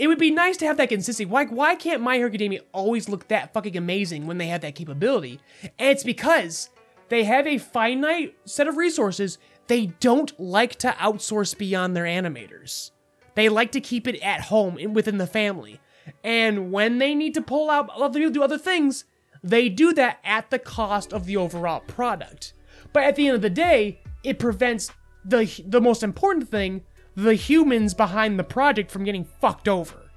it 0.00 0.06
would 0.06 0.18
be 0.18 0.30
nice 0.30 0.56
to 0.56 0.66
have 0.66 0.78
that 0.78 0.88
consistency. 0.88 1.26
Why, 1.26 1.44
why 1.44 1.74
can't 1.74 2.00
My 2.00 2.16
Hero 2.16 2.28
Academia 2.28 2.62
always 2.72 3.06
look 3.06 3.28
that 3.28 3.52
fucking 3.52 3.76
amazing 3.76 4.26
when 4.26 4.38
they 4.38 4.46
have 4.46 4.62
that 4.62 4.74
capability? 4.74 5.40
And 5.78 5.90
it's 5.90 6.04
because 6.04 6.70
they 7.10 7.24
have 7.24 7.46
a 7.46 7.58
finite 7.58 8.34
set 8.46 8.66
of 8.66 8.78
resources. 8.78 9.36
They 9.66 9.86
don't 10.00 10.32
like 10.40 10.76
to 10.76 10.92
outsource 10.92 11.56
beyond 11.56 11.94
their 11.94 12.04
animators. 12.04 12.92
They 13.34 13.50
like 13.50 13.72
to 13.72 13.80
keep 13.80 14.08
it 14.08 14.18
at 14.22 14.40
home 14.40 14.78
and 14.78 14.96
within 14.96 15.18
the 15.18 15.26
family. 15.26 15.80
And 16.24 16.72
when 16.72 16.96
they 16.96 17.14
need 17.14 17.34
to 17.34 17.42
pull 17.42 17.68
out 17.68 17.90
other 17.90 18.18
people 18.18 18.32
do 18.32 18.42
other 18.42 18.58
things, 18.58 19.04
they 19.44 19.68
do 19.68 19.92
that 19.92 20.18
at 20.24 20.48
the 20.48 20.58
cost 20.58 21.12
of 21.12 21.26
the 21.26 21.36
overall 21.36 21.80
product. 21.80 22.54
But 22.94 23.04
at 23.04 23.16
the 23.16 23.26
end 23.26 23.36
of 23.36 23.42
the 23.42 23.50
day, 23.50 24.00
it 24.24 24.38
prevents 24.38 24.90
the 25.24 25.62
the 25.66 25.80
most 25.80 26.02
important 26.02 26.48
thing, 26.48 26.82
the 27.14 27.34
humans 27.34 27.94
behind 27.94 28.38
the 28.38 28.44
project 28.44 28.90
from 28.90 29.04
getting 29.04 29.24
fucked 29.24 29.68
over 29.68 30.10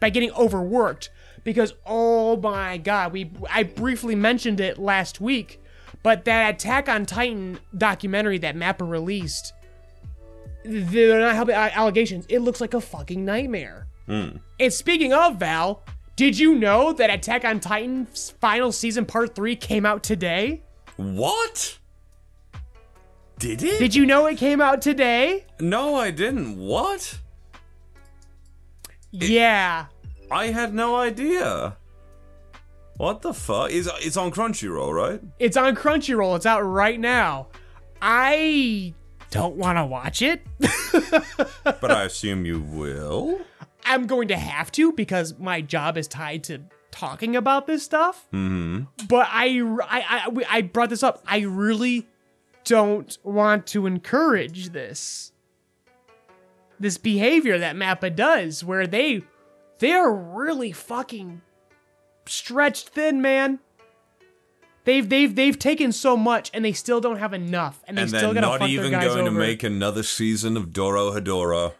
by 0.00 0.10
getting 0.10 0.32
overworked 0.32 1.10
because 1.44 1.74
oh 1.86 2.36
my 2.36 2.78
god, 2.78 3.12
we 3.12 3.30
I 3.50 3.62
briefly 3.62 4.14
mentioned 4.14 4.60
it 4.60 4.78
last 4.78 5.20
week, 5.20 5.60
but 6.02 6.24
that 6.24 6.54
Attack 6.54 6.88
on 6.88 7.06
Titan 7.06 7.58
documentary 7.76 8.38
that 8.38 8.56
Mappa 8.56 8.88
released, 8.88 9.52
they're 10.64 11.20
not 11.20 11.34
helping 11.34 11.54
uh, 11.54 11.70
allegations. 11.72 12.26
It 12.28 12.40
looks 12.40 12.60
like 12.60 12.74
a 12.74 12.80
fucking 12.80 13.24
nightmare. 13.24 13.86
And 14.60 14.72
speaking 14.72 15.12
of 15.12 15.36
Val, 15.36 15.82
did 16.16 16.38
you 16.38 16.54
know 16.54 16.92
that 16.92 17.10
Attack 17.10 17.44
on 17.44 17.60
Titan's 17.60 18.30
final 18.40 18.72
season 18.72 19.06
part 19.06 19.34
three 19.34 19.56
came 19.56 19.86
out 19.86 20.02
today? 20.02 20.62
What? 20.96 21.78
Did 23.38 23.62
it? 23.62 23.78
Did 23.78 23.94
you 23.94 24.06
know 24.06 24.26
it 24.26 24.38
came 24.38 24.60
out 24.60 24.82
today? 24.82 25.46
no, 25.60 25.96
I 25.96 26.10
didn't. 26.10 26.58
What? 26.58 27.18
yeah. 29.10 29.86
I 30.30 30.46
had 30.46 30.72
no 30.74 30.96
idea. 30.96 31.76
What 32.96 33.22
the 33.22 33.34
fuck? 33.34 33.70
Is 33.70 33.90
it's 34.00 34.16
on 34.16 34.30
Crunchyroll, 34.30 34.94
right? 34.94 35.20
It's 35.38 35.56
on 35.56 35.74
Crunchyroll. 35.74 36.36
It's 36.36 36.46
out 36.46 36.60
right 36.60 36.98
now. 36.98 37.48
I 38.00 38.94
don't 39.30 39.56
want 39.56 39.78
to 39.78 39.86
watch 39.86 40.22
it. 40.22 40.42
But 41.64 41.90
I 41.90 42.04
assume 42.04 42.46
you 42.46 42.60
will. 42.60 43.40
I'm 43.84 44.06
going 44.06 44.28
to 44.28 44.36
have 44.36 44.70
to 44.72 44.92
because 44.92 45.38
my 45.38 45.60
job 45.60 45.96
is 45.98 46.06
tied 46.06 46.44
to 46.44 46.60
talking 46.92 47.34
about 47.34 47.66
this 47.66 47.82
stuff. 47.82 48.26
Mm-hmm. 48.32 48.82
But 49.08 49.26
I, 49.30 49.60
I, 49.82 50.00
I, 50.28 50.44
I 50.48 50.62
brought 50.62 50.90
this 50.90 51.02
up. 51.02 51.22
I 51.26 51.38
really 51.40 52.06
don't 52.64 53.16
want 53.22 53.66
to 53.68 53.86
encourage 53.86 54.70
this. 54.70 55.32
This 56.78 56.98
behavior 56.98 57.58
that 57.58 57.76
Mappa 57.76 58.14
does, 58.14 58.64
where 58.64 58.86
they, 58.86 59.22
they 59.78 59.92
are 59.92 60.12
really 60.12 60.72
fucking 60.72 61.42
stretched 62.26 62.88
thin, 62.88 63.22
man. 63.22 63.60
They've 64.84 65.08
they've 65.08 65.32
they've 65.32 65.56
taken 65.56 65.92
so 65.92 66.16
much 66.16 66.50
and 66.52 66.64
they 66.64 66.72
still 66.72 67.00
don't 67.00 67.18
have 67.18 67.32
enough, 67.32 67.80
and 67.86 67.96
they 67.96 68.02
and 68.02 68.10
still 68.10 68.20
they're 68.32 68.42
gotta 68.42 68.46
not 68.46 68.58
fuck 68.60 68.68
even 68.68 68.90
their 68.90 69.00
guys 69.00 69.14
going 69.14 69.28
over. 69.28 69.30
to 69.30 69.46
make 69.46 69.62
another 69.62 70.02
season 70.02 70.56
of 70.56 70.70
Dorohedoro. 70.70 71.74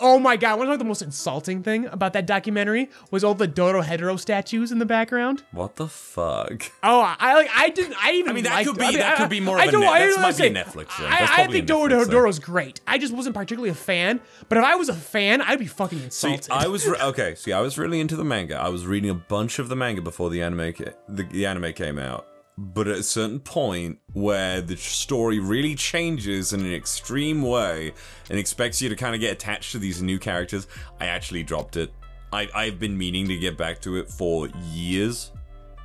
Oh 0.00 0.18
my 0.18 0.36
god! 0.36 0.58
One 0.58 0.70
of 0.70 0.78
the 0.78 0.84
most 0.84 1.02
insulting 1.02 1.62
thing 1.62 1.86
about 1.86 2.12
that 2.14 2.26
documentary 2.26 2.90
was 3.10 3.24
all 3.24 3.34
the 3.34 3.48
Dorohedoro 3.48 4.18
statues 4.18 4.70
in 4.72 4.78
the 4.78 4.86
background. 4.86 5.42
What 5.52 5.76
the 5.76 5.88
fuck? 5.88 6.70
Oh, 6.82 7.14
I 7.18 7.34
like. 7.34 7.50
I 7.54 7.68
didn't. 7.70 7.96
I 8.02 8.12
even. 8.12 8.30
I 8.30 8.34
mean, 8.34 8.44
that 8.44 8.52
liked- 8.54 8.68
could 8.68 8.78
be- 8.78 8.84
I 8.84 8.90
mean, 8.90 8.98
that 8.98 9.14
I- 9.14 9.16
could 9.22 9.30
be 9.30 9.40
more 9.40 9.58
I 9.58 9.62
of 9.64 9.68
a 9.68 9.72
don't- 9.72 9.80
net- 9.82 9.90
I 9.92 9.98
that 10.00 10.06
don't 10.12 10.20
might 10.22 10.36
be 10.36 10.46
a 10.46 10.48
say- 10.48 10.50
Netflix 10.70 10.88
thing. 10.96 11.06
I, 11.06 11.20
That's 11.20 11.30
I 11.30 11.34
probably 11.36 11.44
a 11.44 11.58
think 11.60 11.66
Dodo 11.68 11.94
Netflix 11.96 12.04
thing. 12.06 12.10
Hedoro's 12.14 12.38
great. 12.38 12.80
I 12.86 12.98
just 12.98 13.12
wasn't 13.14 13.34
particularly 13.34 13.70
a 13.70 13.74
fan. 13.74 14.20
But 14.48 14.58
if 14.58 14.64
I 14.64 14.74
was 14.76 14.88
a 14.88 14.94
fan, 14.94 15.40
I'd 15.42 15.58
be 15.58 15.66
fucking 15.66 16.10
See, 16.10 16.34
insulted. 16.34 16.50
I 16.52 16.66
was 16.68 16.86
re- 16.86 16.98
okay. 17.02 17.34
See, 17.34 17.52
I 17.52 17.60
was 17.60 17.78
really 17.78 18.00
into 18.00 18.16
the 18.16 18.24
manga. 18.24 18.56
I 18.56 18.68
was 18.68 18.86
reading 18.86 19.10
a 19.10 19.14
bunch 19.14 19.58
of 19.58 19.68
the 19.68 19.76
manga 19.76 20.02
before 20.02 20.28
the 20.30 20.42
anime 20.42 20.72
ca- 20.72 20.92
the, 21.08 21.22
the 21.24 21.46
anime 21.46 21.72
came 21.72 21.98
out. 21.98 22.26
But 22.56 22.86
at 22.86 22.98
a 22.98 23.02
certain 23.02 23.40
point 23.40 23.98
where 24.12 24.60
the 24.60 24.76
story 24.76 25.40
really 25.40 25.74
changes 25.74 26.52
in 26.52 26.60
an 26.60 26.72
extreme 26.72 27.42
way 27.42 27.92
and 28.30 28.38
expects 28.38 28.80
you 28.80 28.88
to 28.88 28.96
kind 28.96 29.14
of 29.14 29.20
get 29.20 29.32
attached 29.32 29.72
to 29.72 29.78
these 29.78 30.00
new 30.00 30.20
characters, 30.20 30.68
I 31.00 31.06
actually 31.06 31.42
dropped 31.42 31.76
it. 31.76 31.92
I, 32.32 32.48
I've 32.54 32.78
been 32.78 32.96
meaning 32.96 33.26
to 33.28 33.36
get 33.36 33.56
back 33.58 33.80
to 33.82 33.96
it 33.96 34.08
for 34.08 34.48
years, 34.70 35.32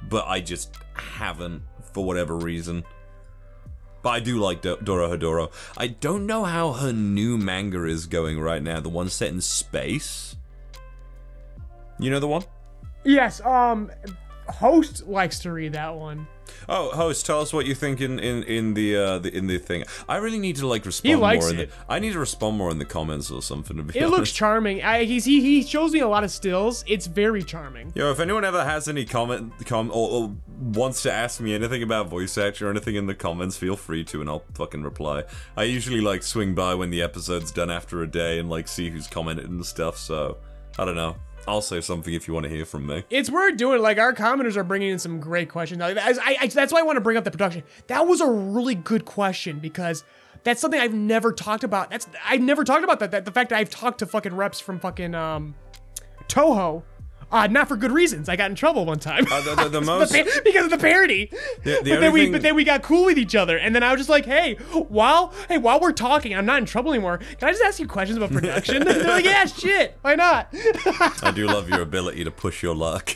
but 0.10 0.28
I 0.28 0.42
just 0.42 0.76
haven't 0.94 1.64
for 1.94 2.06
whatever 2.06 2.36
reason. 2.36 2.84
But 4.02 4.10
I 4.10 4.20
do 4.20 4.40
like 4.40 4.62
Do- 4.62 4.78
Dorohedoro. 4.78 5.52
I 5.76 5.88
don't 5.88 6.26
know 6.26 6.44
how 6.44 6.74
her 6.74 6.94
new 6.94 7.38
manga 7.38 7.84
is 7.86 8.06
going 8.06 8.40
right 8.40 8.62
now. 8.62 8.80
The 8.80 8.90
one 8.90 9.10
set 9.10 9.30
in 9.30 9.42
space. 9.42 10.36
You 11.98 12.10
know 12.12 12.20
the 12.20 12.28
one? 12.28 12.44
yes. 13.04 13.42
Um, 13.42 13.92
host 14.48 15.08
likes 15.08 15.40
to 15.40 15.52
read 15.52 15.74
that 15.74 15.94
one. 15.96 16.28
Oh, 16.68 16.90
host, 16.92 17.26
tell 17.26 17.42
us 17.42 17.54
what 17.54 17.66
you 17.66 17.76
think 17.76 18.02
in 18.02 18.20
in 18.20 18.44
in 18.44 18.74
the 18.74 18.96
uh 18.98 19.20
the, 19.20 19.36
in 19.36 19.48
the 19.48 19.58
thing. 19.58 19.84
I 20.08 20.18
really 20.18 20.40
need 20.40 20.58
to 20.58 20.68
like 20.68 20.86
respond 20.86 21.20
likes 21.22 21.46
more 21.46 21.54
in 21.54 21.60
it. 21.62 21.70
the. 21.70 21.76
I 21.94 22.00
need 22.00 22.14
to 22.14 22.20
respond 22.20 22.58
more 22.58 22.72
in 22.72 22.80
the 22.80 22.86
comments 22.86 23.32
or 23.32 23.42
something. 23.42 23.78
To 23.78 23.84
be 23.84 23.98
It 23.98 24.04
honest. 24.04 24.18
looks 24.18 24.32
charming. 24.32 24.82
I, 24.84 25.04
he's, 25.06 25.26
he 25.26 25.42
he 25.42 25.64
shows 25.64 25.94
me 25.94 26.00
a 26.00 26.08
lot 26.08 26.24
of 26.24 26.32
stills. 26.32 26.84
It's 26.88 27.08
very 27.08 27.44
charming. 27.44 27.92
Yo, 27.96 28.12
if 28.12 28.20
anyone 28.20 28.44
ever 28.44 28.64
has 28.64 28.88
any 28.88 29.06
comment, 29.06 29.54
com, 29.66 29.90
or, 29.92 30.10
or 30.10 30.36
wants 30.60 31.02
to 31.04 31.12
ask 31.12 31.40
me 31.40 31.54
anything 31.56 31.84
about 31.84 32.08
voice 32.10 32.38
acting 32.38 32.68
or 32.68 32.70
anything 32.70 32.96
in 32.96 33.06
the 33.08 33.16
comments, 33.16 33.56
feel 33.58 33.76
free 33.78 34.04
to, 34.06 34.20
and 34.22 34.30
I'll 34.30 34.44
fucking 34.56 34.84
reply. 34.84 35.24
I 35.56 35.64
usually 35.64 36.02
like 36.02 36.24
swing 36.24 36.56
by 36.56 36.76
when 36.76 36.90
the 36.90 37.02
episode's 37.02 37.52
done 37.52 37.70
after 37.70 38.02
a 38.02 38.08
day 38.08 38.40
and 38.40 38.50
like 38.50 38.68
see 38.68 38.90
who's 38.90 39.08
commented 39.08 39.50
and 39.50 39.66
stuff. 39.66 39.98
So 39.98 40.38
I 40.78 40.86
don't 40.86 40.96
know. 40.96 41.16
I'll 41.50 41.62
say 41.62 41.82
something 41.82 42.14
if 42.14 42.28
you 42.28 42.34
want 42.34 42.44
to 42.46 42.50
hear 42.50 42.64
from 42.66 42.86
me. 42.86 43.04
It's 43.10 43.30
worth 43.30 43.58
doing. 43.58 43.82
Like 43.82 43.98
our 43.98 44.14
commenters 44.14 44.56
are 44.56 44.64
bringing 44.64 44.90
in 44.90 45.00
some 45.00 45.20
great 45.20 45.50
questions. 45.50 45.82
I, 45.82 45.92
I, 45.92 46.38
I- 46.42 46.48
that's 46.48 46.72
why 46.72 46.80
I 46.80 46.84
want 46.84 46.98
to 46.98 47.02
bring 47.02 47.18
up 47.18 47.24
the 47.24 47.32
production. 47.32 47.64
That 47.88 48.06
was 48.08 48.22
a 48.22 48.28
really 48.30 48.76
good 48.76 49.06
question 49.06 49.60
because 49.60 50.04
that's 50.44 50.62
something 50.62 50.80
I've 50.80 50.94
never 50.94 51.34
talked 51.34 51.64
about. 51.64 51.90
That's 51.90 52.08
I've 52.24 52.42
never 52.42 52.64
talked 52.64 52.84
about 52.84 53.00
that. 53.00 53.12
That 53.12 53.26
the 53.26 53.32
fact 53.32 53.50
that 53.50 53.58
I've 53.58 53.70
talked 53.70 54.00
to 54.00 54.06
fucking 54.06 54.36
reps 54.36 54.60
from 54.60 54.80
fucking 54.80 55.16
um, 55.16 55.56
Toho. 56.28 56.84
Uh, 57.32 57.48
not 57.48 57.68
for 57.68 57.76
good 57.76 57.92
reasons. 57.92 58.28
I 58.28 58.36
got 58.36 58.50
in 58.50 58.56
trouble 58.56 58.86
one 58.86 59.00
time. 59.00 59.26
Uh, 59.32 59.42
the, 59.42 59.56
the, 59.64 59.70
the 59.70 59.82
most 59.86 60.12
because 60.44 60.66
of 60.66 60.72
the 60.72 60.78
parody. 60.78 61.30
the 61.64 61.76
but 61.84 61.84
then 62.00 62.12
we 62.12 62.24
thing- 62.24 62.32
but 62.32 62.42
then 62.42 62.56
we 62.56 62.64
got 62.64 62.82
cool 62.82 63.06
with 63.06 63.18
each 63.18 63.36
other, 63.36 63.58
and 63.58 63.76
then 63.76 63.84
I 63.84 63.92
was 63.92 64.00
just 64.00 64.10
like, 64.10 64.26
hey, 64.26 64.56
while 64.56 65.34
hey 65.48 65.58
while 65.58 65.80
we're 65.80 65.92
talking, 65.92 66.36
I'm 66.36 66.46
not 66.46 66.58
in 66.60 66.66
trouble 66.66 66.92
anymore. 66.92 67.18
Can 67.20 67.48
I 67.50 67.52
just 67.52 67.64
ask 67.64 67.80
you 67.80 67.88
questions 67.88 68.18
about 68.18 68.32
production? 68.32 68.84
They're 68.86 69.04
like, 69.04 69.26
yeah, 69.26 69.46
shit, 69.46 69.98
why 70.02 70.16
not? 70.16 70.50
I 71.22 71.32
do 71.36 71.46
love 71.48 71.70
your 71.70 71.82
ability 71.82 72.24
to 72.24 72.32
push 72.32 72.64
your 72.64 72.76
luck. 72.76 73.16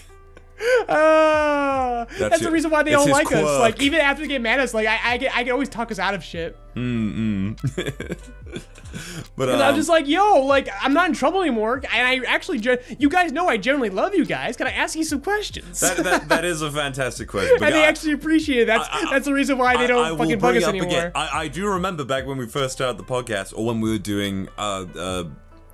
Ah, 0.90 2.06
that's, 2.20 2.42
the 2.42 2.52
reason 2.52 2.72
why 2.72 2.84
they 2.84 2.92
that's 2.92 3.04
don't 3.06 3.12
like 3.12 3.32
us. 3.32 3.60
Like 3.60 3.82
even 3.82 4.00
after 4.00 4.22
they 4.22 4.28
get 4.28 4.42
mad 4.42 4.60
at 4.60 4.64
us, 4.66 4.74
like 4.74 4.88
I, 4.88 5.00
I 5.14 5.18
get 5.18 5.36
I 5.36 5.44
can 5.44 5.52
always 5.54 5.70
talk 5.70 5.92
us 5.92 6.00
out 6.00 6.14
of 6.14 6.24
shit. 6.24 6.58
But 9.36 9.50
And 9.50 9.62
um, 9.62 9.70
I'm 9.70 9.76
just 9.76 9.90
like, 9.90 10.08
yo, 10.08 10.42
like 10.46 10.70
I'm 10.80 10.94
not 10.94 11.08
in 11.10 11.14
trouble 11.16 11.42
anymore, 11.42 11.82
and 11.92 12.08
I 12.08 12.20
actually, 12.28 12.60
you 13.00 13.10
guys 13.10 13.32
know 13.32 13.48
I 13.48 13.58
genuinely 13.58 13.90
love 13.90 14.14
you 14.14 14.26
guys. 14.26 14.56
Can 14.56 14.68
I 14.68 14.72
ask 14.72 14.96
you 14.96 15.04
some 15.04 15.22
questions? 15.22 15.80
that, 15.80 15.98
that, 15.98 16.30
that 16.30 16.46
is 16.46 16.62
a 16.62 16.72
fantastic 16.72 17.28
question. 17.28 17.58
and 17.64 17.74
they 17.74 17.84
I- 17.84 17.88
actually 17.88 18.14
appreciate 18.14 18.62
it. 18.62 18.66
That's 18.66 18.88
I- 18.92 19.02
I- 19.08 19.12
that's 19.12 19.26
the 19.26 19.34
reason 19.34 19.58
why 19.58 19.78
they 19.78 19.88
don't 19.88 20.18
fucking 20.18 20.38
bug 20.40 20.58
us 20.58 20.66
anymore. 20.66 20.88
again. 20.88 21.12
I, 21.16 21.30
I 21.44 21.48
do 21.48 21.68
remember 21.68 22.06
back 22.06 22.28
when 22.28 22.38
we 22.38 22.46
first 22.48 22.74
started 22.74 22.98
the 23.00 23.04
podcast, 23.04 23.58
or 23.58 23.66
when 23.66 23.82
we 23.82 23.90
were 23.90 23.98
doing 23.98 24.48
uh, 24.58 24.86
uh, 24.98 25.24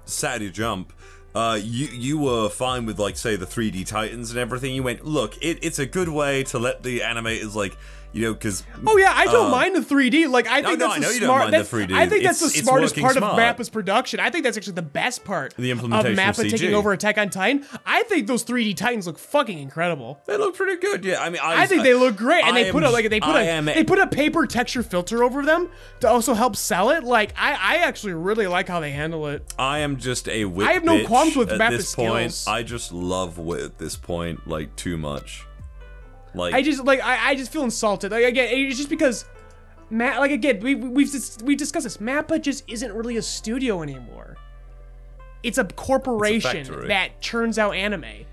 Saturday 0.06 0.50
Jump. 0.52 0.94
Uh, 1.36 1.60
you 1.62 1.88
you 1.88 2.18
were 2.18 2.50
fine 2.50 2.86
with 2.86 2.98
like 2.98 3.16
say 3.16 3.36
the 3.36 3.46
3D 3.46 3.86
Titans 3.86 4.32
and 4.32 4.40
everything. 4.40 4.74
You 4.74 4.84
went, 4.84 5.06
look, 5.06 5.38
it, 5.42 5.60
it's 5.62 5.78
a 5.78 5.86
good 5.86 6.10
way 6.10 6.44
to 6.46 6.60
let 6.60 6.82
the 6.84 7.02
animators 7.02 7.54
like 7.54 7.78
you 8.12 8.24
know 8.24 8.34
because 8.34 8.64
Oh 8.86 8.98
yeah, 8.98 9.14
I 9.16 9.26
don't 9.26 9.46
um, 9.46 9.52
mind 9.52 9.76
the 9.76 9.82
3D. 9.82 10.30
Like 10.30 10.48
I 10.48 10.62
think 10.64 10.80
no, 10.80 10.88
that's 10.88 10.98
I 10.98 11.00
know 11.00 11.14
the 11.14 11.26
smart. 11.26 11.46
the 11.46 11.52
that's- 11.52 11.70
3D. 11.72 11.94
I 11.94 12.08
think 12.08 12.24
that's 12.24 12.40
the 12.40 12.50
smartest 12.50 12.96
part 12.98 13.16
smart. 13.16 13.34
of 13.34 13.40
Mappa's 13.40 13.70
production. 13.70 14.20
I 14.20 14.30
think 14.30 14.44
that's 14.44 14.58
actually 14.58 14.74
the 14.74 14.82
best 14.82 15.24
part. 15.24 15.54
The 15.58 15.72
implementation 15.72 16.14
of 16.20 16.20
of 16.20 16.36
Mappa 16.36 16.46
CG. 16.48 16.52
taking 16.52 16.74
over 16.74 16.92
Attack 16.92 17.18
on 17.18 17.30
Titan. 17.30 17.66
I 17.86 18.04
think 18.04 18.28
those 18.28 18.44
3D 18.44 18.76
Titans 18.76 19.06
look 19.08 19.20
fucking 19.20 19.58
incredible. 19.60 20.22
they 20.26 20.38
look 20.38 20.56
pretty 20.56 20.80
good. 20.82 21.06
Yeah, 21.06 21.22
I 21.22 21.30
mean, 21.30 21.42
I, 21.44 21.64
I 21.64 21.66
think 21.68 21.84
they 21.84 21.94
look 21.94 22.16
great, 22.16 22.44
and 22.46 22.58
I 22.58 22.64
they 22.64 22.72
put 22.72 22.84
am- 22.84 22.90
a 22.90 22.92
like 22.92 23.10
they 23.10 23.20
put 23.20 23.30
I 23.36 23.44
a 23.44 23.46
am- 23.52 23.66
they 23.66 23.84
put 23.84 24.00
a 24.00 24.08
paper 24.08 24.46
texture 24.48 24.84
filter 24.84 25.24
over 25.24 25.44
them 25.46 25.70
to 26.00 26.10
also 26.10 26.34
help 26.34 26.56
sell 26.56 26.90
it. 26.90 27.04
Like 27.04 27.34
I 27.38 27.52
I 27.54 27.76
actually 27.78 28.14
really 28.14 28.48
like 28.48 28.68
how 28.68 28.80
they 28.80 28.92
handle 28.92 29.28
it. 29.28 29.54
I 29.60 29.80
am 29.80 29.98
just 29.98 30.28
a. 30.28 30.46
I 30.46 30.74
have 30.74 30.84
no 30.84 31.06
qualms 31.06 31.36
with 31.36 31.52
at 31.52 31.60
Mappa 31.60 31.78
this 31.78 31.94
point. 31.96 32.34
skills. 32.34 32.48
I 32.48 32.64
just 32.64 32.92
love 32.92 33.38
wit 33.38 33.62
at 33.62 33.78
this 33.78 33.96
point, 33.96 34.48
like 34.48 34.76
too 34.76 34.98
much. 34.98 35.46
Like 36.34 36.54
I 36.54 36.62
just 36.62 36.84
like 36.84 37.02
I, 37.02 37.30
I 37.30 37.36
just 37.36 37.52
feel 37.52 37.64
insulted. 37.64 38.12
Like 38.12 38.26
again, 38.26 38.50
it's 38.52 38.78
just 38.78 38.90
because 38.90 39.26
Matt 39.90 40.20
like 40.20 40.32
again 40.32 40.60
we 40.60 40.76
we've 40.76 41.14
we've 41.44 41.58
discussed 41.58 41.84
this. 41.84 41.98
Mappa 41.98 42.42
just 42.42 42.64
isn't 42.68 42.94
really 42.94 43.18
a 43.18 43.22
studio 43.22 43.82
anymore. 43.82 44.38
It's 45.44 45.58
a 45.58 45.64
corporation 45.66 46.66
factory. 46.66 46.88
that 46.88 47.22
churns 47.22 47.58
out 47.58 47.76
anime. 47.76 48.26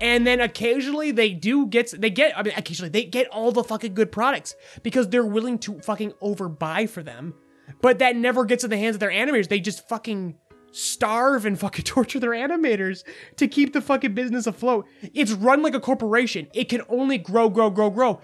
And 0.00 0.26
then 0.26 0.40
occasionally 0.40 1.10
they 1.10 1.30
do 1.30 1.66
get 1.66 1.92
they 2.00 2.10
get 2.10 2.36
I 2.38 2.42
mean 2.42 2.54
occasionally 2.56 2.90
they 2.90 3.04
get 3.04 3.28
all 3.28 3.52
the 3.52 3.64
fucking 3.64 3.94
good 3.94 4.12
products 4.12 4.54
because 4.82 5.08
they're 5.08 5.26
willing 5.26 5.58
to 5.60 5.80
fucking 5.80 6.12
overbuy 6.22 6.88
for 6.88 7.02
them. 7.02 7.34
But 7.82 7.98
that 7.98 8.16
never 8.16 8.44
gets 8.44 8.64
in 8.64 8.70
the 8.70 8.78
hands 8.78 8.96
of 8.96 9.00
their 9.00 9.10
animators. 9.10 9.48
They 9.48 9.60
just 9.60 9.88
fucking 9.88 10.36
starve 10.78 11.44
and 11.44 11.58
fucking 11.58 11.84
torture 11.94 12.20
their 12.20 12.30
animators 12.30 13.04
to 13.36 13.48
keep 13.48 13.72
the 13.72 13.80
fucking 13.80 14.14
business 14.14 14.46
afloat. 14.46 14.86
It's 15.14 15.32
run 15.32 15.62
like 15.62 15.74
a 15.74 15.80
corporation. 15.80 16.46
It 16.54 16.68
can 16.68 16.82
only 16.88 17.18
grow, 17.18 17.48
grow, 17.48 17.70
grow, 17.70 17.90
grow. 17.90 18.20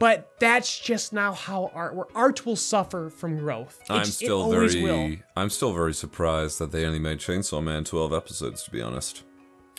But 0.00 0.30
that's 0.38 0.78
just 0.78 1.12
now 1.12 1.32
how 1.32 1.72
art 1.74 1.94
where 1.96 2.06
art 2.14 2.46
will 2.46 2.54
suffer 2.54 3.10
from 3.10 3.36
growth. 3.38 3.80
It 3.82 3.92
I'm 3.92 4.04
still 4.04 4.48
very 4.48 4.80
will. 4.80 5.16
I'm 5.36 5.50
still 5.50 5.72
very 5.72 5.92
surprised 5.92 6.60
that 6.60 6.70
they 6.70 6.84
only 6.84 7.00
made 7.00 7.18
Chainsaw 7.18 7.62
Man 7.62 7.82
12 7.82 8.12
episodes 8.12 8.62
to 8.64 8.70
be 8.70 8.80
honest. 8.80 9.24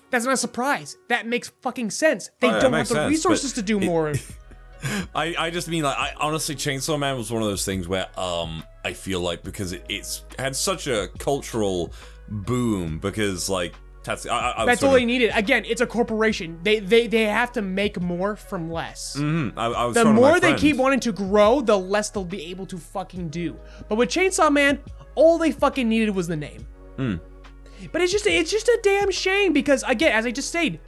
That's 0.09 0.25
not 0.25 0.33
a 0.33 0.37
surprise. 0.37 0.97
That 1.07 1.25
makes 1.25 1.49
fucking 1.61 1.91
sense. 1.91 2.31
They 2.41 2.49
Oh, 2.49 2.51
yeah, 2.55 2.59
don't 2.59 2.73
have 2.73 2.87
the 2.89 2.95
sense, 2.95 3.11
resources 3.11 3.53
to 3.53 3.61
do 3.61 3.79
it- 3.79 3.85
more. 3.85 4.13
I, 5.15 5.35
I 5.37 5.49
just 5.49 5.67
mean 5.67 5.83
like 5.83 5.97
I 5.97 6.13
honestly 6.19 6.55
Chainsaw 6.55 6.97
Man 6.99 7.17
was 7.17 7.31
one 7.31 7.41
of 7.41 7.47
those 7.49 7.63
things 7.65 7.87
where 7.87 8.07
um 8.19 8.63
I 8.83 8.93
feel 8.93 9.19
like 9.21 9.43
because 9.43 9.71
it, 9.73 9.85
it's 9.89 10.23
had 10.37 10.55
such 10.55 10.87
a 10.87 11.09
cultural 11.17 11.91
boom 12.29 12.99
because 12.99 13.49
like 13.49 13.73
that's 14.03 14.25
I, 14.25 14.53
I, 14.57 14.65
That's 14.65 14.81
all 14.81 14.89
of- 14.91 14.95
they 14.95 15.05
needed. 15.05 15.31
Again, 15.35 15.65
it's 15.65 15.81
a 15.81 15.85
corporation. 15.87 16.57
They 16.63 16.79
they 16.79 17.07
they 17.07 17.23
have 17.23 17.51
to 17.53 17.61
make 17.61 17.99
more 17.99 18.35
from 18.37 18.71
less. 18.71 19.15
Mhm, 19.17 19.53
I, 19.57 19.65
I 19.65 19.85
was 19.85 19.93
The 19.95 20.03
talking 20.03 20.15
to 20.15 20.21
my 20.21 20.27
more 20.29 20.39
they 20.39 20.55
keep 20.55 20.77
wanting 20.77 21.01
to 21.01 21.11
grow, 21.11 21.59
the 21.61 21.77
less 21.77 22.09
they'll 22.09 22.23
be 22.23 22.45
able 22.45 22.65
to 22.67 22.77
fucking 22.77 23.29
do. 23.29 23.57
But 23.89 23.95
with 23.95 24.09
Chainsaw 24.09 24.51
Man, 24.51 24.79
all 25.15 25.37
they 25.37 25.51
fucking 25.51 25.87
needed 25.89 26.11
was 26.15 26.27
the 26.27 26.37
name. 26.37 26.65
Hmm. 26.95 27.15
But 27.91 28.01
it's 28.01 28.11
just 28.11 28.25
it's 28.25 28.51
just 28.51 28.67
a 28.67 28.79
damn 28.83 29.11
shame 29.11 29.51
because 29.53 29.83
again, 29.83 30.13
as 30.13 30.25
I 30.25 30.31
just 30.31 30.47
stated, 30.49 30.79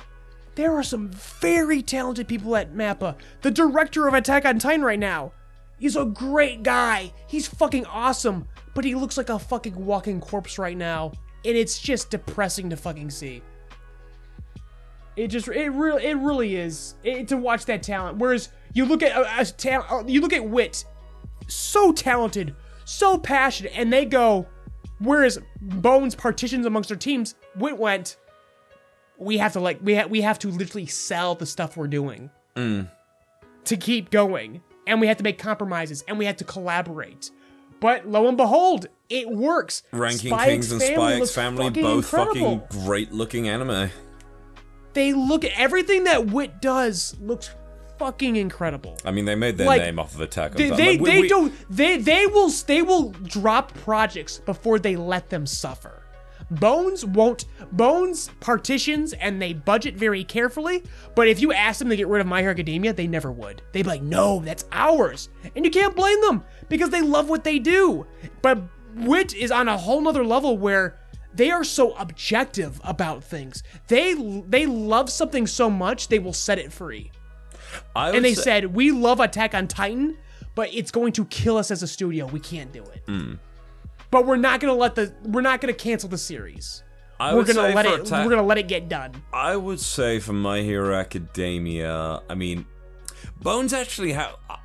there 0.56 0.74
are 0.74 0.84
some 0.84 1.10
very 1.12 1.82
talented 1.82 2.28
people 2.30 2.56
at 2.56 2.74
Mappa. 2.74 3.16
The 3.42 3.52
director 3.52 4.08
of 4.08 4.14
Attack 4.14 4.46
on 4.46 4.58
Titan 4.58 4.84
right 4.84 5.00
now 5.00 5.34
is 5.82 5.96
a 5.98 6.06
great 6.06 6.64
guy. 6.64 7.12
He's 7.28 7.48
fucking 7.48 7.86
awesome, 7.88 8.48
but 8.74 8.86
he 8.86 8.96
looks 8.96 9.18
like 9.18 9.30
a 9.30 9.38
fucking 9.40 9.76
walking 9.86 10.22
corpse 10.22 10.58
right 10.60 10.78
now, 10.78 11.12
and 11.46 11.58
it's 11.58 11.80
just 11.80 12.10
depressing 12.10 12.70
to 12.70 12.78
fucking 12.78 13.10
see. 13.10 13.42
It 15.16 15.28
just 15.28 15.48
it 15.48 15.70
really 15.70 16.06
it 16.06 16.18
really 16.18 16.56
is 16.56 16.96
it, 17.04 17.28
to 17.30 17.38
watch 17.38 17.66
that 17.66 17.84
talent. 17.84 18.18
Whereas 18.18 18.50
you 18.74 18.86
look 18.86 19.04
at 19.04 19.12
a, 19.12 19.42
a 19.42 19.46
ta- 19.46 19.86
uh, 19.90 20.04
you 20.08 20.22
look 20.22 20.34
at 20.34 20.44
Wit, 20.48 20.86
so 21.48 21.92
talented, 21.92 22.56
so 22.86 23.18
passionate, 23.18 23.74
and 23.76 23.92
they 23.92 24.06
go. 24.06 24.48
Whereas 25.00 25.40
Bones 25.62 26.16
partitions 26.16 26.66
amongst 26.66 26.90
their 26.90 26.98
teams, 26.98 27.36
Wit 27.56 27.78
went. 27.78 28.18
We 29.18 29.38
have 29.38 29.54
to 29.54 29.60
like 29.60 29.80
we 29.84 29.96
ha- 29.96 30.08
we 30.08 30.22
have 30.22 30.40
to 30.40 30.48
literally 30.48 30.86
sell 30.86 31.36
the 31.36 31.46
stuff 31.46 31.76
we're 31.76 31.88
doing 31.88 32.30
to 33.66 33.78
keep 33.78 34.10
going, 34.12 34.62
and 34.88 35.02
we 35.02 35.08
have 35.08 35.18
to 35.18 35.24
make 35.24 35.38
compromises, 35.38 36.04
and 36.08 36.18
we 36.18 36.26
have 36.26 36.38
to 36.38 36.44
collaborate. 36.46 37.32
But 37.82 38.08
lo 38.08 38.28
and 38.28 38.38
behold, 38.38 38.86
it 39.10 39.28
works. 39.30 39.84
Ranking 39.92 40.30
Spy 40.32 40.46
Kings 40.46 40.72
X 40.72 40.84
and 40.88 40.94
Spy 40.96 41.14
X 41.16 41.36
Family 41.36 41.66
fucking 41.66 41.84
both 41.84 42.06
incredible. 42.14 42.60
fucking 42.70 42.86
great 42.86 43.12
looking 43.12 43.50
anime. 43.50 43.90
they 44.94 45.12
look 45.14 45.44
everything 45.46 46.04
that 46.06 46.28
Wit 46.28 46.62
does 46.62 47.16
looks 47.22 47.50
fucking 47.98 48.36
incredible. 48.36 48.98
I 49.06 49.12
mean, 49.12 49.26
they 49.26 49.36
made 49.36 49.58
their 49.58 49.68
Like, 49.68 49.82
name 49.82 50.00
off 50.00 50.14
of 50.16 50.22
Attack 50.22 50.52
on 50.52 50.58
They, 50.58 50.70
Titan. 50.70 50.78
they, 50.86 50.92
Like, 50.94 51.02
we- 51.02 51.10
they 51.12 51.22
we- 51.22 51.28
don't 51.28 51.54
they 51.70 51.98
they 51.98 52.26
will 52.28 52.50
they 52.68 52.82
will 52.82 53.10
drop 53.12 53.74
projects 53.76 54.38
before 54.40 54.80
they 54.80 54.96
let 54.96 55.30
them 55.30 55.46
suffer. 55.46 56.01
Bones 56.52 57.06
won't 57.06 57.46
Bones 57.72 58.30
partitions 58.40 59.14
and 59.14 59.42
they 59.42 59.54
budget 59.54 59.96
very 59.96 60.24
carefully, 60.24 60.84
but 61.16 61.28
if 61.28 61.40
you 61.40 61.54
ask 61.54 61.80
them 61.80 61.90
to 61.90 61.96
get 61.96 62.08
rid 62.08 62.22
of 62.22 62.28
My 62.28 62.42
Hero 62.42 62.52
Academia, 62.52 62.94
they 62.94 63.08
never 63.08 63.32
would. 63.32 63.62
They'd 63.72 63.84
be 63.84 63.90
like, 63.90 64.02
"No, 64.02 64.42
that's 64.42 64.66
ours." 64.72 65.30
And 65.56 65.64
you 65.66 65.72
can't 65.72 65.96
blame 65.96 66.22
them 66.22 66.44
because 66.68 66.90
they 66.90 67.02
love 67.02 67.30
what 67.30 67.44
they 67.44 67.58
do. 67.58 68.06
But 68.42 68.62
Wit 68.96 69.34
is 69.34 69.52
on 69.52 69.68
a 69.68 69.78
whole 69.78 70.02
nother 70.02 70.26
level 70.26 70.58
where 70.58 71.00
they 71.34 71.50
are 71.50 71.64
so 71.64 71.94
objective 71.94 72.82
about 72.84 73.24
things. 73.24 73.64
They 73.88 74.14
they 74.48 74.66
love 74.66 75.10
something 75.10 75.48
so 75.48 75.70
much 75.70 76.10
they 76.10 76.20
will 76.20 76.34
set 76.34 76.60
it 76.60 76.74
free 76.74 77.12
I 77.96 78.12
and 78.12 78.24
they 78.26 78.34
say- 78.34 78.42
said 78.42 78.76
we 78.76 78.92
love 78.92 79.20
Attack 79.20 79.54
on 79.56 79.68
Titan, 79.68 80.18
but 80.56 80.74
it's 80.74 80.92
going 80.92 81.14
to 81.14 81.26
kill 81.26 81.58
us 81.58 81.72
as 81.72 81.84
a 81.84 81.88
studio. 81.88 82.26
We 82.26 82.40
can't 82.40 82.72
do 82.72 82.84
it. 82.84 83.04
Hmm. 83.08 83.34
But 84.12 84.26
we're 84.26 84.36
not 84.36 84.60
gonna 84.60 84.74
let 84.74 84.96
the 84.96 85.14
we're 85.24 85.42
not 85.42 85.62
gonna 85.62 85.74
cancel 85.74 86.10
the 86.10 86.18
series. 86.18 86.84
I 87.20 87.34
we're 87.34 87.46
gonna 87.46 87.74
let 87.74 87.86
it. 87.86 88.12
We're 88.12 88.30
gonna 88.30 88.44
let 88.44 88.58
it 88.58 88.68
get 88.68 88.90
done. 88.90 89.14
I 89.32 89.56
would 89.56 89.80
say 89.80 90.20
for 90.20 90.34
My 90.34 90.62
Hero 90.62 90.94
Academia, 90.96 92.22
I 92.30 92.36
mean, 92.36 92.66
Bones 93.42 93.74
actually 93.74 94.14
have. 94.14 94.36
Uh, 94.50 94.58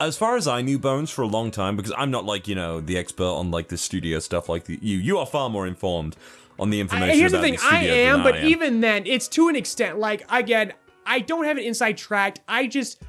as 0.00 0.16
far 0.16 0.36
as 0.36 0.46
I 0.46 0.62
knew 0.62 0.78
Bones 0.78 1.10
for 1.10 1.22
a 1.22 1.26
long 1.26 1.50
time, 1.50 1.76
because 1.76 1.92
I'm 1.96 2.10
not 2.10 2.24
like 2.24 2.46
you 2.46 2.54
know 2.54 2.80
the 2.80 2.98
expert 2.98 3.24
on 3.24 3.50
like 3.50 3.68
the 3.68 3.78
studio 3.78 4.18
stuff 4.18 4.48
like 4.48 4.64
the, 4.64 4.78
you. 4.82 4.98
You 4.98 5.18
are 5.18 5.26
far 5.26 5.48
more 5.48 5.66
informed 5.66 6.16
on 6.58 6.70
the 6.70 6.80
information. 6.80 7.10
I, 7.10 7.16
here's 7.16 7.32
the 7.32 7.40
thing. 7.40 7.54
the 7.54 7.62
I 7.64 7.82
am, 7.82 8.22
but 8.22 8.34
I 8.34 8.38
am. 8.38 8.48
even 8.48 8.80
then, 8.80 9.06
it's 9.06 9.28
to 9.28 9.48
an 9.48 9.56
extent. 9.56 9.98
Like 9.98 10.24
again, 10.30 10.72
I 11.08 11.20
don't 11.20 11.44
have 11.44 11.56
an 11.56 11.64
inside 11.64 11.96
track. 11.96 12.38
I 12.46 12.66
just, 12.66 13.00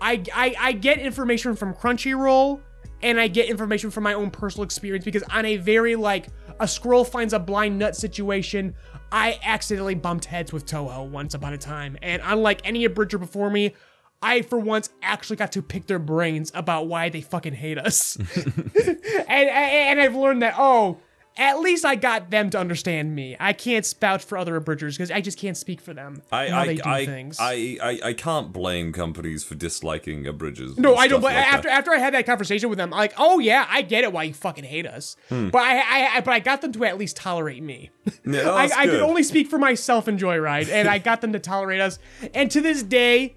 I, 0.00 0.22
I, 0.34 0.54
I 0.58 0.72
get 0.72 0.98
information 0.98 1.56
from 1.56 1.72
Crunchyroll, 1.74 2.60
and 3.02 3.20
I 3.20 3.28
get 3.28 3.48
information 3.48 3.90
from 3.90 4.04
my 4.04 4.14
own 4.14 4.30
personal 4.30 4.64
experience 4.64 5.04
because 5.04 5.22
on 5.24 5.44
a 5.46 5.56
very 5.56 5.96
like 5.96 6.28
a 6.60 6.68
scroll 6.68 7.04
finds 7.04 7.32
a 7.32 7.38
blind 7.38 7.78
nut 7.78 7.96
situation. 7.96 8.74
I 9.10 9.38
accidentally 9.42 9.94
bumped 9.94 10.26
heads 10.26 10.52
with 10.52 10.66
Toho 10.66 11.08
once 11.08 11.34
upon 11.34 11.54
a 11.54 11.58
time, 11.58 11.96
and 12.02 12.20
unlike 12.24 12.60
any 12.64 12.84
abridger 12.84 13.18
before 13.18 13.48
me, 13.48 13.74
I 14.20 14.42
for 14.42 14.58
once 14.58 14.90
actually 15.02 15.36
got 15.36 15.52
to 15.52 15.62
pick 15.62 15.86
their 15.86 15.98
brains 15.98 16.50
about 16.54 16.88
why 16.88 17.08
they 17.08 17.20
fucking 17.20 17.54
hate 17.54 17.78
us. 17.78 18.16
and, 18.36 18.98
and 19.28 19.48
and 19.48 20.00
I've 20.00 20.14
learned 20.14 20.42
that 20.42 20.54
oh, 20.58 20.98
at 21.38 21.60
least 21.60 21.84
I 21.84 21.94
got 21.94 22.30
them 22.30 22.50
to 22.50 22.58
understand 22.58 23.14
me. 23.14 23.36
I 23.38 23.52
can't 23.52 23.86
spout 23.86 24.22
for 24.22 24.36
other 24.36 24.56
abridgers 24.56 24.96
because 24.96 25.10
I 25.10 25.20
just 25.20 25.38
can't 25.38 25.56
speak 25.56 25.80
for 25.80 25.94
them. 25.94 26.22
I 26.32 26.48
I, 26.50 26.66
they 26.66 26.74
do 26.76 26.82
I, 26.84 27.06
things. 27.06 27.36
I, 27.40 27.78
I 27.80 28.00
I 28.08 28.12
can't 28.12 28.52
blame 28.52 28.92
companies 28.92 29.44
for 29.44 29.54
disliking 29.54 30.26
abridgers. 30.26 30.76
no, 30.76 30.96
I 30.96 31.06
don't. 31.06 31.20
But 31.20 31.34
like 31.34 31.36
that. 31.36 31.54
after 31.54 31.68
after 31.68 31.92
I 31.92 31.98
had 31.98 32.14
that 32.14 32.26
conversation 32.26 32.68
with 32.68 32.78
them, 32.78 32.92
I'm 32.92 32.98
like, 32.98 33.14
oh 33.16 33.38
yeah, 33.38 33.66
I 33.68 33.82
get 33.82 34.04
it 34.04 34.12
why 34.12 34.24
you 34.24 34.34
fucking 34.34 34.64
hate 34.64 34.86
us. 34.86 35.16
Hmm. 35.28 35.48
But 35.50 35.62
I, 35.62 36.16
I, 36.16 36.20
but 36.20 36.34
I 36.34 36.40
got 36.40 36.60
them 36.60 36.72
to 36.72 36.84
at 36.84 36.98
least 36.98 37.16
tolerate 37.16 37.62
me. 37.62 37.90
Yeah, 38.24 38.50
I, 38.50 38.64
I 38.64 38.86
could 38.86 39.00
only 39.00 39.22
speak 39.22 39.48
for 39.48 39.58
myself 39.58 40.06
in 40.06 40.18
JoyRide, 40.18 40.68
and 40.70 40.86
I 40.86 40.98
got 41.10 41.22
them 41.22 41.32
to 41.32 41.38
tolerate 41.38 41.80
us. 41.80 41.98
And 42.34 42.50
to 42.50 42.60
this 42.60 42.82
day, 42.82 43.36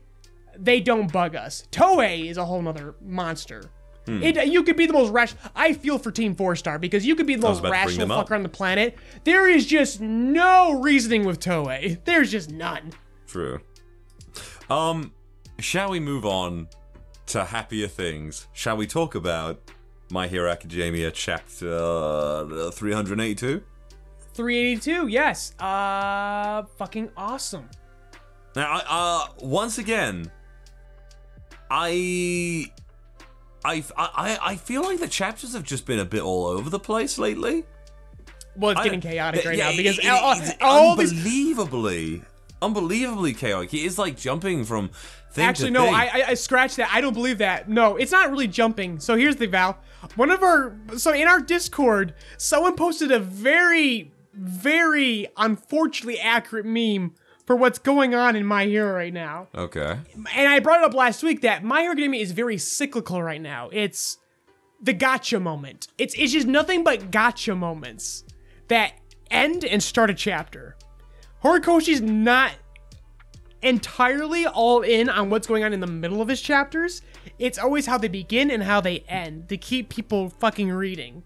they 0.57 0.81
don't 0.81 1.11
bug 1.11 1.35
us. 1.35 1.63
Toei 1.71 2.29
is 2.29 2.35
a 2.37 2.43
whole 2.45 2.61
nother 2.61 2.95
monster. 3.01 3.69
Hmm. 4.05 4.23
It, 4.23 4.47
you 4.47 4.63
could 4.63 4.77
be 4.77 4.85
the 4.85 4.93
most 4.93 5.11
rational. 5.11 5.43
I 5.55 5.73
feel 5.73 5.99
for 5.99 6.11
Team 6.11 6.35
Four 6.35 6.55
Star 6.55 6.79
because 6.79 7.05
you 7.05 7.15
could 7.15 7.27
be 7.27 7.35
the 7.35 7.47
most 7.47 7.59
about 7.59 7.69
to 7.69 7.71
bring 7.71 7.99
rational 7.99 8.07
fucker 8.07 8.35
on 8.35 8.43
the 8.43 8.49
planet. 8.49 8.97
There 9.23 9.47
is 9.47 9.65
just 9.65 10.01
no 10.01 10.79
reasoning 10.81 11.25
with 11.25 11.39
Toei. 11.39 12.03
There's 12.03 12.31
just 12.31 12.51
none. 12.51 12.93
True. 13.27 13.61
Um, 14.69 15.13
shall 15.59 15.91
we 15.91 15.99
move 15.99 16.25
on 16.25 16.67
to 17.27 17.45
happier 17.45 17.87
things? 17.87 18.47
Shall 18.53 18.77
we 18.77 18.87
talk 18.87 19.15
about 19.15 19.59
My 20.09 20.27
Hero 20.27 20.49
Academia 20.49 21.11
chapter 21.11 21.73
uh, 21.73 22.71
382? 22.71 23.63
382, 24.33 25.07
yes. 25.07 25.53
Uh, 25.59 26.63
fucking 26.77 27.09
awesome. 27.17 27.69
Now, 28.55 28.81
uh, 28.87 29.27
once 29.39 29.77
again, 29.77 30.31
I, 31.69 32.71
I, 33.63 33.83
I, 33.97 34.39
I 34.41 34.55
feel 34.55 34.81
like 34.83 34.99
the 34.99 35.07
chapters 35.07 35.53
have 35.53 35.63
just 35.63 35.85
been 35.85 35.99
a 35.99 36.05
bit 36.05 36.21
all 36.21 36.45
over 36.47 36.69
the 36.69 36.79
place 36.79 37.17
lately. 37.17 37.65
Well, 38.55 38.71
it's 38.71 38.81
I- 38.81 38.83
getting 38.85 39.01
chaotic 39.01 39.45
right 39.45 39.57
Yeah, 39.57 39.69
now 39.71 39.77
because 39.77 39.99
it- 39.99 40.07
all, 40.07 40.33
it's 40.37 40.51
all 40.61 40.95
these 40.95 41.11
unbelievably, 41.13 42.23
unbelievably 42.61 43.33
chaotic. 43.35 43.69
He 43.71 43.85
is 43.85 43.97
like 43.97 44.17
jumping 44.17 44.65
from 44.65 44.89
thing 45.31 45.45
Actually, 45.45 45.67
to 45.69 45.73
no, 45.73 45.85
thing. 45.85 45.93
I, 45.95 46.07
I 46.07 46.23
I 46.29 46.33
scratched 46.33 46.77
that. 46.77 46.89
I 46.91 46.99
don't 47.01 47.13
believe 47.13 47.37
that. 47.37 47.69
No, 47.69 47.95
it's 47.95 48.11
not 48.11 48.29
really 48.31 48.47
jumping. 48.47 48.99
So 48.99 49.15
here's 49.15 49.37
the 49.37 49.47
Val. 49.47 49.77
One 50.15 50.31
of 50.31 50.41
our 50.43 50.75
so 50.97 51.13
in 51.13 51.27
our 51.27 51.39
Discord, 51.39 52.13
someone 52.37 52.75
posted 52.75 53.11
a 53.11 53.19
very, 53.19 54.11
very 54.33 55.27
unfortunately 55.37 56.19
accurate 56.19 56.65
meme 56.65 57.13
for 57.51 57.57
what's 57.57 57.79
going 57.79 58.15
on 58.15 58.37
in 58.37 58.45
My 58.45 58.63
Hero 58.63 58.93
right 58.93 59.13
now. 59.13 59.49
okay. 59.53 59.97
And 60.33 60.47
I 60.47 60.59
brought 60.59 60.79
it 60.79 60.85
up 60.85 60.93
last 60.93 61.21
week 61.21 61.41
that 61.41 61.65
My 61.65 61.81
Hero 61.81 61.91
Academia 61.91 62.21
is 62.21 62.31
very 62.31 62.57
cyclical 62.57 63.21
right 63.21 63.41
now. 63.41 63.67
It's 63.73 64.19
the 64.81 64.93
gotcha 64.93 65.37
moment. 65.37 65.89
It's 65.97 66.13
it's 66.13 66.31
just 66.31 66.47
nothing 66.47 66.81
but 66.85 67.11
gotcha 67.11 67.53
moments 67.53 68.23
that 68.69 68.93
end 69.29 69.65
and 69.65 69.83
start 69.83 70.09
a 70.09 70.13
chapter. 70.13 70.77
Horikoshi's 71.43 71.99
not 71.99 72.53
entirely 73.61 74.45
all 74.47 74.79
in 74.79 75.09
on 75.09 75.29
what's 75.29 75.45
going 75.45 75.65
on 75.65 75.73
in 75.73 75.81
the 75.81 75.87
middle 75.87 76.21
of 76.21 76.29
his 76.29 76.41
chapters. 76.41 77.01
It's 77.37 77.57
always 77.57 77.85
how 77.85 77.97
they 77.97 78.07
begin 78.07 78.49
and 78.49 78.63
how 78.63 78.79
they 78.79 78.99
end 79.09 79.49
to 79.49 79.57
keep 79.57 79.89
people 79.89 80.29
fucking 80.29 80.71
reading. 80.71 81.23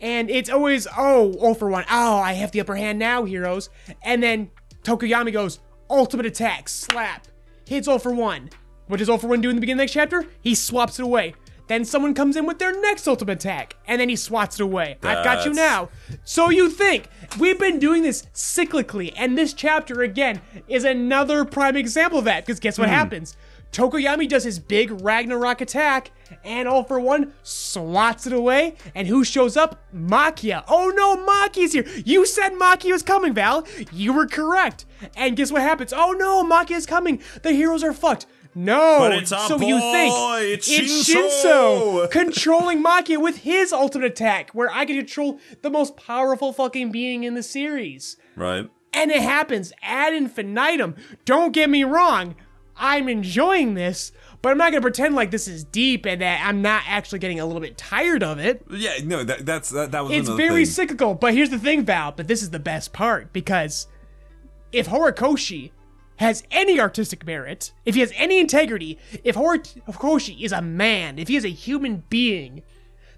And 0.00 0.30
it's 0.30 0.48
always, 0.48 0.86
oh, 0.96 1.34
oh 1.40 1.52
for 1.52 1.68
one, 1.68 1.84
oh, 1.90 2.16
I 2.16 2.32
have 2.32 2.52
the 2.52 2.60
upper 2.60 2.76
hand 2.76 2.98
now, 2.98 3.24
heroes. 3.24 3.68
And 4.02 4.22
then 4.22 4.50
Tokoyami 4.86 5.32
goes, 5.32 5.58
ultimate 5.90 6.26
attack, 6.26 6.68
slap, 6.68 7.26
hits 7.66 7.88
all 7.88 7.98
for 7.98 8.14
one. 8.14 8.50
What 8.86 8.98
does 8.98 9.08
all 9.08 9.18
for 9.18 9.26
one 9.26 9.40
do 9.40 9.50
in 9.50 9.56
the 9.56 9.60
beginning 9.60 9.74
of 9.74 9.78
the 9.78 9.82
next 9.82 9.92
chapter? 9.94 10.26
He 10.40 10.54
swaps 10.54 11.00
it 11.00 11.02
away. 11.02 11.34
Then 11.66 11.84
someone 11.84 12.14
comes 12.14 12.36
in 12.36 12.46
with 12.46 12.60
their 12.60 12.80
next 12.80 13.08
ultimate 13.08 13.44
attack, 13.44 13.74
and 13.88 14.00
then 14.00 14.08
he 14.08 14.14
swats 14.14 14.60
it 14.60 14.62
away. 14.62 14.98
I've 15.02 15.24
got 15.24 15.44
you 15.44 15.52
now. 15.52 15.88
So 16.22 16.50
you 16.50 16.70
think 16.70 17.08
we've 17.40 17.58
been 17.58 17.80
doing 17.80 18.04
this 18.04 18.26
cyclically, 18.32 19.12
and 19.16 19.36
this 19.36 19.52
chapter 19.52 20.02
again 20.02 20.40
is 20.68 20.84
another 20.84 21.44
prime 21.44 21.76
example 21.76 22.20
of 22.20 22.24
that. 22.26 22.46
Because 22.46 22.60
guess 22.60 22.78
what 22.78 22.88
hmm. 22.88 22.94
happens? 22.94 23.36
Tokoyami 23.72 24.28
does 24.28 24.44
his 24.44 24.58
big 24.58 24.90
Ragnarok 25.02 25.60
attack, 25.60 26.10
and 26.44 26.66
all 26.66 26.82
for 26.82 26.98
one 26.98 27.34
swats 27.42 28.26
it 28.26 28.32
away. 28.32 28.74
And 28.94 29.06
who 29.06 29.22
shows 29.22 29.56
up? 29.56 29.84
Machia. 29.94 30.64
Oh 30.66 30.92
no, 30.96 31.16
Machia's 31.16 31.72
here. 31.74 31.86
You 32.04 32.24
said 32.24 32.52
Machia 32.54 32.92
was 32.92 33.02
coming, 33.02 33.34
Val. 33.34 33.66
You 33.92 34.12
were 34.14 34.26
correct. 34.26 34.86
And 35.16 35.36
guess 35.36 35.52
what 35.52 35.62
happens? 35.62 35.92
Oh 35.94 36.12
no, 36.12 36.42
Machia's 36.42 36.86
coming. 36.86 37.20
The 37.42 37.52
heroes 37.52 37.84
are 37.84 37.92
fucked. 37.92 38.26
No, 38.58 38.96
But 39.00 39.12
it's 39.12 39.32
our 39.32 39.48
so 39.48 39.60
you 39.60 39.78
think 39.78 40.14
boy, 40.14 40.40
it's 40.44 40.66
it's 40.70 41.06
Shinso. 41.06 41.28
Shinso 42.06 42.10
controlling 42.10 42.82
Machia 42.82 43.20
with 43.20 43.38
his 43.38 43.70
ultimate 43.70 44.06
attack, 44.06 44.50
where 44.52 44.70
I 44.72 44.86
can 44.86 44.96
control 44.96 45.38
the 45.60 45.68
most 45.68 45.98
powerful 45.98 46.54
fucking 46.54 46.90
being 46.90 47.24
in 47.24 47.34
the 47.34 47.42
series. 47.42 48.16
Right. 48.34 48.70
And 48.94 49.10
it 49.10 49.20
happens 49.20 49.74
ad 49.82 50.14
infinitum. 50.14 50.94
Don't 51.26 51.52
get 51.52 51.68
me 51.68 51.84
wrong, 51.84 52.34
I'm 52.78 53.08
enjoying 53.08 53.74
this, 53.74 54.12
but 54.42 54.50
I'm 54.50 54.58
not 54.58 54.70
gonna 54.72 54.82
pretend 54.82 55.14
like 55.14 55.30
this 55.30 55.48
is 55.48 55.64
deep 55.64 56.06
and 56.06 56.20
that 56.20 56.42
I'm 56.44 56.62
not 56.62 56.82
actually 56.86 57.18
getting 57.18 57.40
a 57.40 57.46
little 57.46 57.60
bit 57.60 57.78
tired 57.78 58.22
of 58.22 58.38
it. 58.38 58.64
Yeah. 58.70 58.98
No. 59.02 59.24
That 59.24 59.46
that's 59.46 59.70
that, 59.70 59.92
that 59.92 60.04
was. 60.04 60.12
It's 60.12 60.28
very 60.28 60.64
thing. 60.64 60.72
cyclical, 60.72 61.14
but 61.14 61.34
here's 61.34 61.50
the 61.50 61.58
thing, 61.58 61.84
Val, 61.84 62.12
but 62.12 62.28
this 62.28 62.42
is 62.42 62.50
the 62.50 62.58
best 62.58 62.92
part 62.92 63.32
because 63.32 63.86
if 64.72 64.88
Horikoshi 64.88 65.70
has 66.16 66.42
any 66.50 66.80
artistic 66.80 67.26
merit, 67.26 67.72
if 67.84 67.94
he 67.94 68.00
has 68.00 68.12
any 68.16 68.38
integrity, 68.38 68.98
if 69.24 69.36
Horikoshi 69.36 70.42
is 70.42 70.52
a 70.52 70.62
man, 70.62 71.18
if 71.18 71.28
he 71.28 71.36
is 71.36 71.44
a 71.44 71.50
human 71.50 72.04
being, 72.08 72.62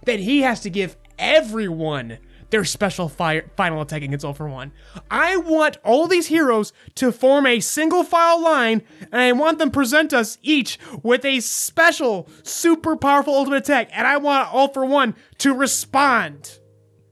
then 0.05 0.19
he 0.19 0.43
has 0.43 0.61
to 0.61 0.71
give 0.71 0.97
everyone 1.19 2.19
their 2.51 2.65
special 2.65 3.09
fire, 3.09 3.51
final 3.57 3.83
attack 3.83 4.03
against 4.03 4.25
All 4.25 4.35
for 4.35 4.49
One. 4.49 4.73
I 5.11 5.37
want 5.37 5.79
all 5.85 6.07
these 6.07 6.29
heroes 6.29 6.73
to 6.97 7.13
form 7.13 7.47
a 7.47 7.61
single 7.61 8.05
file 8.05 8.43
line, 8.43 8.83
and 9.13 9.21
I 9.21 9.33
want 9.33 9.59
them 9.59 9.71
present 9.71 10.13
us 10.13 10.39
each 10.43 10.79
with 11.03 11.25
a 11.25 11.41
special, 11.41 12.29
super 12.43 12.97
powerful 12.97 13.35
ultimate 13.35 13.59
attack, 13.59 13.91
and 13.93 14.07
I 14.07 14.17
want 14.17 14.53
All 14.53 14.69
for 14.69 14.85
One 14.85 15.15
to 15.39 15.55
respond 15.55 16.59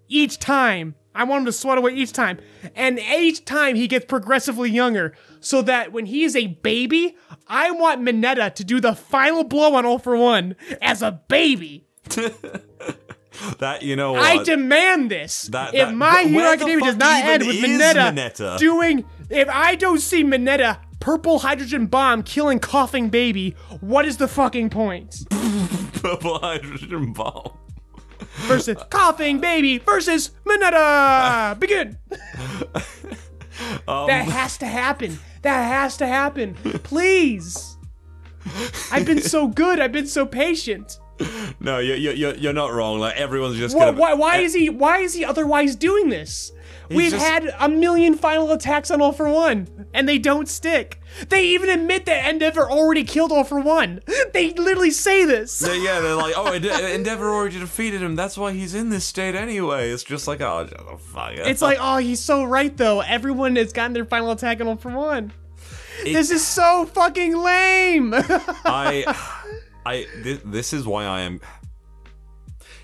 each 0.09 0.39
time. 0.39 0.95
I 1.15 1.25
want 1.25 1.41
him 1.41 1.47
to 1.47 1.53
sweat 1.53 1.79
away 1.79 1.95
each 1.95 2.13
time. 2.13 2.39
And 2.75 2.99
each 2.99 3.45
time 3.47 3.75
he 3.75 3.89
gets 3.89 4.05
progressively 4.05 4.71
younger. 4.71 5.15
So 5.41 5.63
that 5.63 5.91
when 5.91 6.07
he 6.07 6.25
is 6.25 6.37
a 6.37 6.49
baby, 6.49 7.17
I 7.47 7.71
want 7.71 8.03
Mineta 8.03 8.55
to 8.55 8.65
do 8.65 8.81
the 8.81 8.95
final 8.95 9.43
blow 9.43 9.75
on 9.75 9.87
All 9.87 9.99
for 9.99 10.17
One 10.17 10.57
as 10.83 11.01
a 11.01 11.23
baby. 11.29 11.87
That 13.59 13.83
you 13.83 13.97
know 13.97 14.13
what? 14.13 14.23
I 14.23 14.43
demand 14.43 15.11
this. 15.11 15.43
That- 15.45 15.75
if 15.75 15.93
My 15.93 16.23
Hero 16.23 16.53
Academia 16.53 16.85
does 16.85 16.97
not 16.97 17.25
end 17.25 17.47
with 17.47 17.57
is 17.57 17.65
Mineta, 17.65 18.13
Mineta? 18.13 18.59
doing, 18.59 19.05
if 19.31 19.49
I 19.49 19.75
don't 19.75 20.01
see 20.01 20.23
Mineta 20.25 20.79
purple 21.01 21.39
hydrogen 21.39 21.87
bomb 21.87 22.23
killing 22.23 22.59
coughing 22.59 23.09
baby. 23.11 23.55
What 23.81 24.05
is 24.07 24.17
the 24.17 24.29
fucking 24.29 24.71
point? 24.71 25.25
Purple 25.95 26.39
hydrogen 26.41 27.13
bomb. 27.13 27.57
Versus 28.49 28.77
coughing 28.91 29.39
baby 29.39 29.79
versus 29.79 30.31
Mineta. 30.45 31.59
Begin. 31.61 31.99
Um, 33.89 34.07
that 34.09 34.27
has 34.29 34.59
to 34.59 34.67
happen. 34.67 35.19
That 35.43 35.63
has 35.63 35.97
to 35.99 36.07
happen. 36.07 36.55
Please. 36.83 37.77
I've 38.91 39.07
been 39.07 39.23
so 39.23 39.49
good. 39.49 39.81
I've 39.81 39.93
been 39.93 40.07
so 40.07 40.27
patient. 40.27 40.99
No, 41.61 41.79
you're, 41.79 41.97
you're, 41.97 42.35
you're 42.35 42.53
not 42.53 42.73
wrong. 42.73 42.99
Like, 43.01 43.17
everyone's 43.17 43.57
just 43.57 43.75
Why, 43.77 43.87
gonna. 43.87 43.99
why, 43.99 44.15
why 44.15 44.37
is 44.39 44.53
he? 44.55 44.69
Why 44.69 44.99
is 44.99 45.15
he 45.15 45.25
otherwise 45.25 45.75
doing 45.75 46.11
this? 46.11 46.53
We've 46.91 47.11
just- 47.11 47.27
had 47.27 47.53
a 47.59 47.69
million 47.69 48.15
final 48.15 48.53
attacks 48.53 48.91
on 48.93 49.01
All 49.01 49.13
for 49.13 49.29
One, 49.29 49.87
and 49.93 50.09
they 50.09 50.19
don't 50.19 50.49
stick. 50.49 51.01
They 51.29 51.43
even 51.49 51.69
admit 51.71 52.07
that 52.07 52.29
Endeavor 52.29 52.71
already 52.71 53.03
killed 53.03 53.33
All 53.33 53.43
for 53.43 53.59
One. 53.59 54.01
They 54.33 54.53
literally 54.53 54.91
say 54.93 55.25
this. 55.25 55.59
They- 55.59 55.83
yeah, 55.83 55.99
they're 56.01 56.15
like, 56.15 56.35
oh, 56.37 56.53
Ende- 56.53 56.67
Endeavor 56.95 57.29
already 57.33 57.59
defeated 57.59 58.03
him. 58.03 58.15
That's 58.15 58.37
why 58.39 58.53
he's 58.53 58.75
in 58.75 58.91
this 58.91 59.05
state 59.07 59.35
anyway. 59.35 59.91
It's 59.91 60.05
just 60.05 60.29
like, 60.29 60.41
oh, 60.43 60.69
fuck. 61.01 61.33
It's 61.35 61.63
like, 61.63 61.79
oh, 61.81 61.97
he's 61.97 62.21
so 62.21 62.45
right 62.45 62.77
though. 62.77 63.01
Everyone 63.01 63.57
has 63.57 63.73
gotten 63.73 63.95
their 63.95 64.05
final 64.05 64.31
attack 64.31 64.61
on 64.61 64.69
All 64.69 64.77
for 64.77 64.91
One. 64.93 65.33
this 66.05 66.31
is 66.31 66.47
so 66.47 66.85
fucking 66.93 67.37
lame. 67.37 68.13
I, 68.15 69.05
I, 69.87 70.07
this, 70.17 70.41
this 70.45 70.73
is 70.73 70.85
why 70.85 71.05
I 71.05 71.21
am. 71.21 71.41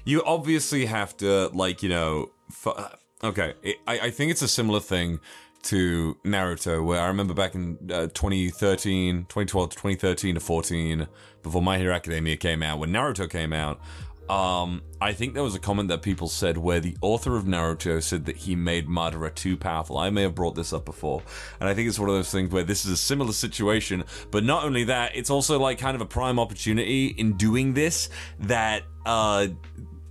You 0.05 0.22
obviously 0.24 0.86
have 0.86 1.16
to, 1.18 1.48
like, 1.48 1.82
you 1.82 1.88
know, 1.88 2.30
f- 2.50 2.96
okay. 3.24 3.55
It, 3.62 3.78
I, 3.86 3.98
I 3.98 4.11
think 4.11 4.30
it's 4.30 4.42
a 4.42 4.48
similar 4.48 4.78
thing 4.78 5.18
to 5.64 6.16
Naruto, 6.24 6.84
where 6.84 7.00
I 7.00 7.09
remember 7.09 7.34
back 7.34 7.55
in 7.57 7.78
uh, 7.92 8.07
2013, 8.09 9.26
2012 9.28 9.70
to 9.70 9.76
2013 9.76 10.34
to 10.36 10.40
14, 10.40 11.09
before 11.42 11.62
My 11.62 11.78
Hero 11.78 11.92
Academia 11.94 12.36
came 12.36 12.62
out, 12.62 12.78
when 12.78 12.90
Naruto 12.90 13.28
came 13.28 13.53
out. 13.53 13.80
Um, 14.28 14.82
I 15.00 15.12
think 15.12 15.34
there 15.34 15.42
was 15.42 15.54
a 15.54 15.58
comment 15.58 15.88
that 15.88 16.00
people 16.00 16.28
said 16.28 16.56
where 16.56 16.80
the 16.80 16.96
author 17.02 17.36
of 17.36 17.44
Naruto 17.44 18.02
said 18.02 18.24
that 18.26 18.36
he 18.36 18.54
made 18.54 18.88
Madara 18.88 19.34
too 19.34 19.56
powerful. 19.56 19.98
I 19.98 20.10
may 20.10 20.22
have 20.22 20.34
brought 20.34 20.54
this 20.54 20.72
up 20.72 20.84
before, 20.84 21.22
and 21.60 21.68
I 21.68 21.74
think 21.74 21.88
it's 21.88 21.98
one 21.98 22.08
of 22.08 22.14
those 22.14 22.30
things 22.30 22.50
where 22.50 22.62
this 22.62 22.84
is 22.84 22.92
a 22.92 22.96
similar 22.96 23.32
situation. 23.32 24.04
But 24.30 24.44
not 24.44 24.64
only 24.64 24.84
that, 24.84 25.16
it's 25.16 25.28
also 25.28 25.58
like 25.58 25.78
kind 25.78 25.94
of 25.94 26.00
a 26.00 26.06
prime 26.06 26.38
opportunity 26.38 27.08
in 27.08 27.36
doing 27.36 27.74
this 27.74 28.08
that 28.40 28.84
uh, 29.04 29.48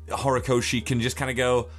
Horikoshi 0.09 0.85
can 0.85 0.99
just 0.99 1.15
kind 1.15 1.31
of 1.31 1.37
go, 1.37 1.69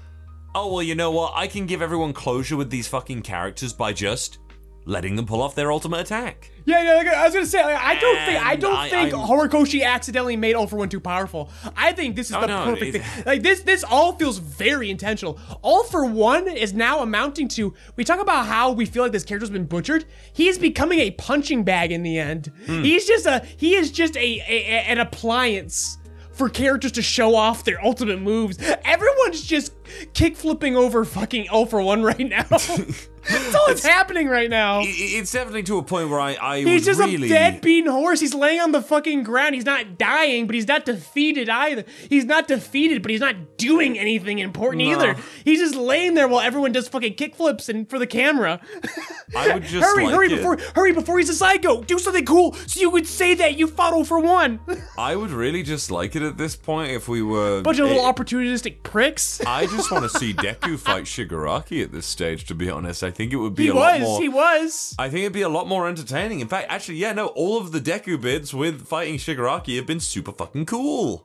"Oh 0.55 0.73
well, 0.73 0.83
you 0.83 0.95
know 0.95 1.11
what? 1.11 1.35
I 1.37 1.47
can 1.47 1.67
give 1.67 1.83
everyone 1.83 2.13
closure 2.13 2.57
with 2.57 2.71
these 2.71 2.89
fucking 2.89 3.23
characters 3.23 3.73
by 3.73 3.93
just 3.93 4.39
letting 4.85 5.17
them 5.17 5.27
pull 5.27 5.41
off 5.43 5.55
their 5.55 5.71
ultimate 5.73 6.01
attack." 6.01 6.51
yeah, 6.65 6.83
yeah. 6.83 6.95
Like, 6.95 7.07
I 7.09 7.25
was 7.25 7.35
gonna 7.35 7.47
say, 7.47 7.63
like, 7.65 7.77
I 7.77 7.95
don't 7.99 8.17
think, 8.27 8.47
I 8.47 8.57
don't 8.57 8.77
I- 8.77 8.89
think 8.89 9.15
I'm- 9.15 9.27
Horikoshi 9.29 9.85
accidentally 9.85 10.37
made 10.37 10.55
All 10.55 10.67
for 10.67 10.77
One 10.77 10.89
too 10.89 11.01
powerful. 11.01 11.51
I 11.77 11.93
think 11.93 12.15
this 12.17 12.31
is 12.31 12.37
Oh, 12.37 12.41
the 12.43 12.47
no, 12.47 12.65
perfect 12.65 12.95
it- 12.97 13.03
thing. 13.03 13.25
Like 13.27 13.43
this, 13.43 13.61
this 13.63 13.83
all 13.85 14.13
feels 14.13 14.39
very 14.39 14.91
intentional. 14.91 15.39
All 15.63 15.83
for 15.85 16.05
One 16.07 16.47
is 16.49 16.73
now 16.73 17.01
amounting 17.01 17.49
to. 17.49 17.75
We 17.97 18.05
talk 18.05 18.21
about 18.21 18.47
how 18.47 18.71
we 18.73 18.87
feel 18.87 19.03
like 19.03 19.13
this 19.13 19.25
character's 19.25 19.51
been 19.51 19.65
butchered. 19.67 20.05
He 20.33 20.49
is 20.49 20.57
becoming 20.59 21.01
a 21.01 21.11
punching 21.13 21.65
bag 21.65 21.91
in 21.93 22.03
the 22.05 22.19
end. 22.19 22.53
Hmm. 22.67 22.83
He's 22.83 23.07
just 23.07 23.27
a. 23.27 23.45
He 23.57 23.75
is 23.75 23.91
just 23.91 24.17
a, 24.17 24.21
a, 24.21 24.43
a- 24.49 24.85
an 24.89 24.99
appliance. 24.99 25.99
For 26.33 26.49
characters 26.49 26.93
to 26.93 27.03
show 27.03 27.35
off 27.37 27.63
their 27.63 27.79
ultimate 27.85 28.19
moves, 28.23 28.57
everyone's 28.87 29.43
just 29.43 29.75
kick 30.15 30.35
flipping 30.35 30.75
over 30.77 31.05
fucking 31.05 31.49
All 31.51 31.67
for 31.67 31.83
One 31.83 32.03
right 32.03 32.19
now. 32.27 32.47
That's 33.29 33.55
all 33.55 33.67
that's 33.69 33.85
happening 33.85 34.29
right 34.29 34.51
now. 34.51 34.81
It's 34.83 35.31
definitely 35.31 35.63
to 35.65 35.79
a 35.79 35.83
point 35.83 36.09
where 36.09 36.19
I, 36.21 36.37
I 36.41 36.61
He's 36.63 36.85
just 36.85 36.99
really. 36.99 37.27
a 37.27 37.29
dead 37.29 37.61
beaten 37.61 37.91
horse. 37.91 38.21
He's 38.21 38.35
laying 38.35 38.61
on 38.61 38.73
the 38.73 38.83
fucking 38.83 39.23
ground. 39.23 39.55
He's 39.55 39.65
not 39.65 39.97
dying, 39.99 40.47
but 40.47 40.55
he's 40.55 40.67
not 40.67 40.85
defeated 40.85 41.49
either. 41.49 41.85
He's 42.09 42.25
not 42.25 42.49
defeated, 42.49 43.03
but 43.03 43.11
he's 43.11 43.21
not 43.21 43.57
doing 43.59 43.99
anything 43.99 44.39
important 44.41 44.85
No. 44.85 44.91
either. 44.93 45.17
He's 45.45 45.61
just 45.61 45.77
laying 45.77 46.15
there 46.15 46.27
while 46.27 46.41
everyone 46.41 46.73
does 46.73 46.89
fucking 46.89 47.15
kickflips 47.15 47.69
and 47.69 47.89
for 47.89 47.99
the 47.99 48.07
camera. 48.07 48.61
I 49.37 49.55
would 49.55 49.63
just 49.63 49.85
hurry, 49.85 50.05
like 50.07 50.15
hurry 50.15 50.27
it. 50.33 50.37
before 50.37 50.59
hurry 50.75 50.93
before 50.93 51.19
he's 51.19 51.29
a 51.29 51.35
psycho. 51.35 51.83
Do 51.83 51.99
something 51.99 52.25
cool 52.25 52.55
so 52.55 52.81
you 52.81 52.91
would 52.91 53.07
say 53.07 53.35
that 53.37 53.57
you 53.59 53.67
fought 53.67 53.93
for 54.07 54.19
one. 54.19 54.59
I 54.99 55.15
would 55.17 55.31
really 55.31 55.63
just 55.63 55.91
like 55.91 56.17
it 56.17 56.23
at 56.23 56.39
this 56.39 56.57
point 56.57 56.93
if 56.93 57.09
we 57.09 57.23
were. 57.23 57.61
Bunch 57.63 57.79
of 57.79 57.89
little 57.89 58.05
eh, 58.07 58.13
opportunistic 58.13 58.83
pricks. 58.83 59.41
I 59.45 59.67
just 59.67 59.91
want 59.93 60.11
to 60.11 60.19
see 60.19 60.33
Deku 60.33 60.79
fight 60.79 61.05
Shigaraki 61.05 61.83
at 61.83 61.93
this 61.93 62.07
stage. 62.07 62.47
To 62.47 62.55
be 62.55 62.71
honest, 62.71 63.03
I 63.05 63.11
think 63.13 63.33
it 63.33 63.37
would 63.37 63.55
be 63.55 63.65
He 63.65 63.69
a 63.69 63.75
lot 63.75 64.01
was, 64.01 64.03
more. 64.03 64.21
he 64.21 64.29
was. 64.29 64.95
I 64.99 65.09
think 65.09 65.21
it'd 65.21 65.33
be 65.33 65.43
a 65.43 65.49
lot 65.49 65.69
more 65.69 65.87
entertaining. 65.89 66.41
In 66.41 66.49
fact, 66.49 66.67
actually, 66.69 66.97
yeah, 66.97 67.13
no, 67.13 67.29
all 67.29 67.59
of 67.59 67.71
the 67.71 67.81
Deku 67.81 68.21
bits 68.21 68.53
with 68.53 68.87
fighting 68.87 69.15
Shigaraki 69.19 69.77
have 69.77 69.87
been 69.87 70.01
super 70.01 70.33
fucking 70.33 70.67
cool. 70.67 71.25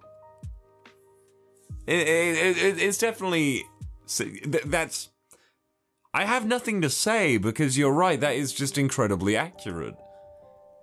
It, 1.88 2.08
it, 2.08 2.58
it, 2.58 2.82
it's 2.82 2.98
definitely 2.98 3.64
that's. 4.66 5.10
I 6.14 6.26
have 6.26 6.46
nothing 6.46 6.82
to 6.82 6.90
say 6.90 7.38
because 7.38 7.78
you're 7.78 7.92
right. 7.94 8.20
That 8.20 8.36
is 8.36 8.52
just 8.54 8.78
incredibly 8.78 9.36
accurate. 9.38 9.96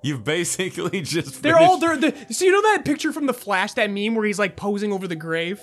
You've 0.02 0.24
basically 0.36 1.02
just. 1.02 1.42
They're 1.42 1.58
all 1.58 1.78
finished- 1.80 2.00
they're 2.00 2.10
the 2.26 2.34
so 2.34 2.44
you 2.46 2.52
know 2.52 2.62
that 2.62 2.84
picture 2.84 3.12
from 3.12 3.26
the 3.26 3.34
Flash, 3.34 3.72
that 3.74 3.90
meme 3.90 4.14
where 4.14 4.24
he's 4.26 4.38
like 4.38 4.56
posing 4.56 4.92
over 4.92 5.06
the 5.06 5.16
grave? 5.16 5.60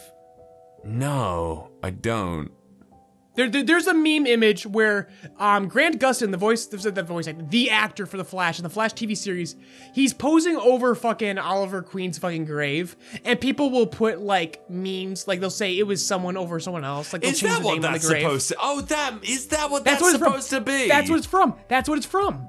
No, 0.84 1.70
I 1.84 1.92
don't. 1.92 2.52
There, 3.36 3.50
there- 3.50 3.64
there's 3.64 3.88
a 3.88 3.94
meme 3.94 4.26
image 4.28 4.66
where 4.66 5.08
um, 5.40 5.70
Grant 5.70 6.00
Gustin, 6.02 6.32
the 6.32 6.38
voice, 6.38 6.66
the, 6.66 6.78
voice, 7.04 7.28
actor, 7.28 7.46
the 7.50 7.70
actor 7.70 8.06
for 8.06 8.18
the 8.18 8.26
Flash 8.26 8.60
in 8.60 8.64
the 8.64 8.70
Flash 8.70 8.92
TV 8.94 9.16
series, 9.16 9.56
he's 9.94 10.14
posing 10.14 10.58
over 10.58 10.96
fucking 10.96 11.38
Oliver 11.38 11.82
Queen's 11.82 12.18
fucking 12.18 12.44
grave, 12.44 12.98
and 13.24 13.40
people 13.40 13.70
will 13.70 13.88
put 13.88 14.20
like 14.20 14.62
memes, 14.70 15.30
like 15.30 15.40
they'll 15.40 15.50
say 15.50 15.78
it 15.78 15.88
was 15.88 16.06
someone 16.06 16.36
over 16.36 16.60
someone 16.60 16.84
else, 16.84 17.14
like 17.14 17.22
they'll 17.22 17.32
Is 17.32 17.40
change 17.40 17.54
that 17.54 17.60
the 17.62 17.66
what 17.68 17.74
name 17.76 17.86
on 17.86 17.94
the 17.94 17.98
that's 18.00 18.08
grave. 18.10 18.22
supposed 18.24 18.48
to? 18.50 18.56
Oh, 18.60 18.82
that 18.82 19.14
is 19.24 19.48
that 19.48 19.72
what 19.72 19.86
That's 19.86 20.02
that's, 20.02 20.20
what 20.20 20.26
supposed 20.26 20.50
to 20.50 20.60
be? 20.62 20.88
That's 20.90 21.10
what 21.10 21.18
it's 21.18 21.28
from. 21.28 21.56
That's 21.70 21.88
what 21.88 21.98
it's 21.98 22.08
from. 22.08 22.48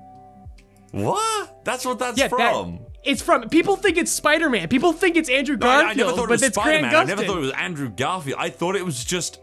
What? 0.91 1.64
That's 1.64 1.85
what 1.85 1.99
that's 1.99 2.18
Yeah, 2.18 2.28
from. 2.28 2.39
that, 2.72 2.91
it's 3.05 3.22
from. 3.22 3.49
People 3.49 3.76
think 3.76 3.97
it's 3.97 4.11
Spider 4.11 4.51
Man. 4.51 4.68
People 4.68 4.93
think 4.93 5.16
it's 5.16 5.28
Andrew 5.28 5.57
No, 5.57 5.66
I- 5.68 5.83
Garfield, 5.85 5.91
I 5.91 5.95
never 5.95 6.11
thought 6.11 6.16
it 6.24 6.26
but 6.26 6.30
was 6.30 6.43
it's 6.43 6.57
Spider 6.57 6.78
Grant. 6.80 6.95
Gustin. 6.95 7.01
I 7.01 7.05
never 7.05 7.24
thought 7.24 7.37
it 7.39 7.41
was 7.41 7.51
Andrew 7.53 7.89
Garfield. 7.91 8.39
I 8.41 8.51
thought 8.51 8.76
it 8.76 8.85
was 8.85 9.05
just. 9.05 9.39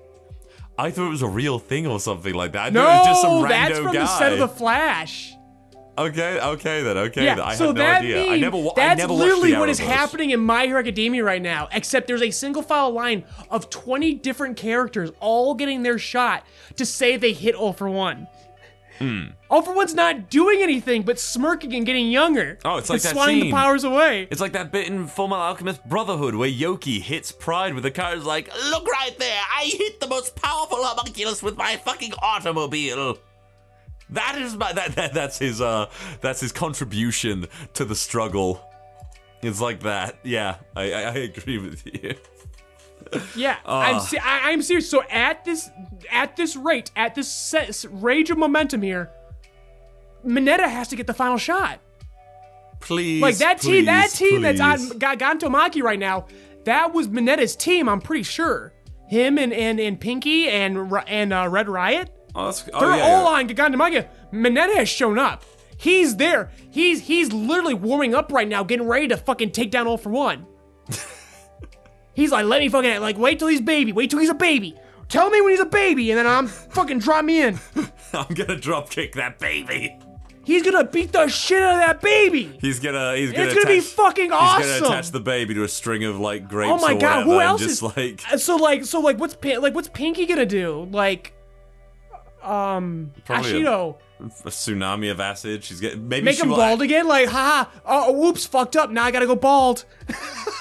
I 0.79 0.91
thought 0.91 1.07
it 1.07 1.09
was 1.09 1.21
a 1.21 1.27
real 1.27 1.59
thing 1.59 1.85
or 1.87 1.99
something 1.99 2.33
like 2.33 2.53
that. 2.53 2.67
I 2.67 2.69
no, 2.69 2.81
it 2.81 2.85
was 2.85 3.07
just 3.07 3.21
some 3.21 3.47
that's 3.49 3.77
from 3.79 3.93
guy. 3.93 3.99
the 3.99 4.07
set 4.07 4.31
of 4.33 4.39
the 4.39 4.47
Flash. 4.47 5.35
Okay, 5.97 6.39
okay 6.39 6.81
then. 6.81 6.97
Okay, 6.97 7.25
Yeah, 7.25 7.35
then. 7.35 7.43
I 7.45 7.55
so 7.55 7.67
had 7.67 7.75
no 7.75 7.81
that 7.83 8.01
idea. 8.01 8.15
meme, 8.23 8.29
I 8.31 8.37
never. 8.37 8.57
I 8.57 8.71
that's 8.77 8.99
never 8.99 9.13
literally 9.13 9.53
what 9.57 9.67
is 9.67 9.79
happening 9.79 10.29
in 10.29 10.39
My 10.39 10.65
Hero 10.65 10.79
Academia 10.79 11.21
right 11.25 11.41
now. 11.41 11.67
Except 11.73 12.07
there's 12.07 12.21
a 12.21 12.31
single 12.31 12.61
file 12.61 12.91
line 12.91 13.25
of 13.49 13.69
20 13.69 14.13
different 14.15 14.55
characters 14.55 15.11
all 15.19 15.53
getting 15.55 15.83
their 15.83 15.99
shot 15.99 16.45
to 16.77 16.85
say 16.85 17.17
they 17.17 17.33
hit 17.33 17.53
All 17.53 17.73
for 17.73 17.89
One. 17.89 18.27
Hmm. 18.99 19.27
All 19.49 19.61
for 19.61 19.73
One's 19.73 19.93
not 19.93 20.29
doing 20.29 20.61
anything 20.61 21.03
but 21.03 21.19
smirking 21.19 21.73
and 21.73 21.85
getting 21.85 22.11
younger. 22.11 22.59
Oh, 22.65 22.77
it's 22.77 22.89
like 22.89 23.01
that 23.01 23.13
swatting 23.13 23.39
the 23.39 23.51
powers 23.51 23.85
away. 23.85 24.27
It's 24.29 24.41
like 24.41 24.53
that 24.53 24.71
bit 24.71 24.87
in 24.87 25.07
Fullmetal 25.07 25.37
Alchemist 25.37 25.87
Brotherhood 25.87 26.35
where 26.35 26.49
Yoki 26.49 27.01
hits 27.01 27.31
Pride 27.31 27.73
with 27.73 27.83
the 27.83 27.91
car. 27.91 28.13
Is 28.13 28.25
like, 28.25 28.49
look 28.69 28.85
right 28.87 29.17
there! 29.17 29.41
I 29.49 29.63
hit 29.63 29.99
the 29.99 30.07
most 30.07 30.35
powerful 30.35 30.83
homunculus 30.83 31.41
with 31.41 31.57
my 31.57 31.77
fucking 31.77 32.13
automobile. 32.21 33.17
That 34.09 34.37
is 34.37 34.55
my 34.57 34.73
that, 34.73 34.95
that 34.95 35.13
that's 35.13 35.39
his 35.39 35.61
uh 35.61 35.89
that's 36.21 36.41
his 36.41 36.51
contribution 36.51 37.45
to 37.73 37.85
the 37.85 37.95
struggle. 37.95 38.61
It's 39.41 39.61
like 39.61 39.81
that. 39.81 40.19
Yeah, 40.23 40.57
I 40.75 40.91
I, 40.91 41.01
I 41.01 41.13
agree 41.13 41.57
with 41.57 41.85
you. 41.85 42.15
Yeah, 43.35 43.57
Ah. 43.65 43.81
I'm 43.81 43.99
se- 43.99 44.19
I, 44.19 44.51
I'm 44.51 44.61
serious. 44.61 44.89
So 44.89 45.03
at 45.09 45.43
this 45.45 45.69
at 46.11 46.35
this 46.35 46.55
rate, 46.55 46.91
at 46.95 47.15
this 47.15 47.27
se- 47.31 47.87
rage 47.89 48.29
of 48.29 48.37
momentum 48.37 48.81
here, 48.81 49.09
Mineta 50.25 50.67
has 50.69 50.87
to 50.89 50.95
get 50.95 51.07
the 51.07 51.13
final 51.13 51.37
shot. 51.37 51.79
Please, 52.81 53.21
Like 53.21 53.37
that 53.37 53.59
team, 53.61 53.85
that 53.85 54.09
please, 54.09 54.13
team 54.17 54.41
that's 54.41 54.61
on 54.61 54.97
Ga- 54.99 55.15
Gantomaki 55.15 55.81
right 55.81 55.99
now, 55.99 56.27
that 56.65 56.93
was 56.93 57.07
Mineta's 57.07 57.55
team. 57.55 57.89
I'm 57.89 57.99
pretty 58.01 58.23
sure. 58.23 58.73
Him 59.07 59.37
and 59.37 59.51
and, 59.53 59.79
and 59.79 59.99
Pinky 59.99 60.47
and 60.47 60.91
and 61.07 61.33
uh, 61.33 61.47
Red 61.49 61.67
Riot, 61.67 62.11
Oh, 62.35 62.53
oh, 62.73 62.79
they're 62.79 62.97
yeah, 62.97 63.03
all 63.03 63.23
yeah. 63.23 63.39
on 63.39 63.49
Gantomaki. 63.49 64.07
Mineta 64.31 64.75
has 64.75 64.87
shown 64.87 65.17
up. 65.17 65.43
He's 65.77 66.17
there. 66.17 66.51
He's 66.69 67.01
he's 67.07 67.33
literally 67.33 67.73
warming 67.73 68.13
up 68.13 68.31
right 68.31 68.47
now, 68.47 68.63
getting 68.63 68.87
ready 68.87 69.07
to 69.07 69.17
fucking 69.17 69.51
take 69.51 69.71
down 69.71 69.87
all 69.87 69.97
for 69.97 70.09
one. 70.11 70.45
he's 72.21 72.31
like, 72.31 72.45
let 72.45 72.59
me 72.59 72.69
fucking 72.69 73.01
like 73.01 73.17
wait 73.17 73.39
till 73.39 73.47
he's 73.47 73.61
baby. 73.61 73.91
Wait 73.91 74.09
till 74.09 74.19
he's 74.19 74.29
a 74.29 74.33
baby. 74.33 74.75
Tell 75.07 75.29
me 75.29 75.41
when 75.41 75.51
he's 75.51 75.59
a 75.59 75.65
baby, 75.65 76.11
and 76.11 76.19
then 76.19 76.27
I'm 76.27 76.47
fucking 76.47 76.99
drop 76.99 77.25
me 77.25 77.41
in. 77.41 77.59
I'm 78.13 78.33
gonna 78.33 78.57
drop 78.57 78.89
kick 78.89 79.13
that 79.15 79.39
baby. 79.39 79.97
He's 80.45 80.63
gonna 80.63 80.83
beat 80.83 81.11
the 81.11 81.27
shit 81.27 81.61
out 81.61 81.73
of 81.75 81.79
that 81.79 82.01
baby. 82.01 82.57
He's 82.61 82.79
gonna 82.79 83.15
he's 83.15 83.31
gonna 83.31 83.45
It's 83.45 83.53
gonna 83.53 83.67
be 83.67 83.81
fucking 83.81 84.29
fucking 84.29 84.31
He's 84.31 84.31
awesome. 84.33 84.83
gonna 84.83 84.93
attach 84.93 85.11
the 85.11 85.19
baby 85.19 85.53
to 85.55 85.63
a 85.63 85.67
string 85.67 86.03
of 86.05 86.19
like 86.19 86.47
grapes 86.49 86.71
Oh 86.71 86.77
my 86.77 86.95
god, 86.95 87.25
who 87.25 87.39
else 87.39 87.61
just 87.61 87.71
is 87.73 87.83
like 87.83 88.21
Uh, 88.31 88.37
so 88.37 88.55
like 88.55 88.83
so 88.85 88.99
like 88.99 89.19
what's 89.19 89.35
like 89.43 89.75
what's 89.75 89.89
Pinky 89.89 90.25
gonna 90.25 90.45
do? 90.47 90.87
Like 90.91 91.33
um 92.43 93.11
Probably 93.25 93.61
a- 93.63 93.65
Ashido. 93.65 93.97
a 94.19 94.23
tsunami 94.49 95.11
of 95.11 95.19
acid. 95.19 95.63
She's 95.63 95.79
getting 95.79 96.07
maybe 96.07 96.25
Make 96.25 96.39
him 96.39 96.49
bald 96.49 96.81
again? 96.81 97.07
Like, 97.07 97.29
haha, 97.29 97.69
oh, 97.85 98.11
whoops, 98.13 98.45
fucked 98.45 98.75
up. 98.75 98.89
Now 98.89 99.03
I 99.05 99.11
gotta 99.11 99.27
go 99.27 99.35
bald. 99.35 99.85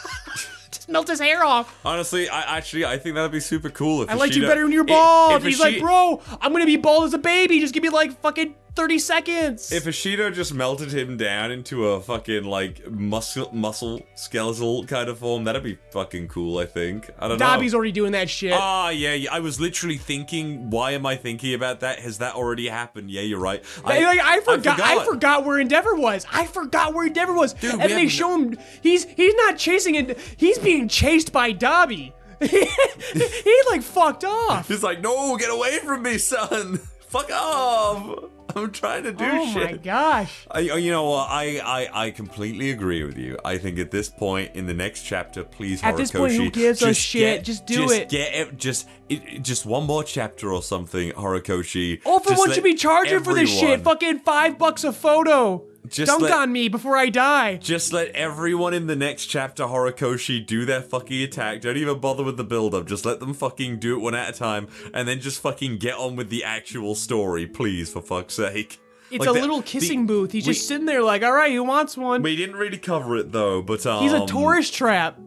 Melt 0.88 1.08
his 1.08 1.20
hair 1.20 1.44
off. 1.44 1.78
Honestly, 1.84 2.28
I 2.28 2.56
actually 2.56 2.84
I 2.86 2.98
think 2.98 3.14
that'd 3.14 3.30
be 3.30 3.40
super 3.40 3.68
cool 3.68 4.02
if 4.02 4.10
I 4.10 4.14
liked 4.14 4.34
you 4.34 4.46
better 4.46 4.62
when 4.62 4.72
you're 4.72 4.84
bald. 4.84 5.34
If 5.34 5.44
He's 5.44 5.60
like, 5.60 5.80
bro, 5.80 6.22
I'm 6.40 6.52
gonna 6.52 6.66
be 6.66 6.76
bald 6.76 7.04
as 7.04 7.14
a 7.14 7.18
baby. 7.18 7.60
Just 7.60 7.74
give 7.74 7.82
me 7.82 7.90
like 7.90 8.18
fucking 8.20 8.54
30 8.78 8.98
seconds. 9.00 9.72
If 9.72 9.86
Ashido 9.86 10.32
just 10.32 10.54
melted 10.54 10.94
him 10.94 11.16
down 11.16 11.50
into 11.50 11.88
a 11.88 12.00
fucking 12.00 12.44
like 12.44 12.88
muscle 12.88 13.50
muscle 13.52 14.06
skeletal 14.14 14.84
kind 14.84 15.08
of 15.08 15.18
form, 15.18 15.42
that'd 15.42 15.64
be 15.64 15.76
fucking 15.90 16.28
cool. 16.28 16.58
I 16.58 16.66
think. 16.66 17.10
I 17.18 17.26
don't 17.26 17.38
Dabi's 17.38 17.40
know. 17.40 17.46
Dabi's 17.58 17.74
already 17.74 17.90
doing 17.90 18.12
that 18.12 18.30
shit. 18.30 18.52
Ah, 18.54 18.90
yeah, 18.90 19.14
yeah. 19.14 19.32
I 19.32 19.40
was 19.40 19.58
literally 19.58 19.96
thinking, 19.96 20.70
why 20.70 20.92
am 20.92 21.06
I 21.06 21.16
thinking 21.16 21.54
about 21.54 21.80
that? 21.80 21.98
Has 21.98 22.18
that 22.18 22.36
already 22.36 22.68
happened? 22.68 23.10
Yeah, 23.10 23.22
you're 23.22 23.40
right. 23.40 23.64
I, 23.84 24.04
like, 24.04 24.20
I 24.22 24.40
forgot, 24.42 24.78
I 24.80 25.04
forgot. 25.04 25.44
where 25.44 25.58
Endeavor 25.58 25.96
was. 25.96 26.24
I 26.30 26.46
forgot 26.46 26.94
where 26.94 27.08
Endeavor 27.08 27.32
was. 27.32 27.54
Dude, 27.54 27.72
and 27.72 27.90
they 27.90 28.06
show 28.06 28.32
him 28.38 28.56
he's 28.80 29.06
he's 29.06 29.34
not 29.34 29.58
chasing 29.58 29.96
it. 29.96 30.16
He's 30.36 30.60
being 30.60 30.86
chased 30.86 31.32
by 31.32 31.52
Dabi. 31.52 32.12
he 32.40 33.62
like 33.70 33.82
fucked 33.82 34.22
off. 34.22 34.68
He's 34.68 34.84
like, 34.84 35.00
no, 35.00 35.36
get 35.36 35.50
away 35.50 35.80
from 35.80 36.02
me, 36.02 36.18
son. 36.18 36.76
Fuck 37.08 37.32
off. 37.32 38.30
I'm 38.56 38.70
trying 38.72 39.02
to 39.04 39.12
do 39.12 39.24
Oh 39.26 39.52
shit. 39.52 39.62
Oh 39.62 39.64
my 39.72 39.76
gosh. 39.76 40.46
I, 40.50 40.68
oh, 40.70 40.76
you 40.76 40.90
know 40.90 41.08
what? 41.10 41.28
I, 41.30 41.58
I 41.58 42.06
I 42.06 42.10
completely 42.10 42.70
agree 42.70 43.04
with 43.04 43.18
you. 43.18 43.36
I 43.44 43.58
think 43.58 43.78
at 43.78 43.90
this 43.90 44.08
point 44.08 44.54
in 44.54 44.66
the 44.66 44.74
next 44.74 45.02
chapter, 45.02 45.44
please, 45.44 45.82
At 45.82 45.96
this 45.96 46.10
point, 46.10 46.32
who 46.32 46.50
gives 46.50 46.82
a 46.82 46.86
just 46.88 47.00
shit? 47.00 47.20
get- 47.38 47.44
Just 47.44 47.66
do 47.66 47.74
just 47.74 47.94
it. 47.94 48.08
Get 48.08 48.34
it. 48.34 48.56
Just 48.56 48.88
it, 49.08 49.42
just 49.42 49.66
one 49.66 49.84
more 49.84 50.02
chapter 50.04 50.52
or 50.52 50.62
something, 50.62 51.12
Horikoshi. 51.12 52.00
All 52.04 52.20
for 52.20 52.34
one 52.34 52.52
should 52.52 52.64
be 52.64 52.74
charging 52.74 53.22
for 53.22 53.34
this 53.34 53.50
shit. 53.50 53.82
Fucking 53.82 54.20
five 54.20 54.58
bucks 54.58 54.84
a 54.84 54.92
photo. 54.92 55.64
Just 55.86 56.10
Dunk 56.10 56.22
let- 56.22 56.32
on 56.32 56.52
me 56.52 56.68
before 56.68 56.96
I 56.96 57.08
die. 57.08 57.56
Just 57.56 57.92
let 57.92 58.08
everyone 58.08 58.74
in 58.74 58.86
the 58.88 58.96
next 58.96 59.26
chapter, 59.26 59.64
Horikoshi, 59.64 60.44
do 60.44 60.64
their 60.66 60.82
fucking 60.82 61.22
attack. 61.22 61.62
Don't 61.62 61.76
even 61.78 61.98
bother 61.98 62.22
with 62.22 62.36
the 62.36 62.44
build 62.44 62.74
up. 62.74 62.86
Just 62.86 63.06
let 63.06 63.20
them 63.20 63.32
fucking 63.32 63.78
do 63.78 63.96
it 63.96 64.00
one 64.00 64.14
at 64.14 64.28
a 64.34 64.38
time, 64.38 64.68
and 64.92 65.08
then 65.08 65.20
just 65.20 65.40
fucking 65.40 65.78
get 65.78 65.94
on 65.94 66.14
with 66.16 66.28
the 66.28 66.44
actual 66.44 66.94
story, 66.94 67.46
please, 67.46 67.90
for 67.92 68.02
fuck's 68.02 68.34
sake. 68.34 68.80
It's 69.10 69.20
Like 69.20 69.30
a 69.30 69.32
the- 69.32 69.40
little 69.40 69.58
the- 69.58 69.62
kissing 69.66 70.06
booth. 70.06 70.32
He's 70.32 70.46
we- 70.46 70.52
just 70.52 70.68
sitting 70.68 70.84
there 70.84 71.02
like, 71.02 71.22
all 71.22 71.32
right, 71.32 71.52
who 71.52 71.62
wants 71.64 71.96
one? 71.96 72.20
We 72.22 72.36
didn't 72.36 72.56
really 72.56 72.76
cover 72.76 73.16
it 73.16 73.32
though, 73.32 73.62
but 73.62 73.86
um, 73.86 74.02
He's 74.02 74.12
a 74.12 74.26
tourist 74.26 74.74
trap. 74.74 75.18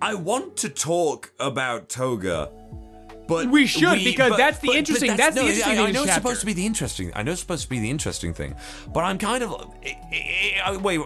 I 0.00 0.14
want 0.14 0.56
to 0.58 0.70
talk 0.70 1.32
about 1.38 1.88
Toga, 1.90 2.50
but 3.30 3.48
We 3.48 3.64
should, 3.66 4.02
because 4.04 4.36
that's 4.36 4.58
the 4.58 4.72
interesting- 4.72 5.16
that's 5.16 5.34
the 5.36 5.42
no, 5.42 5.46
interesting 5.48 5.72
I, 5.72 5.76
thing 5.76 5.86
I 5.86 5.90
know 5.92 6.02
it's 6.02 6.14
supposed 6.14 6.40
to 6.40 6.46
be 6.46 6.52
the 6.52 6.66
interesting. 6.66 7.12
I 7.14 7.22
know 7.22 7.32
it's 7.32 7.40
supposed 7.40 7.62
to 7.62 7.68
be 7.70 7.78
the 7.78 7.88
interesting 7.88 8.34
thing, 8.34 8.56
but 8.92 9.00
I'm 9.04 9.16
kind 9.18 9.42
of 9.44 9.50
eh, 9.84 9.94
eh, 10.12 10.60
eh, 10.66 10.76
wait. 10.78 11.00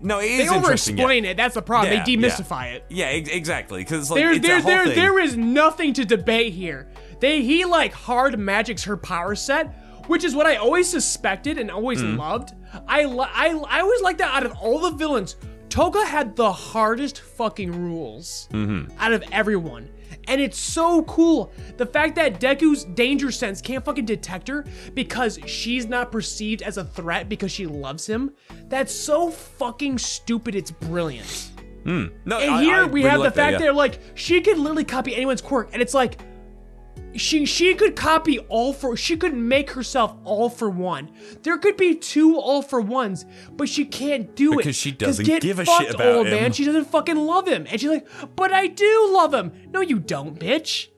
No, 0.00 0.18
it 0.18 0.22
They 0.22 0.42
is 0.44 0.52
interesting. 0.52 0.52
yeah. 0.52 1.04
over-explain 1.04 1.24
it. 1.24 1.36
That's 1.36 1.54
the 1.54 1.62
problem. 1.62 1.92
Yeah, 1.92 2.04
they 2.04 2.12
yeah. 2.12 2.18
demystify 2.18 2.72
it. 2.74 2.84
Yeah, 2.88 3.06
ex- 3.06 3.30
exactly. 3.30 3.80
Because 3.82 4.10
like 4.10 4.20
There, 4.20 4.32
it's 4.32 4.46
there, 4.46 4.60
there, 4.62 4.86
thing. 4.86 4.94
there 4.94 5.18
is 5.18 5.36
nothing 5.36 5.92
to 5.94 6.04
debate 6.04 6.52
here. 6.52 6.88
They, 7.20 7.42
he 7.42 7.64
like 7.64 7.92
hard 7.92 8.38
magics 8.38 8.84
her 8.84 8.96
power 8.96 9.34
set, 9.34 9.74
which 10.06 10.22
is 10.24 10.34
what 10.36 10.46
I 10.46 10.56
always 10.56 10.88
suspected 10.88 11.58
and 11.58 11.70
always 11.70 12.00
Mm. 12.02 12.16
loved. 12.18 12.52
I, 12.86 13.02
I, 13.04 13.46
I 13.68 13.80
always 13.80 14.00
liked 14.02 14.18
that 14.18 14.32
out 14.34 14.46
of 14.46 14.52
all 14.58 14.78
the 14.78 14.90
villains. 14.92 15.36
Toga 15.68 16.04
had 16.06 16.36
the 16.36 16.52
hardest 16.52 17.20
fucking 17.20 17.72
rules 17.72 18.48
Mm-hmm. 18.52 18.92
out 19.00 19.12
of 19.12 19.22
everyone. 19.32 19.88
And 20.28 20.40
it's 20.40 20.58
so 20.58 21.02
cool. 21.04 21.52
The 21.78 21.86
fact 21.86 22.14
that 22.16 22.38
Deku's 22.38 22.84
danger 22.84 23.30
sense 23.30 23.60
can't 23.62 23.84
fucking 23.84 24.04
detect 24.04 24.46
her 24.48 24.64
because 24.94 25.38
she's 25.46 25.86
not 25.86 26.12
perceived 26.12 26.62
as 26.62 26.76
a 26.76 26.84
threat 26.84 27.28
because 27.28 27.50
she 27.50 27.66
loves 27.66 28.06
him. 28.06 28.32
That's 28.68 28.92
so 28.94 29.30
fucking 29.30 29.98
stupid. 29.98 30.54
It's 30.54 30.70
brilliant. 30.70 31.50
Hmm. 31.84 32.06
no, 32.26 32.38
And 32.38 32.50
I- 32.56 32.62
here 32.62 32.76
I 32.76 32.84
we 32.84 33.00
really 33.04 33.08
have 33.10 33.20
the 33.20 33.30
fact 33.30 33.52
that, 33.52 33.58
that, 33.60 33.64
yeah. 33.64 33.70
like 33.70 34.00
she 34.14 34.40
can 34.40 34.58
literally 34.60 34.84
copy 34.84 35.14
anyone's 35.14 35.40
quirk, 35.40 35.70
and 35.72 35.80
it's 35.80 35.94
like 35.94 36.18
she 37.16 37.44
she 37.46 37.74
could 37.74 37.96
copy 37.96 38.38
all 38.38 38.72
for 38.72 38.96
she 38.96 39.16
could 39.16 39.34
make 39.34 39.70
herself 39.70 40.14
all 40.24 40.48
for 40.48 40.68
one. 40.68 41.10
There 41.42 41.58
could 41.58 41.76
be 41.76 41.94
two 41.94 42.36
all 42.36 42.62
for 42.62 42.80
ones, 42.80 43.24
but 43.52 43.68
she 43.68 43.84
can't 43.84 44.34
do 44.36 44.54
it 44.54 44.58
Because 44.58 44.76
she 44.76 44.92
doesn't 44.92 45.24
get 45.24 45.42
give 45.42 45.58
a 45.58 45.64
fucked, 45.64 45.82
shit 45.86 45.94
about 45.94 46.14
old 46.16 46.26
him. 46.26 46.34
man. 46.34 46.52
She 46.52 46.64
doesn't 46.64 46.86
fucking 46.86 47.16
love 47.16 47.48
him, 47.48 47.66
and 47.68 47.80
she's 47.80 47.90
like, 47.90 48.06
"But 48.36 48.52
I 48.52 48.66
do 48.66 49.08
love 49.12 49.32
him." 49.34 49.52
No, 49.70 49.80
you 49.80 49.98
don't, 49.98 50.38
bitch. 50.38 50.88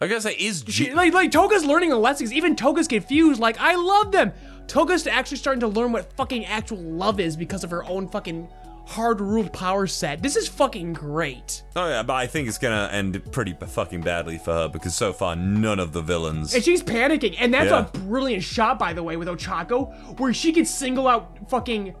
I 0.00 0.06
guess 0.06 0.24
it 0.24 0.38
is. 0.38 0.64
She, 0.68 0.92
like 0.92 1.12
like 1.12 1.30
Toga's 1.32 1.64
learning 1.64 1.92
a 1.92 1.98
lesson. 1.98 2.32
Even 2.32 2.56
Toga's 2.56 2.88
confused. 2.88 3.40
Like 3.40 3.58
I 3.60 3.74
love 3.74 4.12
them. 4.12 4.32
Toga's 4.68 5.06
actually 5.06 5.38
starting 5.38 5.60
to 5.60 5.68
learn 5.68 5.92
what 5.92 6.12
fucking 6.12 6.44
actual 6.44 6.78
love 6.78 7.20
is 7.20 7.36
because 7.36 7.64
of 7.64 7.70
her 7.70 7.84
own 7.84 8.08
fucking 8.08 8.48
hard 8.88 9.20
ruled 9.20 9.52
power 9.52 9.86
set. 9.86 10.22
This 10.22 10.34
is 10.34 10.48
fucking 10.48 10.94
great. 10.94 11.62
oh 11.76 11.88
yeah, 11.88 12.02
but 12.02 12.14
I 12.14 12.26
think 12.26 12.48
it's 12.48 12.56
gonna 12.58 12.88
end 12.90 13.20
pretty 13.32 13.52
fucking 13.54 14.00
badly 14.00 14.38
for 14.38 14.52
her 14.52 14.68
because 14.68 14.94
so 14.96 15.12
far 15.12 15.36
none 15.36 15.78
of 15.78 15.92
the 15.92 16.00
villains. 16.00 16.54
And 16.54 16.64
she's 16.64 16.82
panicking. 16.82 17.36
And 17.38 17.52
that's 17.52 17.70
Yeah. 17.70 17.80
a 17.86 17.98
brilliant 17.98 18.42
shot, 18.42 18.78
by 18.78 18.94
the 18.94 19.02
way, 19.02 19.16
with 19.16 19.28
Ochako, 19.28 20.18
where 20.18 20.32
she 20.32 20.52
can 20.52 20.64
single 20.64 21.06
out 21.06 21.50
fucking. 21.50 21.94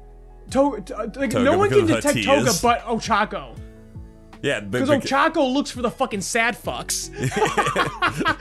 To- 0.52 0.80
to- 0.86 0.96
uh, 0.96 1.02
like, 1.16 1.30
Toga 1.30 1.44
no 1.44 1.58
one 1.58 1.68
can 1.68 1.84
because 1.86 2.04
of 2.04 2.04
her 2.04 2.12
detect 2.14 2.26
Toga 2.26 2.52
but 2.62 2.80
Ochako. 2.86 3.54
yeah, 4.42 4.60
Because 4.60 4.88
bec- 4.88 5.02
Ochako 5.02 5.52
looks 5.52 5.70
for 5.70 5.82
the 5.82 5.90
fucking 5.90 6.22
sad 6.22 6.56
fucks. 6.56 7.10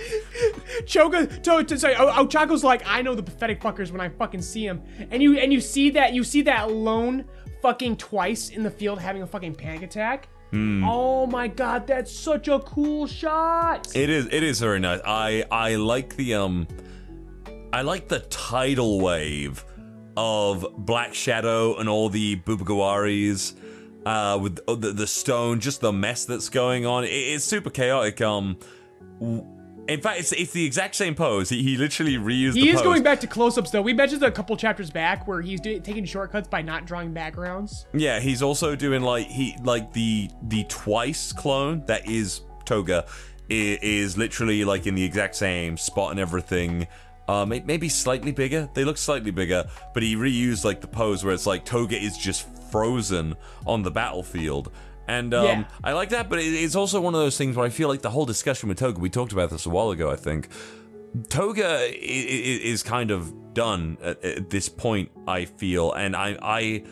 Choga, 0.86 1.42
to, 1.44 1.64
to 1.64 1.80
say, 1.80 1.96
O- 1.96 2.26
Ochako's 2.26 2.64
like, 2.64 2.84
I 2.86 3.02
know 3.02 3.16
the 3.16 3.24
pathetic 3.24 3.62
fuckers 3.62 3.92
when 3.92 4.02
I 4.02 4.10
fucking 4.10 4.42
see 4.42 4.68
them, 4.68 4.82
and 5.12 5.22
you 5.22 5.38
and 5.38 5.52
you 5.52 5.60
see 5.60 5.90
that 5.92 6.14
you 6.14 6.24
see 6.24 6.42
that 6.44 6.72
lone 6.72 7.26
fucking 7.62 7.98
twice 7.98 8.50
in 8.50 8.64
the 8.64 8.72
field 8.72 9.00
having 9.00 9.22
a 9.22 9.28
fucking 9.28 9.56
panic 9.56 9.84
attack. 9.84 10.30
Hmm. 10.52 10.84
Oh 10.86 11.26
my 11.28 11.48
god, 11.48 11.88
that's 11.88 12.12
such 12.12 12.48
a 12.48 12.60
cool 12.60 13.06
shot. 13.06 13.94
It 13.96 14.10
is. 14.10 14.28
It 14.28 14.44
is 14.44 14.60
very 14.60 14.80
nice. 14.80 15.02
I 15.06 15.44
I 15.52 15.76
like 15.76 16.16
the 16.16 16.36
um, 16.36 16.68
I 17.74 17.82
like 17.82 18.08
the 18.08 18.20
tidal 18.20 19.02
wave 19.02 19.66
of 20.16 20.66
Black 20.78 21.14
Shadow 21.14 21.76
and 21.78 21.90
all 21.90 22.10
the 22.10 22.38
Bubaigawaras, 22.38 23.56
uh, 24.06 24.40
with 24.42 24.56
the, 24.56 24.76
the 24.76 24.92
the 24.94 25.08
stone, 25.08 25.60
just 25.60 25.82
the 25.82 25.92
mess 25.92 26.24
that's 26.24 26.48
going 26.48 26.86
on. 26.86 27.04
It, 27.04 27.10
it's 27.10 27.44
super 27.44 27.70
chaotic. 27.70 28.22
Um, 28.22 28.58
in 29.88 30.02
fact, 30.02 30.20
it's 30.20 30.32
it's 30.34 30.52
the 30.52 30.66
exact 30.66 30.96
same 30.96 31.16
pose. 31.16 31.50
He, 31.50 31.64
he 31.64 31.78
literally 31.78 32.18
reused. 32.18 32.54
He 32.54 32.62
the 32.62 32.70
is 32.70 32.76
pose. 32.76 32.84
going 32.84 33.04
back 33.04 33.20
to 33.22 33.28
close-ups 33.28 33.72
though. 33.72 33.82
We 33.82 33.94
mentioned 33.94 34.24
a 34.24 34.32
couple 34.32 34.56
chapters 34.58 34.90
back 34.90 35.28
where 35.28 35.42
he's 35.42 35.60
do- 35.62 35.80
taking 35.80 36.06
shortcuts 36.06 36.48
by 36.48 36.62
not 36.62 36.86
drawing 36.86 37.14
backgrounds. 37.14 37.86
Yeah, 37.94 38.20
he's 38.20 38.42
also 38.42 38.76
doing 38.76 39.02
like 39.02 39.28
he 39.28 39.56
like 39.64 39.94
the 39.94 40.30
the 40.44 40.66
twice 40.66 41.32
clone 41.32 41.86
that 41.88 42.08
is 42.08 42.42
Toga 42.66 43.06
is, 43.50 43.80
is 43.82 44.18
literally 44.18 44.66
like 44.66 44.88
in 44.88 44.96
the 44.96 45.04
exact 45.04 45.36
same 45.36 45.78
spot 45.78 46.12
and 46.12 46.20
everything. 46.20 46.88
Uh, 47.28 47.46
maybe 47.46 47.90
slightly 47.90 48.32
bigger. 48.32 48.70
They 48.74 48.86
look 48.86 48.98
slightly 48.98 49.32
bigger, 49.32 49.66
but 49.94 50.02
he 50.02 50.16
reused 50.16 50.64
like 50.64 50.80
the 50.80 50.88
pose 50.88 51.26
where 51.26 51.34
it's 51.34 51.46
like 51.46 51.66
Toga 51.66 51.98
is 51.98 52.18
just 52.18 52.48
frozen 52.72 53.36
on 53.66 53.84
the 53.84 53.92
battlefield. 53.92 54.72
And 55.08 55.34
um, 55.34 55.46
Yeah. 55.46 55.64
I 55.84 55.94
like 55.94 56.10
that, 56.10 56.30
but 56.30 56.40
it's 56.40 56.76
also 56.76 57.00
one 57.00 57.16
of 57.16 57.22
those 57.22 57.38
things 57.38 57.56
where 57.56 57.66
I 57.66 57.70
feel 57.70 57.88
like 57.88 58.02
the 58.02 58.10
whole 58.10 58.26
discussion 58.26 58.70
with 58.70 58.78
Toga, 58.78 59.00
we 59.00 59.10
talked 59.10 59.32
about 59.32 59.50
this 59.50 59.66
a 59.66 59.70
while 59.70 59.92
ago, 59.92 60.12
I 60.12 60.16
think. 60.18 60.50
Toga 61.30 61.88
is 61.94 62.84
kind 62.84 63.12
of 63.12 63.54
done 63.54 63.98
at, 64.04 64.24
at 64.24 64.50
this 64.50 64.70
point. 64.70 65.10
I 65.28 65.46
feel, 65.46 65.94
and 65.94 66.16
I, 66.16 66.38
I, 66.42 66.84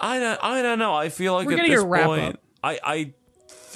I 0.00 0.18
don't, 0.18 0.40
I 0.42 0.62
don't 0.62 0.78
know. 0.78 0.94
I 0.94 1.08
feel 1.08 1.34
like 1.34 1.46
We're 1.46 1.58
at 1.60 1.66
this 1.66 1.82
point, 1.82 2.34
up. 2.34 2.40
I, 2.62 2.78
I 2.82 3.14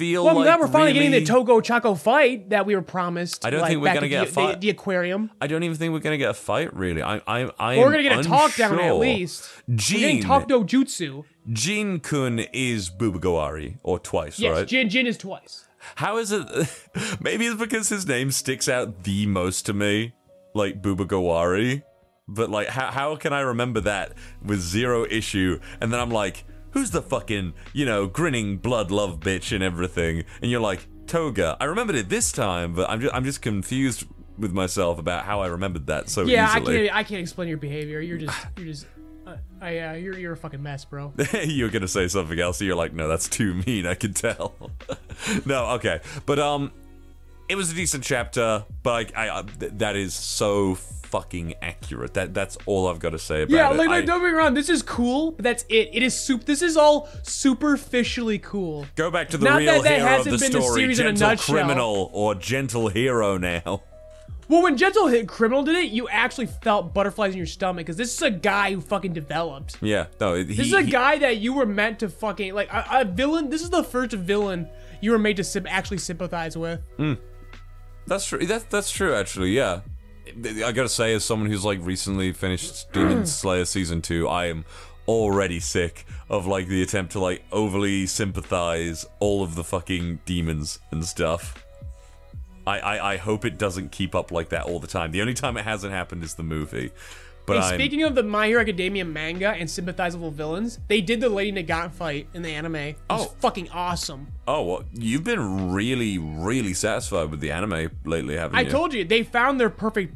feel 0.01 0.25
Well, 0.25 0.35
like 0.37 0.45
now 0.45 0.59
we're 0.59 0.67
finally 0.67 0.93
getting 0.93 1.11
the 1.11 1.23
Toga 1.23 1.51
Ochako 1.51 1.95
fight 1.97 2.49
that 2.49 2.65
we 2.65 2.75
were 2.75 2.81
promised. 2.81 3.45
I 3.45 3.51
don't 3.51 3.61
like, 3.61 3.69
think 3.69 3.81
we're 3.83 3.93
gonna 3.93 4.09
get 4.09 4.23
a 4.23 4.25
the, 4.25 4.31
fight. 4.31 4.53
The, 4.53 4.59
the 4.61 4.69
aquarium. 4.71 5.29
I 5.39 5.45
don't 5.45 5.61
even 5.61 5.77
think 5.77 5.93
we're 5.93 5.99
gonna 5.99 6.17
get 6.17 6.31
a 6.31 6.33
fight. 6.33 6.75
Really, 6.75 7.03
I, 7.03 7.21
I, 7.27 7.51
I. 7.59 7.77
We're 7.77 7.91
gonna 7.91 8.01
get 8.01 8.19
a 8.19 8.23
talk 8.23 8.55
down 8.55 8.79
at 8.79 8.95
least. 8.95 9.47
We're 9.67 9.75
Jin, 9.75 10.23
talk 10.23 10.49
no 10.49 10.63
jutsu. 10.63 11.23
Jin 11.51 11.99
Kun 11.99 12.39
is 12.51 12.89
Bubaigawara 12.89 13.77
or 13.83 13.99
twice, 13.99 14.39
Yes, 14.39 14.57
right? 14.57 14.67
Jin 14.67 14.89
Jin 14.89 15.05
is 15.05 15.19
twice. 15.19 15.67
How 15.95 16.17
is 16.17 16.31
it? 16.31 16.47
Maybe 17.21 17.45
it's 17.45 17.59
because 17.59 17.89
his 17.89 18.07
name 18.07 18.31
sticks 18.31 18.67
out 18.67 19.03
the 19.03 19.27
most 19.27 19.67
to 19.67 19.73
me, 19.73 20.13
like 20.55 20.81
Bubaigawara. 20.81 21.83
But 22.27 22.49
like, 22.49 22.69
how 22.69 22.89
how 22.89 23.15
can 23.17 23.33
I 23.33 23.41
remember 23.41 23.81
that 23.81 24.13
with 24.43 24.61
zero 24.61 25.05
issue? 25.05 25.59
And 25.79 25.93
then 25.93 25.99
I'm 25.99 26.11
like, 26.11 26.43
who's 26.71 26.91
the 26.91 27.01
fucking 27.01 27.53
you 27.73 27.85
know 27.85 28.07
grinning 28.07 28.57
blood 28.57 28.91
love 28.91 29.19
bitch 29.19 29.51
and 29.53 29.63
everything? 29.63 30.23
And 30.41 30.51
you're 30.51 30.61
like 30.61 30.87
Toga. 31.07 31.57
I 31.59 31.65
remembered 31.65 31.95
it 31.95 32.09
this 32.09 32.31
time, 32.31 32.73
but 32.73 32.89
I'm 32.89 33.01
just 33.01 33.13
I'm 33.13 33.23
just 33.23 33.41
confused 33.41 34.05
with 34.37 34.53
myself 34.53 34.97
about 34.97 35.25
how 35.25 35.41
I 35.41 35.47
remembered 35.47 35.87
that 35.87 36.09
so 36.09 36.23
Yeah, 36.25 36.57
easily. 36.57 36.75
I 36.75 36.87
can't. 36.87 36.95
I 36.97 37.03
can't 37.03 37.21
explain 37.21 37.47
your 37.47 37.57
behavior. 37.57 38.01
You're 38.01 38.17
just. 38.17 38.37
You're 38.57 38.65
just. 38.65 38.87
Uh, 39.25 39.35
I. 39.61 39.79
Uh, 39.79 39.93
you're. 39.93 40.17
You're 40.17 40.33
a 40.33 40.37
fucking 40.37 40.63
mess, 40.63 40.83
bro. 40.83 41.13
you 41.43 41.65
were 41.65 41.69
gonna 41.69 41.87
say 41.87 42.07
something 42.07 42.39
else. 42.39 42.57
So 42.57 42.65
you're 42.65 42.75
like, 42.75 42.93
no, 42.93 43.07
that's 43.07 43.29
too 43.29 43.53
mean. 43.67 43.85
I 43.85 43.93
can 43.93 44.13
tell. 44.13 44.55
no, 45.45 45.65
okay, 45.71 45.99
but 46.25 46.39
um, 46.39 46.71
it 47.47 47.55
was 47.55 47.71
a 47.71 47.75
decent 47.75 48.03
chapter, 48.03 48.65
but 48.81 49.15
I, 49.15 49.27
I, 49.27 49.39
I 49.39 49.41
th- 49.43 49.73
that 49.75 49.95
is 49.95 50.13
so 50.13 50.75
fucking 51.11 51.53
accurate. 51.61 52.13
That 52.15 52.33
that's 52.33 52.57
all 52.65 52.87
I've 52.87 52.99
got 52.99 53.11
to 53.11 53.19
say 53.19 53.43
about 53.43 53.53
Yeah, 53.53 53.69
it. 53.71 53.77
like, 53.77 53.89
like 53.89 54.03
I- 54.03 54.05
don't 54.05 54.19
get 54.21 54.31
me 54.31 54.37
wrong, 54.37 54.53
this 54.53 54.69
is 54.69 54.81
cool, 54.81 55.31
but 55.31 55.43
that's 55.43 55.63
it. 55.69 55.89
It 55.93 56.01
is 56.01 56.13
soup. 56.19 56.45
This 56.45 56.61
is 56.61 56.77
all 56.77 57.07
superficially 57.23 58.39
cool. 58.39 58.85
Go 58.95 59.11
back 59.11 59.29
to 59.29 59.37
the 59.37 59.45
Not 59.45 59.59
real 59.59 59.73
that 59.73 59.83
that 59.83 59.99
hero 59.99 60.19
of 60.19 60.25
the 60.25 60.39
story, 60.39 60.81
series 60.81 60.99
in 60.99 61.07
a 61.07 61.13
gentle 61.13 61.37
criminal 61.53 62.09
or 62.13 62.33
gentle 62.35 62.87
hero 62.87 63.37
now. 63.37 63.83
Well, 64.47 64.63
when 64.63 64.75
Gentle 64.75 65.07
Hit 65.07 65.29
Criminal 65.29 65.63
did 65.63 65.77
it, 65.77 65.91
you 65.91 66.09
actually 66.09 66.47
felt 66.47 66.93
butterflies 66.93 67.31
in 67.31 67.37
your 67.37 67.45
stomach 67.45 67.85
because 67.85 67.95
this 67.95 68.13
is 68.13 68.21
a 68.21 68.29
guy 68.29 68.73
who 68.73 68.81
fucking 68.81 69.13
developed. 69.13 69.77
Yeah, 69.79 70.07
no, 70.19 70.33
he, 70.33 70.43
This 70.43 70.59
is 70.59 70.73
a 70.73 70.83
guy 70.83 71.17
that 71.19 71.37
you 71.37 71.53
were 71.53 71.65
meant 71.65 71.99
to 71.99 72.09
fucking 72.09 72.53
like 72.53 72.67
a, 72.69 72.85
a 72.91 73.05
villain. 73.05 73.49
This 73.49 73.61
is 73.61 73.69
the 73.69 73.81
first 73.81 74.11
villain 74.11 74.67
you 74.99 75.11
were 75.11 75.19
made 75.19 75.37
to 75.37 75.45
sim- 75.45 75.67
actually 75.67 75.99
sympathize 75.99 76.57
with. 76.57 76.81
Hmm. 76.97 77.13
That's 78.07 78.25
true. 78.25 78.45
That, 78.45 78.69
that's 78.69 78.91
true, 78.91 79.13
actually. 79.15 79.51
Yeah. 79.51 79.81
I 80.63 80.71
gotta 80.71 80.89
say, 80.89 81.13
as 81.13 81.23
someone 81.23 81.49
who's 81.49 81.65
like 81.65 81.79
recently 81.81 82.31
finished 82.33 82.91
Demon 82.91 83.23
mm. 83.23 83.27
Slayer 83.27 83.65
season 83.65 84.01
two, 84.01 84.27
I 84.27 84.45
am 84.47 84.65
already 85.07 85.59
sick 85.59 86.05
of 86.29 86.45
like 86.45 86.67
the 86.67 86.81
attempt 86.81 87.13
to 87.13 87.19
like 87.19 87.43
overly 87.51 88.05
sympathize 88.05 89.05
all 89.19 89.43
of 89.43 89.55
the 89.55 89.63
fucking 89.63 90.19
demons 90.25 90.79
and 90.91 91.05
stuff. 91.05 91.65
I, 92.65 92.79
I, 92.79 93.13
I 93.13 93.17
hope 93.17 93.43
it 93.43 93.57
doesn't 93.57 93.91
keep 93.91 94.13
up 94.15 94.31
like 94.31 94.49
that 94.49 94.65
all 94.65 94.79
the 94.79 94.87
time. 94.87 95.11
The 95.11 95.21
only 95.21 95.33
time 95.33 95.57
it 95.57 95.63
hasn't 95.63 95.93
happened 95.93 96.23
is 96.23 96.35
the 96.35 96.43
movie. 96.43 96.91
But 97.45 97.61
Hey, 97.63 97.75
speaking 97.75 98.03
of 98.03 98.15
the 98.15 98.23
My 98.23 98.47
Hero 98.47 98.61
Academia 98.61 99.03
manga 99.05 99.49
and 99.49 99.69
sympathizable 99.69 100.31
villains, 100.31 100.79
they 100.87 101.01
did 101.01 101.19
the 101.21 101.29
Lady 101.29 101.51
Nagant 101.63 101.91
fight 101.91 102.27
in 102.33 102.41
the 102.41 102.49
anime. 102.49 102.75
It 102.75 102.95
was 103.09 103.25
Oh. 103.27 103.35
fucking 103.39 103.69
awesome. 103.71 104.27
oh, 104.47 104.63
well, 104.63 104.83
you've 104.93 105.23
been 105.23 105.71
really, 105.71 106.17
really 106.17 106.73
satisfied 106.73 107.31
with 107.31 107.39
the 107.39 107.51
anime 107.51 107.89
lately, 108.05 108.35
haven't 108.37 108.57
I 108.57 108.61
you? 108.61 108.67
I 108.67 108.71
told 108.71 108.93
you 108.93 109.03
they 109.05 109.23
found 109.23 109.59
their 109.59 109.69
perfect 109.69 110.15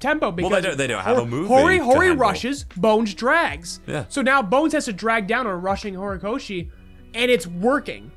tempo 0.00 0.30
because 0.32 0.50
they 0.50 0.60
don't- 0.60 0.76
they 0.76 0.86
don't 0.86 1.02
have 1.02 1.18
a 1.18 1.24
movie 1.26 1.48
Hori 1.48 1.78
Hori 1.78 2.10
rushes, 2.12 2.64
Bones 2.76 3.14
drags. 3.14 3.80
Yeah. 3.86 4.04
So 4.08 4.20
now 4.22 4.42
Bones 4.42 4.72
has 4.74 4.84
to 4.86 4.92
drag 4.92 5.26
down 5.26 5.46
a 5.46 5.56
rushing 5.56 5.94
Horikoshi, 5.94 6.70
and 7.14 7.30
it's 7.30 7.46
working. 7.46 8.10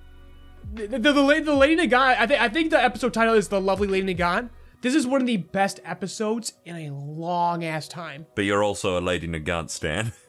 The 0.73 0.87
the, 0.87 0.97
the, 1.13 1.41
the 1.41 1.53
Lady 1.55 1.77
Nagant, 1.87 2.17
I 2.19 2.27
think 2.27 2.41
I 2.41 2.49
think 2.49 2.71
the 2.71 2.83
episode 2.83 3.13
title 3.13 3.35
is 3.35 3.47
the 3.47 3.61
Lovely 3.61 3.87
Lady 3.87 4.13
Nagant. 4.13 4.49
This 4.81 4.93
is 4.95 5.07
one 5.07 5.21
of 5.21 5.27
the 5.27 5.37
best 5.37 5.79
episodes 5.83 6.53
in 6.65 6.75
a 6.75 6.89
long 6.93 7.63
ass 7.63 7.87
time. 7.87 8.25
But 8.35 8.45
you're 8.45 8.63
also 8.63 8.97
a 8.99 9.01
Lady 9.01 9.27
Nagant 9.27 9.69
stan. 9.69 10.13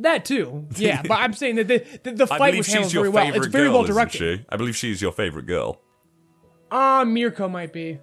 That 0.00 0.24
too, 0.24 0.68
yeah. 0.76 1.02
but 1.08 1.18
I'm 1.18 1.32
saying 1.32 1.56
that 1.56 1.66
the 1.66 1.84
the, 2.04 2.12
the 2.12 2.26
fight 2.28 2.56
was 2.56 2.68
handled 2.68 2.92
very 2.92 3.08
well. 3.08 3.34
It's 3.34 3.48
very 3.48 3.64
girl, 3.66 3.74
well 3.80 3.82
directed. 3.84 4.38
she? 4.38 4.44
I 4.48 4.56
believe 4.56 4.76
she's 4.76 5.02
your 5.02 5.10
favorite 5.10 5.46
girl. 5.46 5.80
Ah, 6.70 7.02
Mirko 7.04 7.48
might 7.48 7.72
be. 7.72 7.98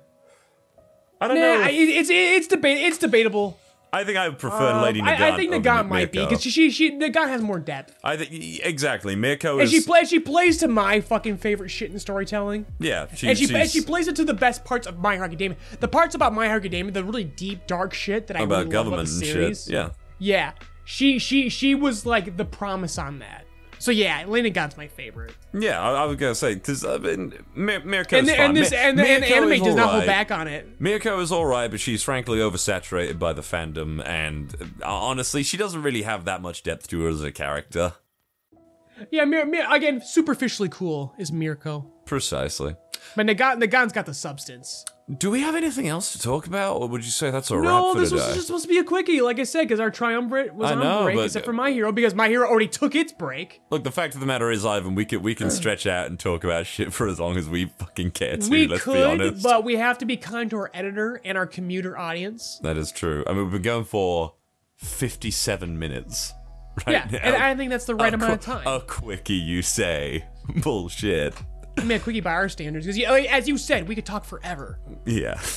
I 1.22 1.28
don't 1.30 1.38
Nah, 1.40 1.42
know. 1.42 1.68
It's 1.70 2.10
it's 2.12 2.48
debate 2.48 2.80
it's 2.80 2.98
debatable. 2.98 3.58
I 3.96 4.04
think 4.04 4.18
I 4.18 4.30
prefer 4.32 4.82
Lady 4.82 5.00
Um, 5.00 5.08
Nagant. 5.08 5.20
I, 5.22 5.32
I 5.34 5.36
think 5.38 5.54
Nagant 5.54 5.88
might 5.88 6.12
be 6.12 6.20
because 6.20 6.42
she 6.42 6.50
she, 6.50 6.70
she 6.70 6.92
Nagant 6.92 7.30
has 7.30 7.42
more 7.42 7.60
depth. 7.60 7.98
I 8.04 8.18
think 8.18 8.32
exactly. 8.66 9.16
Mirko 9.16 9.54
And 9.54 9.62
is 9.64 9.72
she 9.72 9.82
plays 9.82 10.10
she 10.10 10.20
plays 10.20 10.58
to 10.58 10.68
my 10.68 11.00
fucking 11.02 11.38
favorite 11.38 11.70
shit 11.70 11.92
in 11.92 12.00
storytelling. 12.00 12.66
yeah. 12.80 13.08
She, 13.16 13.30
and 13.30 13.38
she 13.38 13.46
she's 13.48 13.56
and 13.56 13.70
she 13.70 13.82
plays 13.82 14.08
it 14.08 14.16
to 14.18 14.26
the 14.26 14.34
best 14.34 14.66
parts 14.66 14.86
of 14.86 14.98
My 15.00 15.14
Hero 15.14 15.26
Academia. 15.26 15.58
The 15.80 15.88
parts 15.88 16.14
about 16.16 16.34
My 16.34 16.46
Hero 16.46 16.58
Academia, 16.58 16.92
the 16.92 17.04
really 17.04 17.24
deep, 17.24 17.68
dark 17.68 17.94
shit 17.94 18.28
that 18.28 18.38
I 18.38 18.42
about 18.42 18.58
really 18.60 18.70
government 18.72 19.08
love 19.08 19.08
about 19.08 19.14
and 19.14 19.22
the 19.22 19.26
shit. 19.26 19.34
series. 19.58 19.70
Yeah. 19.70 19.90
yeah. 20.20 20.52
She 20.84 21.18
she 21.18 21.50
she 21.50 21.74
was 21.74 22.06
like 22.06 22.38
the 22.38 22.46
promise 22.46 22.98
on 22.98 23.20
that. 23.20 23.45
So 23.86 23.92
yeah, 23.92 24.26
Lena 24.28 24.50
God's 24.50 24.78
my 24.78 24.88
favorite. 24.88 25.36
Yeah, 25.54 25.80
I, 25.80 25.92
I 25.92 26.06
was 26.06 26.18
gonna 26.18 26.34
say 26.34 26.56
because 26.56 26.84
I 26.84 26.98
mean, 26.98 27.34
Mir- 27.54 27.82
Mirko's 27.82 28.18
And 28.18 28.28
the, 28.28 28.36
and 28.36 28.58
this 28.58 28.72
Mi- 28.72 28.78
and, 28.78 28.98
the, 28.98 29.08
and 29.08 29.24
the 29.24 29.28
anime 29.28 29.64
does 29.64 29.76
not 29.76 29.92
hold 29.92 30.08
back 30.08 30.32
on 30.32 30.48
it. 30.48 30.82
Mirko 30.82 31.20
is 31.20 31.32
alright, 31.32 31.70
but 31.70 31.80
she's 31.80 32.02
frankly 32.02 32.40
oversaturated 32.40 33.20
by 33.20 33.32
the 33.32 33.44
fandom, 33.44 34.04
and 34.04 34.56
uh, 34.82 34.88
honestly, 34.92 35.44
she 35.44 35.56
doesn't 35.56 35.84
really 35.84 36.02
have 36.02 36.26
that 36.26 36.42
much 36.42 36.64
depth 36.64 36.88
to 36.88 37.04
her 37.04 37.10
as 37.10 37.22
a 37.22 37.32
character. 37.32 37.94
Yeah, 39.12 39.26
Mir, 39.26 39.46
Mir, 39.46 39.72
again, 39.72 40.02
superficially 40.04 40.70
cool 40.70 41.14
is 41.20 41.32
Mirko. 41.32 41.86
Precisely. 42.08 42.76
But 43.16 43.26
Nagan, 43.28 43.62
Nagan's 43.62 43.94
got 43.94 44.06
the 44.06 44.14
substance. 44.14 44.86
Do 45.20 45.30
we 45.30 45.42
have 45.42 45.54
anything 45.54 45.88
else 45.88 46.14
to 46.14 46.20
talk 46.20 46.48
about, 46.48 46.78
or 46.78 46.88
would 46.88 47.06
you 47.06 47.12
say 47.12 47.30
that's 47.30 47.52
a 47.52 47.54
No, 47.54 47.60
wrap 47.90 47.94
for 47.94 48.00
this 48.00 48.10
today? 48.10 48.26
was 48.26 48.34
just 48.36 48.48
supposed 48.48 48.64
to 48.64 48.70
be 48.70 48.80
a 48.80 48.84
quickie, 48.84 49.22
like 49.22 49.38
I 49.40 49.44
said, 49.44 49.62
because 49.66 49.80
our 49.80 49.92
triumvirate 49.92 50.56
was 50.56 50.72
I 50.72 50.74
on 50.74 50.80
know, 50.80 51.04
break, 51.04 51.16
but- 51.18 51.26
except 51.26 51.46
for 51.46 51.54
My 51.54 51.70
Hero, 51.72 51.92
because 51.92 52.16
My 52.16 52.28
Hero 52.28 52.48
already 52.50 52.68
took 52.68 52.96
its 52.96 53.12
break. 53.14 53.62
Look, 53.70 53.84
the 53.84 53.92
fact 53.92 54.16
of 54.16 54.20
the 54.20 54.26
matter 54.26 54.50
is, 54.50 54.66
Ivan, 54.66 54.96
we 54.96 55.06
can 55.06 55.22
we 55.22 55.36
can 55.36 55.52
stretch 55.52 55.86
out 55.86 56.08
and 56.08 56.20
talk 56.20 56.44
about 56.44 56.66
shit 56.66 56.92
for 56.92 57.08
as 57.08 57.20
long 57.20 57.38
as 57.38 57.48
we 57.48 57.66
fucking 57.78 58.12
care 58.12 58.38
to. 58.38 58.50
we 58.50 58.66
let's 58.66 58.84
could, 58.84 58.94
be 58.96 59.04
honest. 59.04 59.44
but 59.44 59.64
we 59.64 59.76
have 59.76 60.00
to 60.00 60.06
be 60.06 60.18
kind 60.18 60.50
to 60.50 60.58
our 60.58 60.72
editor 60.74 61.22
and 61.24 61.38
our 61.38 61.46
commuter 61.46 61.96
audience. 61.96 62.60
That 62.64 62.76
is 62.76 62.92
true. 62.92 63.24
I 63.28 63.34
mean, 63.34 63.44
we've 63.44 63.52
been 63.52 63.62
going 63.62 63.84
for 63.86 64.34
fifty-seven 64.78 65.78
minutes. 65.78 66.34
Right 66.86 66.94
Yeah, 66.94 67.08
now. 67.12 67.20
and 67.20 67.36
I 67.36 67.56
think 67.56 67.70
that's 67.70 67.86
the 67.86 67.96
right 67.96 68.14
amount 68.14 68.34
of 68.34 68.42
time. 68.42 68.66
A 68.68 68.82
quickie, 68.82 69.34
you 69.36 69.62
say? 69.62 70.26
Bullshit. 70.64 71.34
A 71.78 72.00
quickie 72.00 72.22
by 72.22 72.32
our 72.32 72.50
standards, 72.50 72.86
because 72.86 73.26
as 73.30 73.48
you 73.48 73.58
said, 73.58 73.88
we 73.88 73.96
could 73.96 74.06
talk 74.06 74.26
forever. 74.26 74.80
Yeah. 75.06 75.40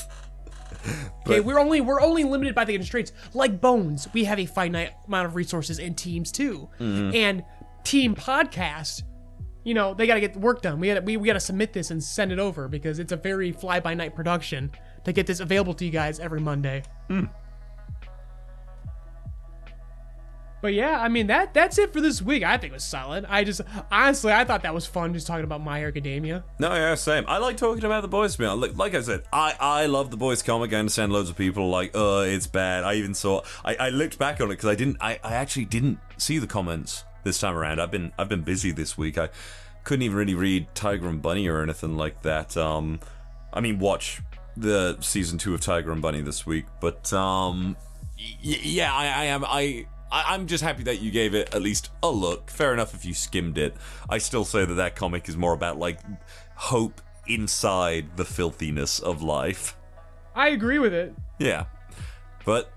Okay, 1.27 1.41
we're 1.41 1.59
only 1.59 1.81
we're 1.81 2.01
only 2.01 2.25
limited 2.25 2.55
by 2.55 2.65
the 2.65 2.73
constraints. 2.73 3.13
Like 3.35 3.61
Bones, 3.61 4.09
we 4.15 4.25
have 4.25 4.39
a 4.39 4.47
finite 4.47 4.93
amount 5.07 5.27
of 5.27 5.35
resources 5.35 5.79
and 5.79 5.97
teams 5.97 6.31
too, 6.33 6.69
Mm-hmm. 6.79 7.15
and 7.15 7.45
Team 7.85 8.15
Podcast. 8.15 9.03
You 9.65 9.75
know, 9.75 9.93
they 9.93 10.07
got 10.07 10.15
to 10.15 10.21
get 10.21 10.33
the 10.35 10.39
work 10.39 10.63
done. 10.63 10.79
We 10.81 10.95
got 10.95 11.05
we, 11.05 11.17
we 11.17 11.27
got 11.27 11.35
to 11.35 11.41
submit 11.41 11.73
this 11.73 11.91
and 11.91 12.03
send 12.03 12.33
it 12.33 12.39
over 12.39 12.69
because 12.69 12.99
it's 13.01 13.13
a 13.13 13.17
very 13.17 13.53
fly 13.53 13.81
by 13.81 13.93
night 13.95 14.15
production 14.15 14.71
to 15.05 15.13
get 15.13 15.27
this 15.27 15.41
available 15.41 15.75
to 15.75 15.85
you 15.85 15.91
guys 15.91 16.21
every 16.21 16.41
Monday. 16.41 16.85
Mm. 17.11 17.29
But 20.61 20.75
yeah, 20.75 21.01
I 21.01 21.09
mean 21.09 21.29
that 21.29 21.55
that's 21.55 21.79
it 21.79 21.93
for 21.93 22.01
this 22.01 22.21
week. 22.21 22.43
I 22.43 22.57
think 22.59 22.73
it 22.73 22.75
was 22.75 22.85
solid. 22.85 23.25
I 23.29 23.45
just 23.45 23.61
honestly 23.93 24.33
I 24.33 24.45
thought 24.45 24.63
that 24.63 24.75
was 24.75 24.87
fun 24.87 25.13
just 25.15 25.27
talking 25.27 25.45
about 25.45 25.63
My 25.63 25.85
Academia. 25.85 26.45
No, 26.59 26.75
yeah, 26.75 26.95
same. 26.97 27.25
I 27.29 27.39
like 27.39 27.57
talking 27.57 27.85
about 27.85 28.03
the 28.03 28.09
boys. 28.09 28.39
Man, 28.39 28.61
like, 28.61 28.77
like 28.77 28.95
I 28.95 29.01
said, 29.01 29.23
I 29.33 29.55
I 29.61 29.87
love 29.87 30.11
the 30.11 30.17
boys 30.17 30.43
comic. 30.43 30.73
I 30.73 30.77
understand 30.77 31.13
loads 31.13 31.31
of 31.31 31.37
people 31.37 31.71
like, 31.71 31.93
oh, 31.95 32.23
it's 32.23 32.47
bad. 32.49 32.85
I 32.85 32.95
even 32.95 33.15
saw. 33.15 33.43
I, 33.65 33.75
I 33.77 33.89
looked 33.91 34.19
back 34.19 34.41
on 34.41 34.49
it 34.49 34.55
because 34.55 34.69
I 34.69 34.75
didn't. 34.75 34.97
I, 35.01 35.21
I 35.23 35.35
actually 35.35 35.67
didn't 35.67 35.99
see 36.17 36.39
the 36.39 36.47
comments 36.49 37.05
this 37.25 37.39
time 37.39 37.57
around. 37.57 37.81
I've 37.81 37.91
been 37.91 38.13
I've 38.19 38.29
been 38.29 38.43
busy 38.43 38.73
this 38.73 38.99
week. 38.99 39.17
I 39.17 39.29
couldn't 39.85 40.03
even 40.03 40.17
really 40.19 40.35
read 40.35 40.67
Tiger 40.75 41.09
and 41.09 41.23
Bunny 41.23 41.49
or 41.49 41.63
anything 41.63 41.97
like 41.97 42.23
that. 42.23 42.57
Um, 42.57 43.01
I 43.53 43.61
mean, 43.61 43.79
watch 43.79 44.21
the 44.57 44.99
season 45.01 45.39
two 45.39 45.55
of 45.55 45.61
Tiger 45.61 45.93
and 45.93 46.03
Bunny 46.03 46.21
this 46.21 46.45
week. 46.45 46.67
But 46.81 47.13
um, 47.13 47.77
y- 48.19 48.35
yeah, 48.43 48.93
I, 48.93 49.05
I 49.07 49.25
am 49.27 49.45
I. 49.45 49.87
I- 50.11 50.35
I'm 50.35 50.47
just 50.47 50.65
happy 50.65 50.83
that 50.85 51.01
you 51.01 51.11
gave 51.11 51.35
it 51.35 51.55
at 51.55 51.63
least 51.63 51.91
a 52.03 52.11
look. 52.11 52.51
Fair 52.51 52.73
enough 52.73 52.95
if 52.95 53.05
you 53.05 53.15
skimmed 53.15 53.59
it. 53.59 53.75
I 54.09 54.19
still 54.19 54.45
say 54.45 54.65
that 54.65 54.75
that 54.75 54.97
comic 54.97 55.29
is 55.29 55.37
more 55.37 55.53
about 55.53 55.79
like 55.79 56.01
hope 56.55 57.01
inside 57.27 58.17
the 58.17 58.25
filthiness 58.25 58.99
of 58.99 59.23
life. 59.23 59.77
I 60.35 60.49
agree 60.49 60.79
with 60.79 60.95
it. 60.95 61.15
Yeah. 61.39 61.65
But 62.45 62.71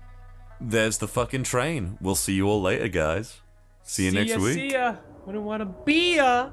there's 0.60 0.98
the 0.98 1.08
fucking 1.08 1.44
train. 1.44 1.96
We'll 2.00 2.14
see 2.14 2.34
you 2.34 2.46
all 2.48 2.60
later, 2.60 2.88
guys. 2.88 3.40
See 3.82 4.04
you 4.04 4.10
see 4.10 4.16
next 4.16 4.30
ya, 4.30 4.38
week. 4.38 4.54
See 4.54 4.72
ya. 4.72 4.96
Wouldn't 5.24 5.44
want 5.44 5.60
to 5.60 5.66
be 5.84 6.16
ya. 6.16 6.50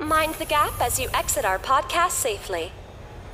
Mind 0.00 0.34
the 0.34 0.44
gap 0.44 0.80
as 0.80 0.98
you 0.98 1.08
exit 1.14 1.44
our 1.44 1.58
podcast 1.58 2.10
safely. 2.10 2.72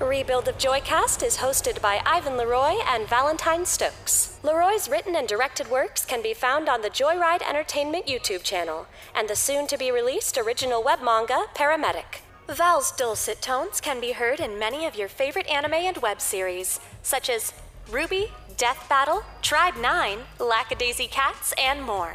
Rebuild 0.00 0.48
of 0.48 0.56
JoyCast 0.56 1.22
is 1.22 1.36
hosted 1.36 1.82
by 1.82 2.00
Ivan 2.06 2.32
LeRoy 2.32 2.82
and 2.86 3.06
Valentine 3.06 3.66
Stokes. 3.66 4.38
LeRoy's 4.42 4.88
written 4.88 5.14
and 5.14 5.28
directed 5.28 5.70
works 5.70 6.06
can 6.06 6.22
be 6.22 6.32
found 6.32 6.70
on 6.70 6.80
the 6.80 6.88
JoyRide 6.88 7.46
Entertainment 7.46 8.06
YouTube 8.06 8.42
channel 8.42 8.86
and 9.14 9.28
the 9.28 9.36
soon 9.36 9.66
to 9.66 9.76
be 9.76 9.92
released 9.92 10.38
original 10.38 10.82
web 10.82 11.00
manga, 11.04 11.44
Paramedic. 11.54 12.22
Val's 12.48 12.92
dulcet 12.92 13.42
tones 13.42 13.78
can 13.78 14.00
be 14.00 14.12
heard 14.12 14.40
in 14.40 14.58
many 14.58 14.86
of 14.86 14.96
your 14.96 15.06
favorite 15.06 15.46
anime 15.48 15.74
and 15.74 15.98
web 15.98 16.22
series, 16.22 16.80
such 17.02 17.28
as 17.28 17.52
RWBY, 17.90 18.30
Death 18.56 18.86
Battle, 18.88 19.22
Tribe 19.42 19.76
9, 19.76 20.20
Lackadaisy 20.38 21.10
Cats, 21.10 21.52
and 21.58 21.82
more. 21.82 22.14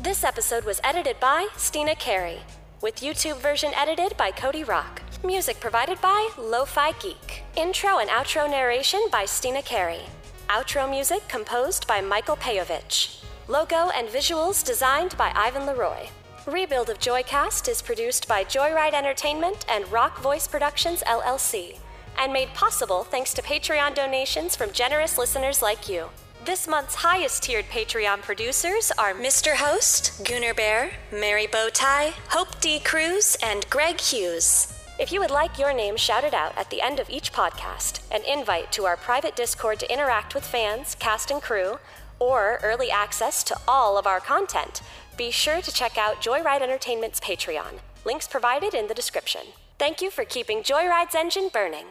This 0.00 0.24
episode 0.24 0.64
was 0.64 0.80
edited 0.82 1.20
by 1.20 1.48
Steena 1.58 1.96
Carey, 1.96 2.40
with 2.80 3.00
YouTube 3.00 3.36
version 3.36 3.72
edited 3.74 4.16
by 4.16 4.30
Cody 4.30 4.64
Rock. 4.64 5.02
Music 5.26 5.58
provided 5.58 6.00
by 6.00 6.30
Lofi 6.36 6.92
Geek. 7.02 7.42
Intro 7.56 7.98
and 7.98 8.08
outro 8.08 8.48
narration 8.48 9.00
by 9.10 9.24
Steena 9.24 9.60
Carey. 9.60 10.02
Outro 10.48 10.88
music 10.88 11.26
composed 11.26 11.84
by 11.88 12.00
Michael 12.00 12.36
Peyovich. 12.36 13.24
Logo 13.48 13.90
and 13.90 14.08
visuals 14.08 14.64
designed 14.64 15.16
by 15.16 15.32
Ivan 15.34 15.62
LeRoy. 15.62 16.10
Rebuild 16.46 16.90
of 16.90 17.00
JoyCast 17.00 17.68
is 17.68 17.82
produced 17.82 18.28
by 18.28 18.44
JoyRide 18.44 18.94
Entertainment 18.94 19.66
and 19.68 19.90
Rock 19.90 20.20
Voice 20.20 20.46
Productions 20.46 21.02
LLC, 21.08 21.78
and 22.16 22.32
made 22.32 22.54
possible 22.54 23.02
thanks 23.02 23.34
to 23.34 23.42
Patreon 23.42 23.96
donations 23.96 24.54
from 24.54 24.70
generous 24.70 25.18
listeners 25.18 25.60
like 25.60 25.88
you. 25.88 26.08
This 26.44 26.68
month's 26.68 26.94
highest 26.94 27.42
tiered 27.42 27.64
Patreon 27.64 28.22
producers 28.22 28.92
are 28.96 29.12
Mr. 29.12 29.56
Host, 29.56 30.22
Gooner 30.22 30.54
Bear, 30.54 30.92
MerryBowTie, 31.10 32.12
Hope 32.28 32.60
D. 32.60 32.78
Cruz, 32.78 33.36
and 33.42 33.68
Greg 33.70 34.00
Hughes. 34.00 34.75
If 34.98 35.12
you 35.12 35.20
would 35.20 35.30
like 35.30 35.58
your 35.58 35.74
name 35.74 35.98
shouted 35.98 36.32
out 36.32 36.56
at 36.56 36.70
the 36.70 36.80
end 36.80 37.00
of 37.00 37.10
each 37.10 37.30
podcast, 37.30 38.00
an 38.10 38.22
invite 38.24 38.72
to 38.72 38.86
our 38.86 38.96
private 38.96 39.36
Discord 39.36 39.78
to 39.80 39.92
interact 39.92 40.34
with 40.34 40.42
fans, 40.42 40.94
cast, 40.94 41.30
and 41.30 41.42
crew, 41.42 41.78
or 42.18 42.58
early 42.62 42.90
access 42.90 43.44
to 43.44 43.58
all 43.68 43.98
of 43.98 44.06
our 44.06 44.20
content, 44.20 44.80
be 45.18 45.30
sure 45.30 45.60
to 45.60 45.70
check 45.70 45.98
out 45.98 46.22
JoyRide 46.22 46.62
Entertainment's 46.62 47.20
Patreon. 47.20 47.80
Links 48.06 48.26
provided 48.26 48.72
in 48.72 48.86
the 48.86 48.94
description. 48.94 49.42
Thank 49.78 50.00
you 50.00 50.10
for 50.10 50.24
keeping 50.24 50.62
JoyRide's 50.62 51.14
engine 51.14 51.50
burning. 51.52 51.88